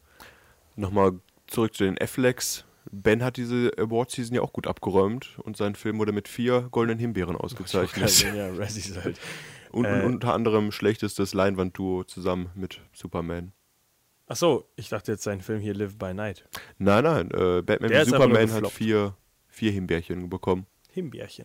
[0.76, 1.12] Nochmal
[1.48, 2.64] zurück zu den Afflecks.
[2.90, 6.98] Ben hat diese Award-Season ja auch gut abgeräumt und sein Film wurde mit vier goldenen
[6.98, 8.22] Himbeeren ausgezeichnet.
[8.34, 9.18] ja, Razzies halt.
[9.72, 13.52] Und, Äh, und unter anderem schlechtestes Leinwandduo zusammen mit Superman.
[14.32, 16.48] Achso, ich dachte jetzt sein Film hier Live by Night.
[16.78, 19.14] Nein, nein, äh, Batman Der wie Superman hat vier,
[19.46, 20.64] vier Himbeerchen bekommen.
[20.88, 21.44] Himbeerchen.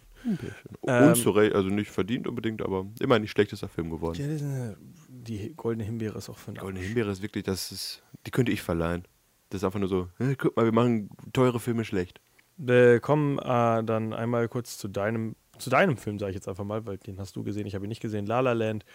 [0.88, 4.18] Ähm, Unzurecht, also nicht verdient unbedingt, aber immerhin nicht schlechtester Film geworden.
[4.18, 4.78] Ja, eine,
[5.10, 6.86] die goldene Himbeere ist auch für einen Goldene.
[6.86, 9.04] Himbeere ist wirklich, das ist, die könnte ich verleihen.
[9.50, 12.22] Das ist einfach nur so, hey, guck mal, wir machen teure Filme schlecht.
[12.56, 16.64] Wir kommen äh, dann einmal kurz zu deinem, zu deinem Film, sage ich jetzt einfach
[16.64, 18.86] mal, weil den hast du gesehen, ich habe ihn nicht gesehen, La La Land.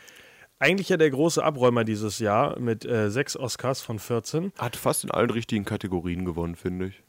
[0.63, 4.53] Eigentlich ja der große Abräumer dieses Jahr mit äh, sechs Oscars von 14.
[4.57, 7.03] Hat fast in allen richtigen Kategorien gewonnen, finde ich.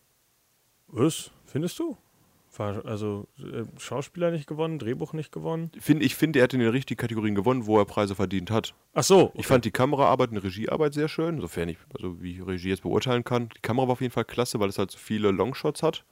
[0.87, 1.29] Was?
[1.45, 1.95] Findest du?
[2.57, 5.69] Also äh, Schauspieler nicht gewonnen, Drehbuch nicht gewonnen.
[5.79, 8.73] Find, ich finde, er hat in den richtigen Kategorien gewonnen, wo er Preise verdient hat.
[8.95, 12.39] Ach so, Ich fand die Kameraarbeit und die Regiearbeit sehr schön, sofern ich, also wie
[12.39, 13.49] Regie jetzt beurteilen kann.
[13.55, 16.05] Die Kamera war auf jeden Fall klasse, weil es halt so viele Longshots hat,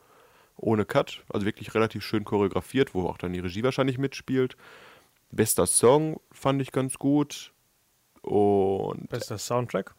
[0.57, 4.55] ohne Cut, also wirklich relativ schön choreografiert, wo auch dann die Regie wahrscheinlich mitspielt.
[5.31, 7.53] Bester Song fand ich ganz gut
[8.21, 9.95] und bester Soundtrack.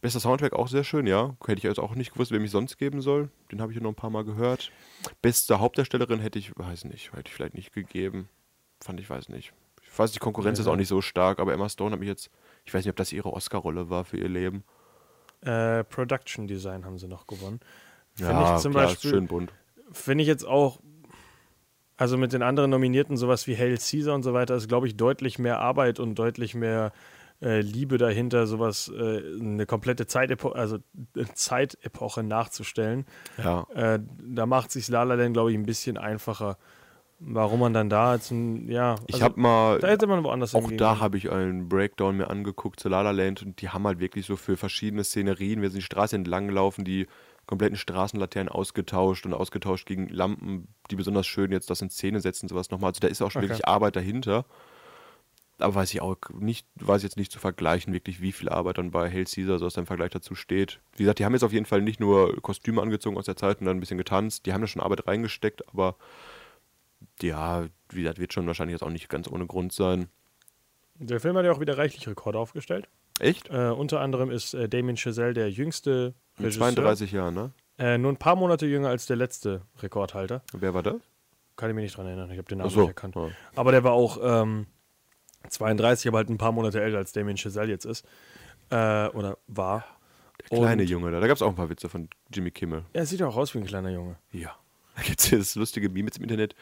[0.00, 1.36] bester Soundtrack auch sehr schön, ja.
[1.44, 3.30] Hätte ich jetzt auch nicht gewusst, wer mich sonst geben soll.
[3.50, 4.70] Den habe ich ja noch ein paar Mal gehört.
[5.22, 8.28] Beste Hauptdarstellerin hätte ich, weiß nicht, hätte ich vielleicht nicht gegeben.
[8.80, 9.52] Fand ich, weiß nicht.
[9.82, 12.30] Ich weiß, die Konkurrenz ist auch nicht so stark, aber Emma Stone hat mich jetzt,
[12.64, 14.64] ich weiß nicht, ob das ihre Oscar-Rolle war für ihr Leben.
[15.42, 17.60] Äh, Production Design haben sie noch gewonnen.
[18.14, 19.52] Finde ja, ich zum klar, Beispiel, schön bunt.
[19.90, 20.80] finde ich jetzt auch,
[22.00, 24.96] also mit den anderen Nominierten, sowas wie Hail Caesar und so weiter, ist, glaube ich,
[24.96, 26.92] deutlich mehr Arbeit und deutlich mehr
[27.42, 30.78] äh, Liebe dahinter, sowas, äh, eine komplette Zeitepo also
[31.14, 33.04] eine Zeitepoche nachzustellen.
[33.36, 33.66] Ja.
[33.74, 36.56] Äh, da macht sich La La Land, glaube ich, ein bisschen einfacher.
[37.18, 38.94] Warum man dann da jetzt ein, ja.
[39.06, 42.30] Ich also, habe mal, Da hätte man woanders auch da habe ich einen Breakdown mir
[42.30, 45.68] angeguckt zu La La Land und die haben halt wirklich so für verschiedene Szenerien, wir
[45.68, 47.08] sind die Straße entlang gelaufen, die
[47.50, 52.48] kompletten Straßenlaternen ausgetauscht und ausgetauscht gegen Lampen, die besonders schön jetzt das in Szene setzen,
[52.48, 52.90] sowas nochmal.
[52.90, 53.50] Also da ist auch schon Okay.
[53.50, 54.46] wirklich Arbeit dahinter.
[55.58, 58.90] Aber weiß ich auch nicht, weiß jetzt nicht zu vergleichen, wirklich, wie viel Arbeit dann
[58.92, 60.80] bei Hail Caesar so aus dem Vergleich dazu steht.
[60.96, 63.60] Wie gesagt, die haben jetzt auf jeden Fall nicht nur Kostüme angezogen aus der Zeit
[63.60, 65.96] und dann ein bisschen getanzt, die haben da schon Arbeit reingesteckt, aber
[67.20, 70.08] ja, wie gesagt, wird schon wahrscheinlich jetzt auch nicht ganz ohne Grund sein.
[70.94, 72.88] Der Film hat ja auch wieder reichlich Rekorde aufgestellt.
[73.18, 73.50] Echt?
[73.50, 76.72] Äh, unter anderem ist äh, Damien Chazelle der jüngste Mit Regisseur.
[76.74, 77.50] 32 Jahren, ne?
[77.78, 80.42] Äh, nur ein paar Monate jünger als der letzte Rekordhalter.
[80.52, 80.96] Wer war das?
[81.56, 82.30] Kann ich mich nicht dran erinnern.
[82.30, 82.80] Ich habe den Namen so.
[82.80, 83.14] nicht erkannt.
[83.16, 83.28] Ja.
[83.56, 84.66] Aber der war auch ähm,
[85.48, 88.04] 32, aber halt ein paar Monate älter als Damien Chazelle jetzt ist.
[88.70, 89.84] Äh, oder war.
[90.50, 91.20] Der kleine Und- Junge da.
[91.20, 92.84] Da gab es auch ein paar Witze von Jimmy Kimmel.
[92.92, 94.16] Er sieht ja auch aus wie ein kleiner Junge.
[94.32, 94.54] Ja.
[94.96, 96.54] Da gibt es das lustige Meme jetzt im Internet,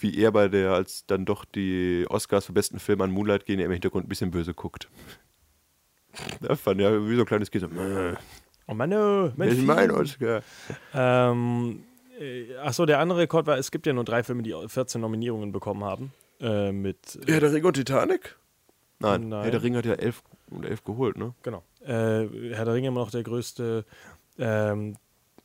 [0.00, 3.60] wie er bei der, als dann doch die Oscars für besten Film an Moonlight gehen,
[3.60, 4.90] er im Hintergrund ein bisschen böse guckt.
[6.42, 8.14] Da fand ja wie so ein kleines Kind so, "Mäh,
[8.72, 10.40] Oh Mann, oh, das ist mein Oscar.
[10.94, 11.84] Ähm,
[12.18, 15.52] äh, achso, der andere Rekord war, es gibt ja nur drei Filme, die 14 Nominierungen
[15.52, 16.12] bekommen haben.
[16.40, 18.38] Äh, mit, Herr der Ring und Titanic?
[18.98, 19.42] Nein, Nein.
[19.42, 20.22] Herr der Ring hat ja elf,
[20.62, 21.34] elf geholt, ne?
[21.42, 21.62] genau.
[21.84, 23.84] Äh, Herr der Ringe immer noch der größte,
[24.38, 24.96] ähm,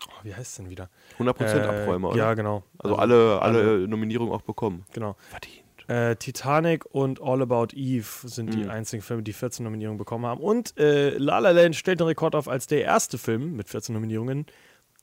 [0.08, 0.90] oh, wie heißt es denn wieder?
[1.20, 2.18] 100% Äh, Abräumer, oder?
[2.18, 2.64] Ja, genau.
[2.78, 4.86] Also alle, alle Nominierungen auch bekommen.
[4.94, 5.18] Genau.
[5.20, 5.67] Verdient.
[5.88, 8.70] Äh, Titanic und All About Eve sind die Mhm.
[8.70, 10.42] einzigen Filme, die 14 Nominierungen bekommen haben.
[10.42, 13.94] Und äh, La La Land stellt den Rekord auf als der erste Film mit 14
[13.94, 14.46] Nominierungen,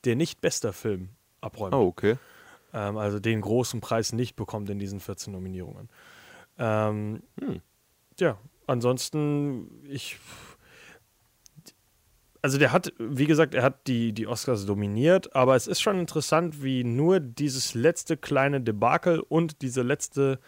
[0.03, 1.09] der nicht bester Film
[1.41, 1.73] abräumt.
[1.73, 2.17] Oh, okay.
[2.73, 5.89] Ähm, also den großen Preis nicht bekommt in diesen 14 Nominierungen.
[6.59, 7.61] Ähm, Hm.
[8.19, 10.17] ja, ansonsten, ich.
[12.41, 15.99] Also der hat, wie gesagt, er hat die, die Oscars dominiert, aber es ist schon
[15.99, 20.39] interessant, wie nur dieses letzte kleine Debakel und diese letzte,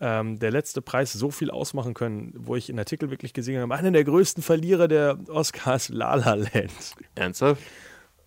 [0.00, 3.74] ähm, der letzte Preis so viel ausmachen können, wo ich in Artikel wirklich gesehen habe,
[3.74, 6.94] einer der größten Verlierer der Oscars, La La Land.
[7.14, 7.62] Ernsthaft?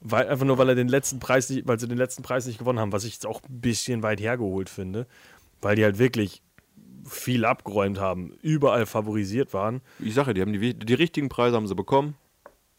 [0.02, 2.58] Weil, einfach nur, weil er den letzten Preis nicht, weil sie den letzten Preis nicht
[2.58, 5.08] gewonnen haben, was ich jetzt auch ein bisschen weit hergeholt finde.
[5.62, 6.42] Weil die halt wirklich
[7.06, 9.82] viel abgeräumt haben, überall favorisiert waren.
[10.00, 12.16] Ich sage die haben die, die richtigen Preise haben sie bekommen.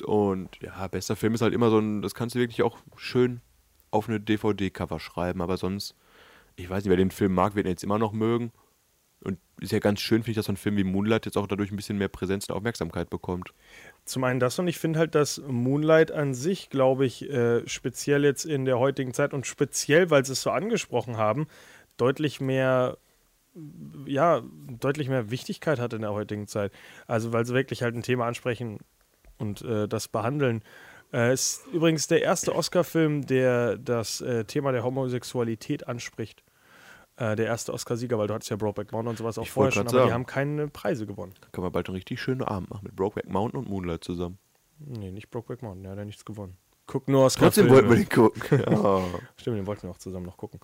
[0.04, 3.40] Und ja, bester Film ist halt immer so ein, das kannst du wirklich auch schön
[3.90, 5.94] auf eine DVD-Cover schreiben, aber sonst,
[6.56, 8.52] ich weiß nicht, wer den Film mag, wird ihn jetzt immer noch mögen.
[9.60, 11.70] Ist ja ganz schön, finde ich, dass so ein Film wie Moonlight jetzt auch dadurch
[11.70, 13.52] ein bisschen mehr Präsenz und Aufmerksamkeit bekommt.
[14.06, 18.24] Zum einen das und ich finde halt, dass Moonlight an sich, glaube ich, äh, speziell
[18.24, 21.46] jetzt in der heutigen Zeit und speziell, weil sie es so angesprochen haben,
[21.98, 22.96] deutlich mehr,
[24.06, 24.42] ja,
[24.80, 26.72] deutlich mehr Wichtigkeit hat in der heutigen Zeit.
[27.06, 28.78] Also weil sie wirklich halt ein Thema ansprechen
[29.36, 30.62] und äh, das behandeln.
[31.12, 36.42] Äh, ist übrigens der erste Oscar-Film, der das äh, Thema der Homosexualität anspricht.
[37.20, 39.70] Äh, der erste Oscar-Sieger, weil du hattest ja Brokeback Mountain und sowas auch Ich vorher
[39.72, 40.12] schon, aber die sagen.
[40.12, 41.34] haben keine Preise gewonnen.
[41.40, 44.38] Da können wir bald einen richtig schönen Abend machen mit Brokeback Mountain und Moonlight zusammen.
[44.78, 46.56] Nee, nicht Brokeback Mountain, der hat ja nichts gewonnen.
[46.86, 47.44] Guck nur Oscar.
[47.44, 48.42] Trotzdem wollten wir den gucken.
[48.70, 49.04] Ja.
[49.36, 50.60] Stimmt, den wollten wir auch zusammen noch gucken.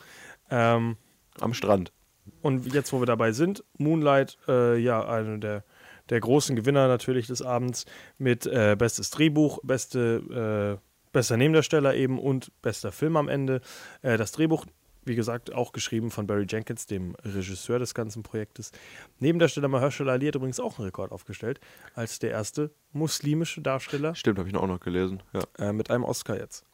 [0.50, 0.96] Ähm,
[1.40, 1.92] Am Strand.
[2.40, 5.62] und jetzt, wo wir dabei sind, Moonlight, äh, ja, einer der,
[6.08, 7.84] der großen Gewinner natürlich des Abends
[8.16, 13.60] mit äh, bestes Drehbuch, beste, äh, bester Nebendarsteller eben und bester Film am Ende.
[14.02, 14.64] Äh, das Drehbuch,
[15.06, 18.72] wie gesagt, auch geschrieben von Barry Jenkins, dem Regisseur des ganzen Projektes.
[19.20, 21.60] Nebendarsteller Mahershala Ali hat übrigens auch einen Rekord aufgestellt,
[21.94, 25.22] als der erste muslimische Darsteller Stimmt, habe ich auch noch gelesen.
[25.32, 25.68] Ja.
[25.68, 26.64] äh, mit einem Oscar jetzt.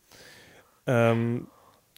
[0.87, 1.49] Ähm,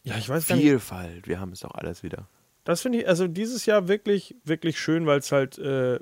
[0.03, 0.65] ja, ich weiß gar nicht.
[0.65, 2.27] Vielfalt, wir haben es auch alles wieder.
[2.63, 5.99] Das finde ich, also dieses Jahr wirklich, wirklich schön, weil es halt, äh,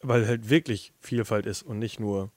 [0.00, 2.30] weil halt wirklich Vielfalt ist und nicht nur,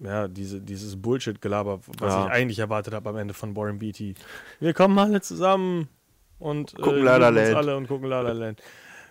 [0.00, 2.26] ja, diese, dieses Bullshit-Gelaber, was Ja.
[2.26, 4.14] ich eigentlich erwartet habe am Ende von Warren Beatty.
[4.60, 5.88] Wir kommen alle zusammen
[6.38, 7.54] und Gucken äh, La La Land.
[7.54, 8.60] alle und gucken La La Land.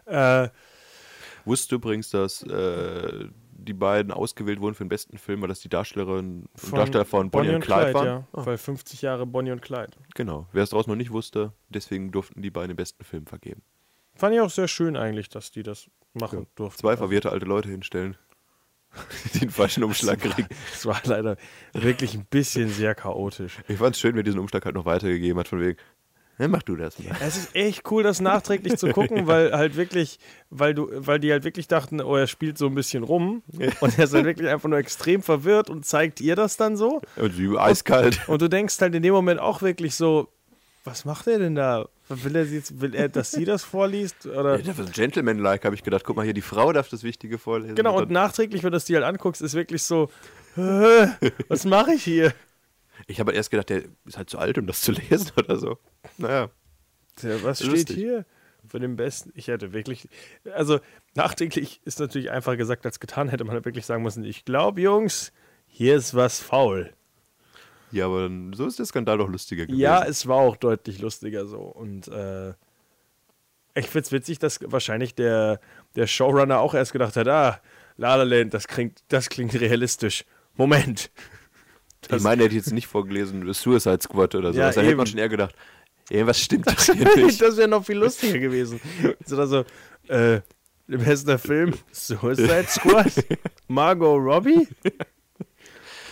[0.05, 0.49] Äh,
[1.45, 5.59] Wusstest du übrigens, dass äh, die beiden ausgewählt wurden für den besten Film, weil das
[5.59, 8.05] die Darstellerin und Darsteller von Bonnie, und Clyde, waren?
[8.05, 9.91] ja, Ah, weil 50 Jahre Bonnie und Clyde.
[10.13, 10.47] genau.
[10.51, 13.61] Wer es draußen noch nicht wusste, deswegen durften die beiden den besten Film vergeben.
[14.15, 16.79] Fand ich auch sehr schön eigentlich, dass die das machen durften.
[16.79, 18.17] Zwei verwirrte alte Leute hinstellen,
[19.41, 20.47] den falschen Umschlag kriegen.
[20.73, 21.37] Es war leider
[21.73, 23.57] wirklich ein bisschen sehr chaotisch.
[23.67, 25.77] Ich fand es schön, wer diesen Umschlag halt noch weitergegeben hat, von wegen,
[26.41, 27.15] ja, mach du das mal.
[27.21, 30.17] Es ist echt cool, das nachträglich zu gucken, weil halt wirklich,
[30.49, 33.43] weil du, weil die halt wirklich dachten, oh, er spielt so ein bisschen rum
[33.79, 37.01] und er ist halt wirklich einfach nur extrem verwirrt und zeigt ihr das dann so.
[37.15, 38.27] Und sie eiskalt.
[38.27, 40.29] Und du denkst halt in dem Moment auch wirklich so,
[40.83, 41.87] was macht er denn da?
[42.23, 44.25] Will er, jetzt, will er dass sie das vorliest?
[44.25, 44.57] Oder?
[44.57, 46.03] Ja, das war Gentleman-like, habe ich gedacht.
[46.03, 47.75] Guck mal hier, die Frau darf das Wichtige vorlesen.
[47.75, 50.09] Genau, und dann, nachträglich, wenn du das dir halt anguckst, ist wirklich so,
[50.55, 52.33] was mache ich hier?
[53.07, 55.77] ich habe erst gedacht, der ist halt zu alt, um das zu lesen oder so.
[56.17, 56.49] Naja.
[57.21, 57.95] Ja, was steht Lustig.
[57.95, 58.25] hier?
[58.67, 59.31] Für den besten.
[59.35, 60.07] Ich hätte wirklich.
[60.53, 60.79] Also,
[61.15, 64.81] nachträglich ist natürlich einfacher gesagt als getan, hätte man halt wirklich sagen müssen: Ich glaube,
[64.81, 65.33] Jungs,
[65.65, 66.93] hier ist was faul.
[67.91, 69.79] Ja, aber dann, so ist der Skandal doch lustiger gewesen.
[69.79, 71.59] Ja, es war auch deutlich lustiger so.
[71.59, 72.49] Und äh,
[73.75, 75.59] ich finde es witzig, dass wahrscheinlich der,
[75.95, 77.61] der Showrunner auch erst gedacht hat: Ah,
[77.97, 80.25] La La Land, das klingt, das klingt realistisch.
[80.55, 81.11] Moment.
[82.09, 84.59] ich meine, er hätte jetzt nicht vorgelesen, das Suicide Squad oder so.
[84.59, 85.55] Ja, da hätte man schon eher gedacht,
[86.09, 87.41] irgendwas stimmt das hier nicht.
[87.41, 88.79] das wäre noch viel lustiger gewesen.
[89.25, 89.65] So, also,
[90.07, 90.41] äh,
[90.87, 93.13] bester Film, Suicide Squad,
[93.67, 94.67] Margot Robbie.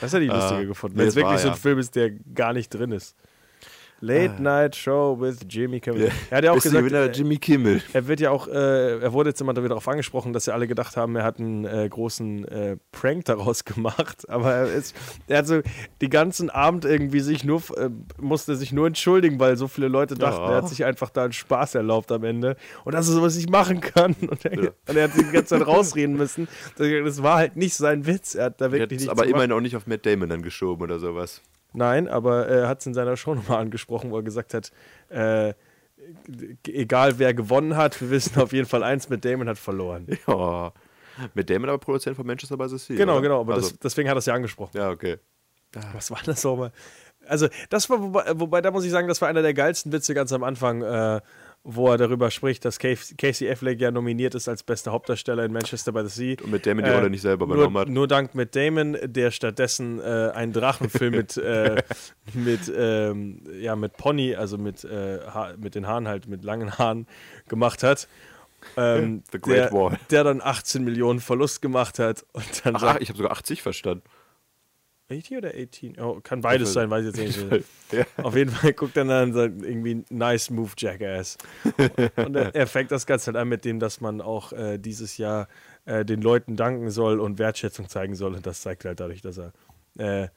[0.02, 1.60] Das hätte ich lustiger gefunden, nee, wenn es das war, wirklich so ein ja.
[1.60, 3.16] Film ist, der gar nicht drin ist.
[4.02, 6.04] Late Night Show with Jimmy Kimmel.
[6.08, 6.12] Ja.
[6.30, 7.82] Er hat ja auch Beste gesagt, äh, Jimmy Kimmel.
[7.94, 10.68] er wird ja auch, äh, er wurde jetzt immer wieder darauf angesprochen, dass ja alle
[10.68, 14.30] gedacht haben, er hat einen äh, großen äh, Prank daraus gemacht.
[14.30, 14.96] Aber er ist,
[15.28, 15.62] er hat so
[16.02, 17.90] den ganzen Abend irgendwie sich nur, äh,
[18.20, 20.52] musste sich nur entschuldigen, weil so viele Leute dachten, Ja.
[20.52, 22.56] er hat sich einfach da einen Spaß erlaubt am Ende.
[22.86, 24.16] Und dass er sowas nicht machen kann.
[24.30, 24.70] Und er, Ja.
[24.88, 26.48] und er hat sich die ganze Zeit rausreden müssen.
[26.78, 28.36] Das war halt nicht sein Witz.
[28.36, 31.00] Er hat da wirklich nichts aber immerhin auch nicht auf Matt Damon dann geschoben oder
[31.00, 31.42] sowas.
[31.74, 34.72] Nein, aber er hat es in seiner Show nochmal angesprochen, wo er gesagt hat,
[35.10, 35.54] äh,
[36.68, 40.08] egal wer gewonnen hat, wir wissen auf jeden Fall eins, mit Damon hat verloren.
[40.28, 40.74] Ja.
[41.34, 42.96] Matt Damon aber Produzent von Manchester by the Sea.
[42.96, 43.22] Genau, oder?
[43.22, 44.78] genau, aber also, das, deswegen hat er es ja angesprochen.
[44.78, 45.18] Ja, okay.
[45.92, 46.72] Was war das nochmal?
[47.28, 50.14] Also, das war, wobei, wobei, da muss ich sagen, das war einer der geilsten Witze
[50.14, 51.20] ganz am Anfang, äh,
[51.64, 55.92] wo er darüber spricht, dass Casey Affleck ja nominiert ist als bester Hauptdarsteller in Manchester
[55.92, 56.44] by the Sea.
[56.44, 57.90] Und Matt Damon die Äh, Rolle nicht selber übernommen nur, hat.
[57.90, 61.84] Nur dank Matt Damon, der stattdessen äh, einen Drachenfilm mit, äh,
[62.34, 65.20] mit, ähm, ja, mit Pony, also mit, äh,
[65.58, 67.08] mit den Haaren halt, mit langen Haaren
[67.48, 68.08] gemacht hat.
[68.78, 73.02] ähm, The Great der, der dann 18 Millionen Verlust gemacht hat und dann Ach, sagt,
[73.02, 74.04] ich habe sogar 80 verstanden.
[75.12, 76.00] 80 oder 18?
[76.00, 77.66] Oh, kann beides sein, weiß ich jetzt nicht.
[77.92, 78.06] Ja.
[78.18, 81.40] Auf jeden Fall guckt er dann und sagt irgendwie, nice move, Jackass.
[82.18, 85.18] Und er, er fängt das Ganze halt an mit dem, dass man auch äh, dieses
[85.18, 85.48] Jahr
[85.86, 88.36] äh, den Leuten danken soll und Wertschätzung zeigen soll.
[88.36, 89.54] Und das zeigt halt dadurch, dass er
[89.98, 90.28] äh,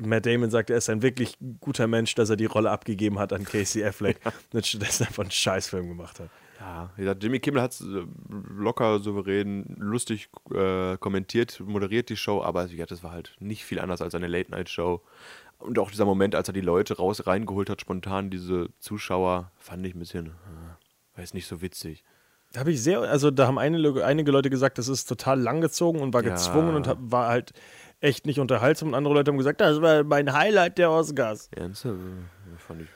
[0.00, 3.32] Matt Damon sagt, er ist ein wirklich guter Mensch, dass er die Rolle abgegeben hat
[3.32, 4.18] an Casey Affleck
[4.52, 6.30] und stattdessen einfach einen Scheißfilm gemacht hat.
[6.58, 7.84] Ja, wie gesagt, Jimmy Kimmel hat es
[8.56, 13.78] locker, souverän, lustig äh, kommentiert, moderiert die Show, aber gesagt, das war halt nicht viel
[13.78, 15.02] anders als eine Late-Night-Show.
[15.58, 19.86] Und auch dieser Moment, als er die Leute raus reingeholt hat, spontan, diese Zuschauer, fand
[19.86, 22.04] ich ein bisschen, äh, weiß nicht so witzig.
[22.52, 26.00] Da habe ich sehr, also da haben einige, einige Leute gesagt, das ist total langgezogen
[26.00, 26.30] und war Ja.
[26.30, 27.52] gezwungen und hab, war halt
[28.00, 28.88] echt nicht unterhaltsam.
[28.88, 31.48] Und andere Leute haben gesagt, das war mein Highlight der Oscars.
[31.54, 31.96] Ernsthaft?
[31.96, 32.88] Äh, Fand ich.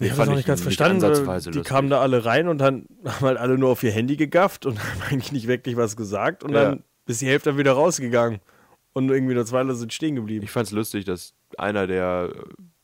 [0.00, 1.00] Ich habe das noch nicht ganz verstanden.
[1.00, 1.64] die lustig.
[1.64, 4.78] kamen da alle rein und dann haben halt alle nur auf ihr Handy gegafft und
[4.82, 6.44] haben eigentlich nicht wirklich was gesagt.
[6.44, 6.64] Und Ja.
[6.64, 8.40] dann ist die Hälfte wieder rausgegangen.
[8.94, 10.44] Und irgendwie nur zwei Leute sind stehen geblieben.
[10.44, 12.38] Ich fand es lustig, dass einer der äh,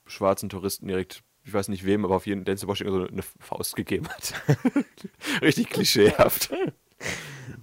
[0.07, 3.75] schwarzen Touristen direkt, ich weiß nicht wem, aber auf jeden Denzel Washington so eine Faust
[3.75, 4.35] gegeben hat.
[5.43, 6.51] Richtig klischeehaft.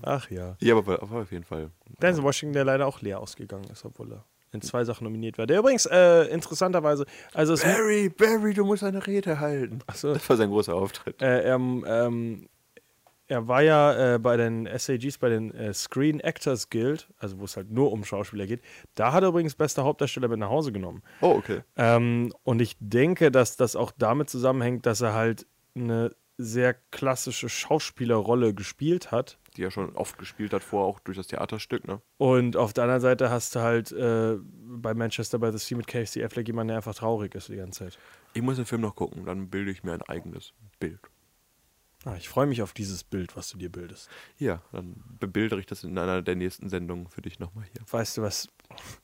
[0.01, 0.55] Ach ja.
[0.59, 1.71] Ja, aber, aber auf jeden Fall.
[2.01, 5.47] Denzel Washington, der leider auch leer ausgegangen ist, obwohl er in zwei Sachen nominiert war.
[5.47, 9.79] Der übrigens äh, interessanterweise, also es Barry, Barry, du musst eine Rede halten.
[9.87, 10.13] Achso.
[10.13, 11.21] Das war sein großer Auftritt.
[11.21, 12.47] Äh, er, ähm,
[13.27, 17.45] er war ja äh, bei den SAGs, bei den äh, Screen Actors Guild, also wo
[17.45, 18.61] es halt nur um Schauspieler geht.
[18.95, 21.01] Da hat er übrigens bester Hauptdarsteller mit nach Hause genommen.
[21.21, 21.61] Oh, okay.
[21.77, 27.47] Ähm, und ich denke, dass das auch damit zusammenhängt, dass er halt eine sehr klassische
[27.47, 29.37] Schauspielerrolle gespielt hat.
[29.57, 32.01] Die er schon oft gespielt hat, vorher auch durch das Theaterstück, ne?
[32.17, 35.87] Und auf der anderen Seite hast du halt äh, bei Manchester by the Sea mit
[35.87, 37.99] Casey Affleck jemanden, der einfach traurig ist die ganze Zeit.
[38.33, 40.99] Ich muss den Film noch gucken, dann bilde ich mir ein eigenes Bild.
[42.05, 44.09] Ah, ich freue mich auf dieses Bild, was du dir bildest.
[44.37, 47.81] Ja, dann bebildere ich das in einer der nächsten Sendungen für dich nochmal hier.
[47.89, 48.47] Weißt du was?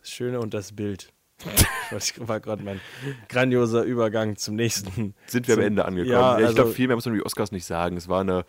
[0.00, 1.12] Das Schöne und das Bild.
[1.90, 2.80] Das war gerade mein
[3.28, 5.14] grandioser Übergang zum nächsten.
[5.26, 6.12] Sind wir am zum- Ende angekommen?
[6.12, 7.96] Ja, ich also, glaube, viel mehr muss man über die Oscars nicht sagen.
[7.96, 8.44] Es war eine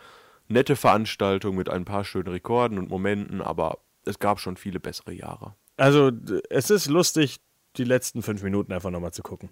[0.51, 5.13] nette Veranstaltung mit ein paar schönen Rekorden und Momenten, aber es gab schon viele bessere
[5.13, 5.55] Jahre.
[5.77, 6.11] also
[6.49, 7.39] es ist lustig,
[7.77, 9.49] die letzten fünf Minuten einfach nochmal zu gucken.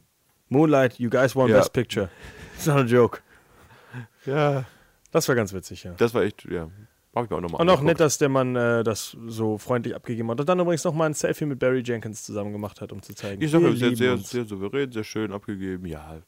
[0.49, 1.57] Moonlight, you guys won Ja.
[1.57, 2.09] Best Picture.
[2.55, 3.19] It's not a joke.
[4.25, 4.65] Ja.
[5.11, 5.93] Das war ganz witzig, ja.
[5.97, 6.69] Das war echt, ja.
[7.15, 9.95] Habe ich mir auch nochmal Und auch nett, dass der Mann äh, das so freundlich
[9.95, 10.39] abgegeben hat.
[10.39, 13.41] Und dann übrigens nochmal ein Selfie mit Barry Jenkins zusammen gemacht hat, um zu zeigen.
[13.41, 15.85] Ich sage, wir sehr, sehr, sehr souverän, sehr schön abgegeben.
[15.85, 16.21] Ja,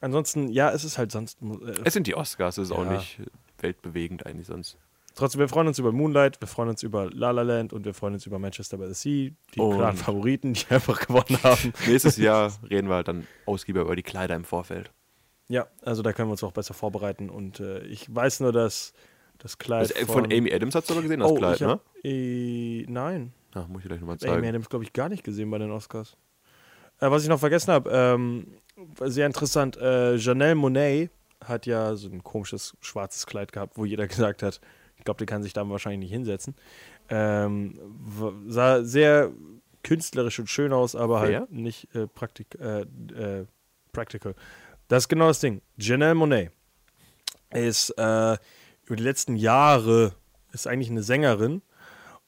[0.00, 1.38] Ansonsten, ja, es ist halt sonst.
[1.42, 2.92] Äh, es sind die Oscars, es ist auch Ja.
[2.92, 3.20] nicht
[3.62, 4.76] weltbewegend eigentlich sonst.
[5.14, 7.92] Trotzdem, wir freuen uns über Moonlight, wir freuen uns über La La Land und wir
[7.92, 11.72] freuen uns über Manchester by the Sea, die Und- klaren Favoriten, die einfach gewonnen haben.
[11.86, 14.92] Nächstes Jahr reden wir halt dann ausgiebiger über die Kleider im Vorfeld.
[15.48, 17.30] Ja, also da können wir uns auch besser vorbereiten.
[17.30, 18.92] Und äh, ich weiß nur, dass
[19.38, 21.62] das Kleid Das, äh, von Amy Adams hast du aber gesehen, das oh, Kleid, ich
[21.66, 22.10] hab, ne?
[22.10, 24.46] äh, nein, Ja, muss ich gleich nochmal Amy zeigen.
[24.46, 26.16] Adams glaube ich gar nicht gesehen bei den Oscars.
[27.00, 28.46] Äh, was ich noch vergessen habe, ähm,
[29.00, 31.10] sehr interessant, äh, Janelle Monet
[31.44, 34.60] hat ja so ein komisches schwarzes Kleid gehabt, wo jeder gesagt hat,
[34.96, 36.54] ich glaube, die kann sich da wahrscheinlich nicht hinsetzen.
[37.08, 37.78] Ähm,
[38.48, 39.30] sah sehr
[39.82, 43.46] künstlerisch und schön aus, aber halt nicht äh, praktik äh, äh,
[43.92, 44.34] practical.
[44.88, 45.62] Das ist genau das Ding.
[45.76, 46.50] Janelle Monet
[47.50, 48.36] ist äh,
[48.84, 50.14] über die letzten Jahre
[50.52, 51.62] ist eigentlich eine Sängerin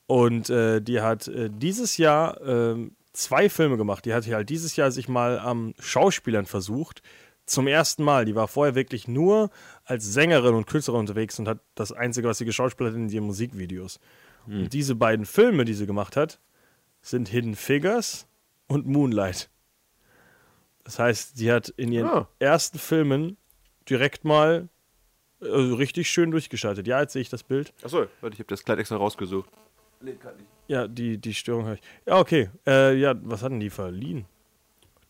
[0.06, 4.04] und äh, die hat äh, dieses Jahr ähm, zwei Filme gemacht.
[4.04, 7.02] Die hat halt dieses Jahr sich mal am Schauspielern versucht.
[7.51, 8.24] Zum ersten Mal.
[8.26, 9.51] Die war vorher wirklich nur
[9.84, 13.24] als Sängerin und Künstlerin unterwegs und hat das Einzige, was sie geschauspielert hat, in ihren
[13.24, 13.98] Musikvideos.
[14.46, 16.40] Und diese beiden Filme, die sie gemacht hat,
[17.03, 18.26] sind Hidden Figures
[18.68, 19.51] und Moonlight.
[20.84, 22.29] Das heißt, sie hat in ihren Ah.
[22.38, 23.37] ersten Filmen
[23.88, 24.68] direkt mal
[25.41, 26.87] also richtig schön durchgeschaltet.
[26.87, 27.72] Ja, jetzt sehe ich das Bild.
[27.83, 29.50] Achso, warte, ich habe das Kleid extra rausgesucht.
[30.68, 31.83] Ja, die, die Störung habe ich.
[32.07, 32.49] Ja, okay.
[32.66, 34.26] Äh, ja, was hatten die verliehen?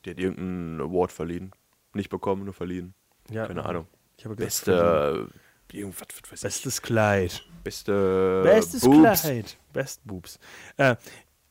[0.05, 1.53] Die hat irgendeinen Award verliehen.
[1.95, 2.95] Nicht bekommen, nur verliehen.
[3.31, 3.87] Ja, Keine Ahnung.
[4.17, 5.29] Ich habe gesagt, Beste.
[5.73, 6.43] Irgendwas, was weiß ich.
[6.43, 7.45] Bestes Kleid.
[7.63, 8.43] Beste.
[8.45, 9.23] Bestes Boobs.
[9.23, 9.57] Kleid.
[9.73, 10.39] Best Boobs.
[10.77, 10.97] Äh,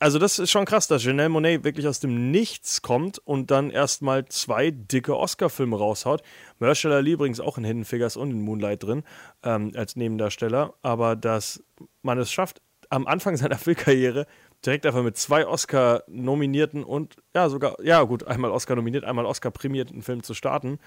[0.01, 3.69] also das ist schon krass, dass Janelle Monet wirklich aus dem Nichts kommt und dann
[3.69, 6.21] erstmal zwei dicke Oscar-Filme raushaut.
[6.59, 9.03] Mahershala Ali übrigens auch in Hidden Figures und in Moonlight drin
[9.43, 10.73] ähm, als Nebendarsteller.
[10.81, 11.61] Aber dass
[12.01, 14.25] man es schafft, am Anfang seiner Filmkarriere
[14.65, 19.51] direkt einfach mit zwei Oscar-nominierten und ja sogar, ja gut, einmal Oscar nominiert, einmal Oscar
[19.51, 20.79] prämierten Film zu starten.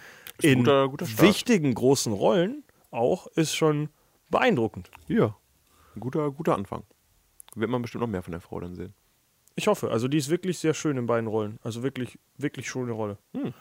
[0.42, 1.22] ein In guter- guter Start.
[1.28, 3.88] wichtigen großen Rollen auch, ist schon
[4.30, 4.90] beeindruckend.
[5.08, 5.36] Ja.
[5.94, 6.84] Ein guter, guter Anfang.
[7.54, 8.94] Wird man bestimmt noch mehr von der Frau dann sehen.
[9.56, 9.90] Ich hoffe.
[9.90, 11.58] Also die ist wirklich sehr schön in beiden Rollen.
[11.62, 13.18] Also wirklich, wirklich schöne Rolle.
[13.34, 13.52] Hm.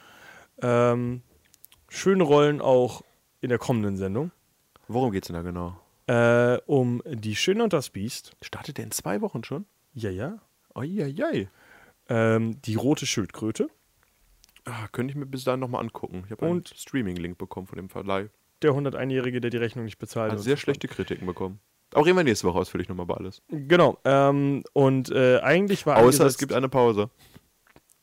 [0.61, 1.21] Ähm,
[1.89, 3.01] schöne Rollen auch
[3.41, 4.31] in der kommenden Sendung.
[4.87, 5.77] Worum geht's denn da genau?
[6.07, 8.31] Äh, um Die Schöne und das Biest.
[8.41, 9.65] Startet der in zwei Wochen schon?
[9.93, 10.39] Ja, ja.
[10.73, 11.49] Eieiei.
[12.09, 13.69] Ähm, die rote Schildkröte.
[14.65, 16.23] Ah, könnte ich mir bis dahin nochmal angucken.
[16.25, 18.29] Ich habe einen Und- Streaming-Link bekommen von dem Verleih.
[18.61, 20.31] Der 101-Jährige, der die Rechnung nicht bezahlt.
[20.31, 20.61] Hat und sehr so.
[20.61, 21.59] schlechte Kritiken bekommen.
[21.93, 23.41] Auch reden wir nächste Woche ausführlich nochmal über alles.
[23.49, 23.97] Genau.
[24.05, 27.09] Ähm, und äh, eigentlich war Außer es gibt eine Pause.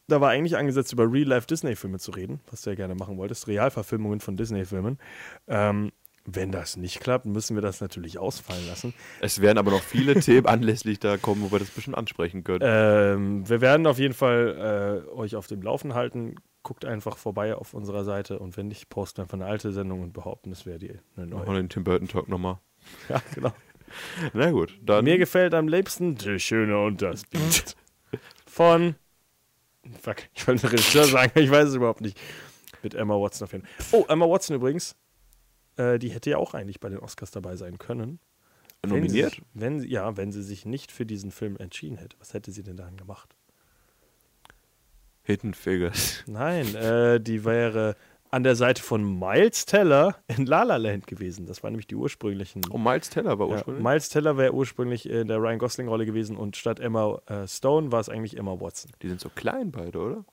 [0.09, 3.47] da war eigentlich angesetzt, über Real-Life-Disney-Filme zu reden, was du ja gerne machen wolltest.
[3.47, 4.99] Realverfilmungen von Disney-Filmen.
[5.47, 5.93] Ähm,
[6.35, 8.93] wenn das nicht klappt, müssen wir das natürlich ausfallen lassen.
[9.21, 12.61] Es werden aber noch viele Themen anlässlich da kommen, wo wir das bestimmt ansprechen können.
[12.63, 16.37] Ähm, wir werden auf jeden Fall äh, euch auf dem Laufen halten.
[16.63, 20.03] Guckt einfach vorbei auf unserer Seite und wenn nicht, posten wir einfach eine alte Sendung
[20.03, 21.47] und behaupten, es wäre die eine Machen neue.
[21.47, 22.59] wir den Tim Burton Talk nochmal.
[23.09, 23.53] Ja, genau.
[24.35, 25.05] Na gut, dann.
[25.05, 27.77] Mir gefällt am liebsten Die Schöne und das Biest.
[28.47, 28.95] Von.
[30.01, 32.19] Fuck, ich wollte Regisseur sagen, ich weiß es überhaupt nicht.
[32.83, 34.01] Mit Emma Watson auf jeden Fall.
[34.01, 34.95] Oh, Emma Watson übrigens.
[35.79, 38.19] Äh, die hätte ja auch eigentlich bei den Oscars dabei sein können.
[38.87, 39.41] nominiert?
[39.55, 42.17] Wenn sie, wenn, ja, wenn sie sich nicht für diesen Film entschieden hätte.
[42.19, 43.35] Was hätte sie denn dann gemacht?
[45.23, 46.25] Hidden Figures.
[46.27, 47.97] Nein, äh, die wäre
[48.31, 51.47] an der Seite von Miles Teller in La La Land gewesen.
[51.47, 52.63] Das waren nämlich die ursprünglichen.
[52.71, 53.85] Oh, Miles Teller war ja, ursprünglich.
[53.85, 58.01] Miles Teller wäre ursprünglich in der Ryan Gosling-Rolle gewesen und statt Emma äh, Stone war
[58.01, 58.91] es eigentlich Emma Watson.
[59.03, 60.25] die sind so klein beide, oder?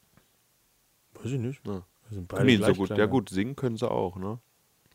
[1.14, 1.62] Weiß ich nicht.
[1.66, 1.84] Ja.
[2.10, 2.88] Wir sind Können die so gut.
[2.88, 4.40] klein, Ja gut, singen können sie auch, ne?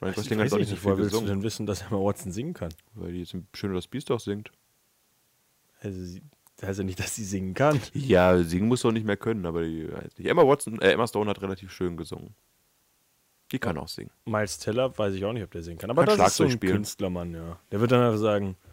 [0.01, 1.99] Ryan Ich Gosling hat auch nicht, nicht woher willst du gesungen, denn wissen, dass Emma
[1.99, 2.73] Watson singen kann?
[2.95, 4.51] weil die jetzt Schön das Biest doch singt.
[5.81, 6.23] Also, sie,
[6.57, 7.81] das heißt ja nicht, dass sie singen kann.
[7.95, 10.29] Ja, singen muss doch nicht mehr können, aber die, nicht.
[10.29, 12.35] Emma Watson, äh, Emma Stone hat relativ schön gesungen.
[13.53, 14.11] Die kann auch singen.
[14.27, 15.91] Miles Teller weiß ich auch nicht, ob der singen kann.
[15.91, 16.75] Aber Kann das ist so ein spielen.
[16.75, 17.59] Künstlermann, ja.
[17.73, 18.57] Der wird dann einfach sagen.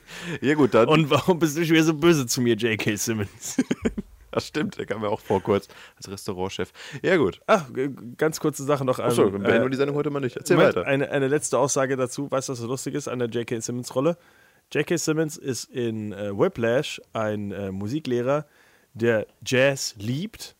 [0.40, 0.88] Ja gut, dann.
[0.88, 2.96] Und warum bist du schon wieder so böse zu mir, J.K.
[2.96, 3.56] Simmons?
[4.36, 6.72] das stimmt, der kam ja auch vor kurz als Restaurantchef.
[7.02, 7.40] Ja gut.
[7.46, 7.66] Ach,
[8.16, 8.98] ganz kurze Sache noch.
[8.98, 10.36] Achso, dann beenden äh, wir die Sendung heute mal nicht.
[10.36, 10.86] Erzähl Moment, weiter.
[10.86, 12.30] Eine, eine letzte Aussage dazu.
[12.30, 13.60] Weißt du, was so lustig ist an der J.K.
[13.60, 14.16] Simmons-Rolle?
[14.72, 14.96] J.K.
[14.96, 18.46] Simmons ist in äh, Whiplash ein äh, Musiklehrer,
[18.94, 20.56] der Jazz liebt.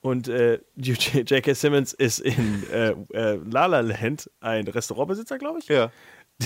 [0.00, 1.54] Und äh, J.K.
[1.54, 5.92] Simmons ist in äh, äh, La La Land ein Restaurantbesitzer, glaube ich, Ja.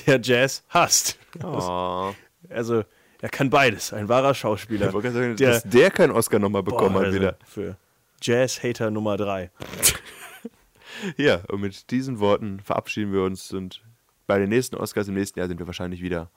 [0.07, 1.19] der Jazz hasst.
[1.43, 2.13] Oh.
[2.51, 2.85] Also,
[3.21, 3.93] er kann beides.
[3.93, 4.95] Ein wahrer Schauspieler.
[4.95, 7.37] Ich sagen, Der- dass der keinen Oscar nochmal bekommen Boah, hat also wieder.
[7.47, 7.77] Für
[8.23, 9.51] Jazz-Hater Nummer 3.
[11.17, 13.83] Ja, und mit diesen Worten verabschieden wir uns und
[14.27, 16.31] bei den nächsten Oscars im nächsten Jahr sind wir wahrscheinlich wieder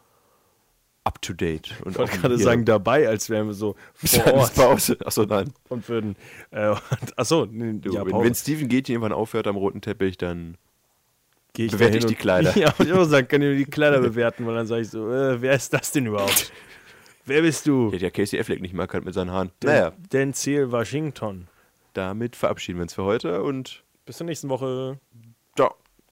[1.05, 1.73] up to date.
[1.85, 4.97] Und Ich wollte gerade sagen, dabei, als wären wir so vor Ort Pause.
[5.05, 5.53] Achso, nein.
[5.69, 6.15] und würden.
[6.51, 6.75] Äh,
[7.15, 10.57] achso, nee, ja, wenn, wenn Stephen Gätchen irgendwann aufhört am roten Teppich, dann
[11.55, 12.57] bewerte ich die Kleider.
[12.57, 15.41] Ja, ich muss sagen, kann ich die Kleider bewerten, weil dann sage ich so, äh,
[15.41, 16.51] wer ist das denn überhaupt?
[17.29, 17.91] Wer bist du?
[17.91, 19.51] hätte ja Casey Affleck nicht mal erkannt mit seinen Haaren.
[19.63, 21.47] Den, Naja, den Ziel Washington.
[21.93, 24.99] damit verabschieden wir uns für heute und Bis zur nächsten Woche.
[25.55, 25.73] ciao.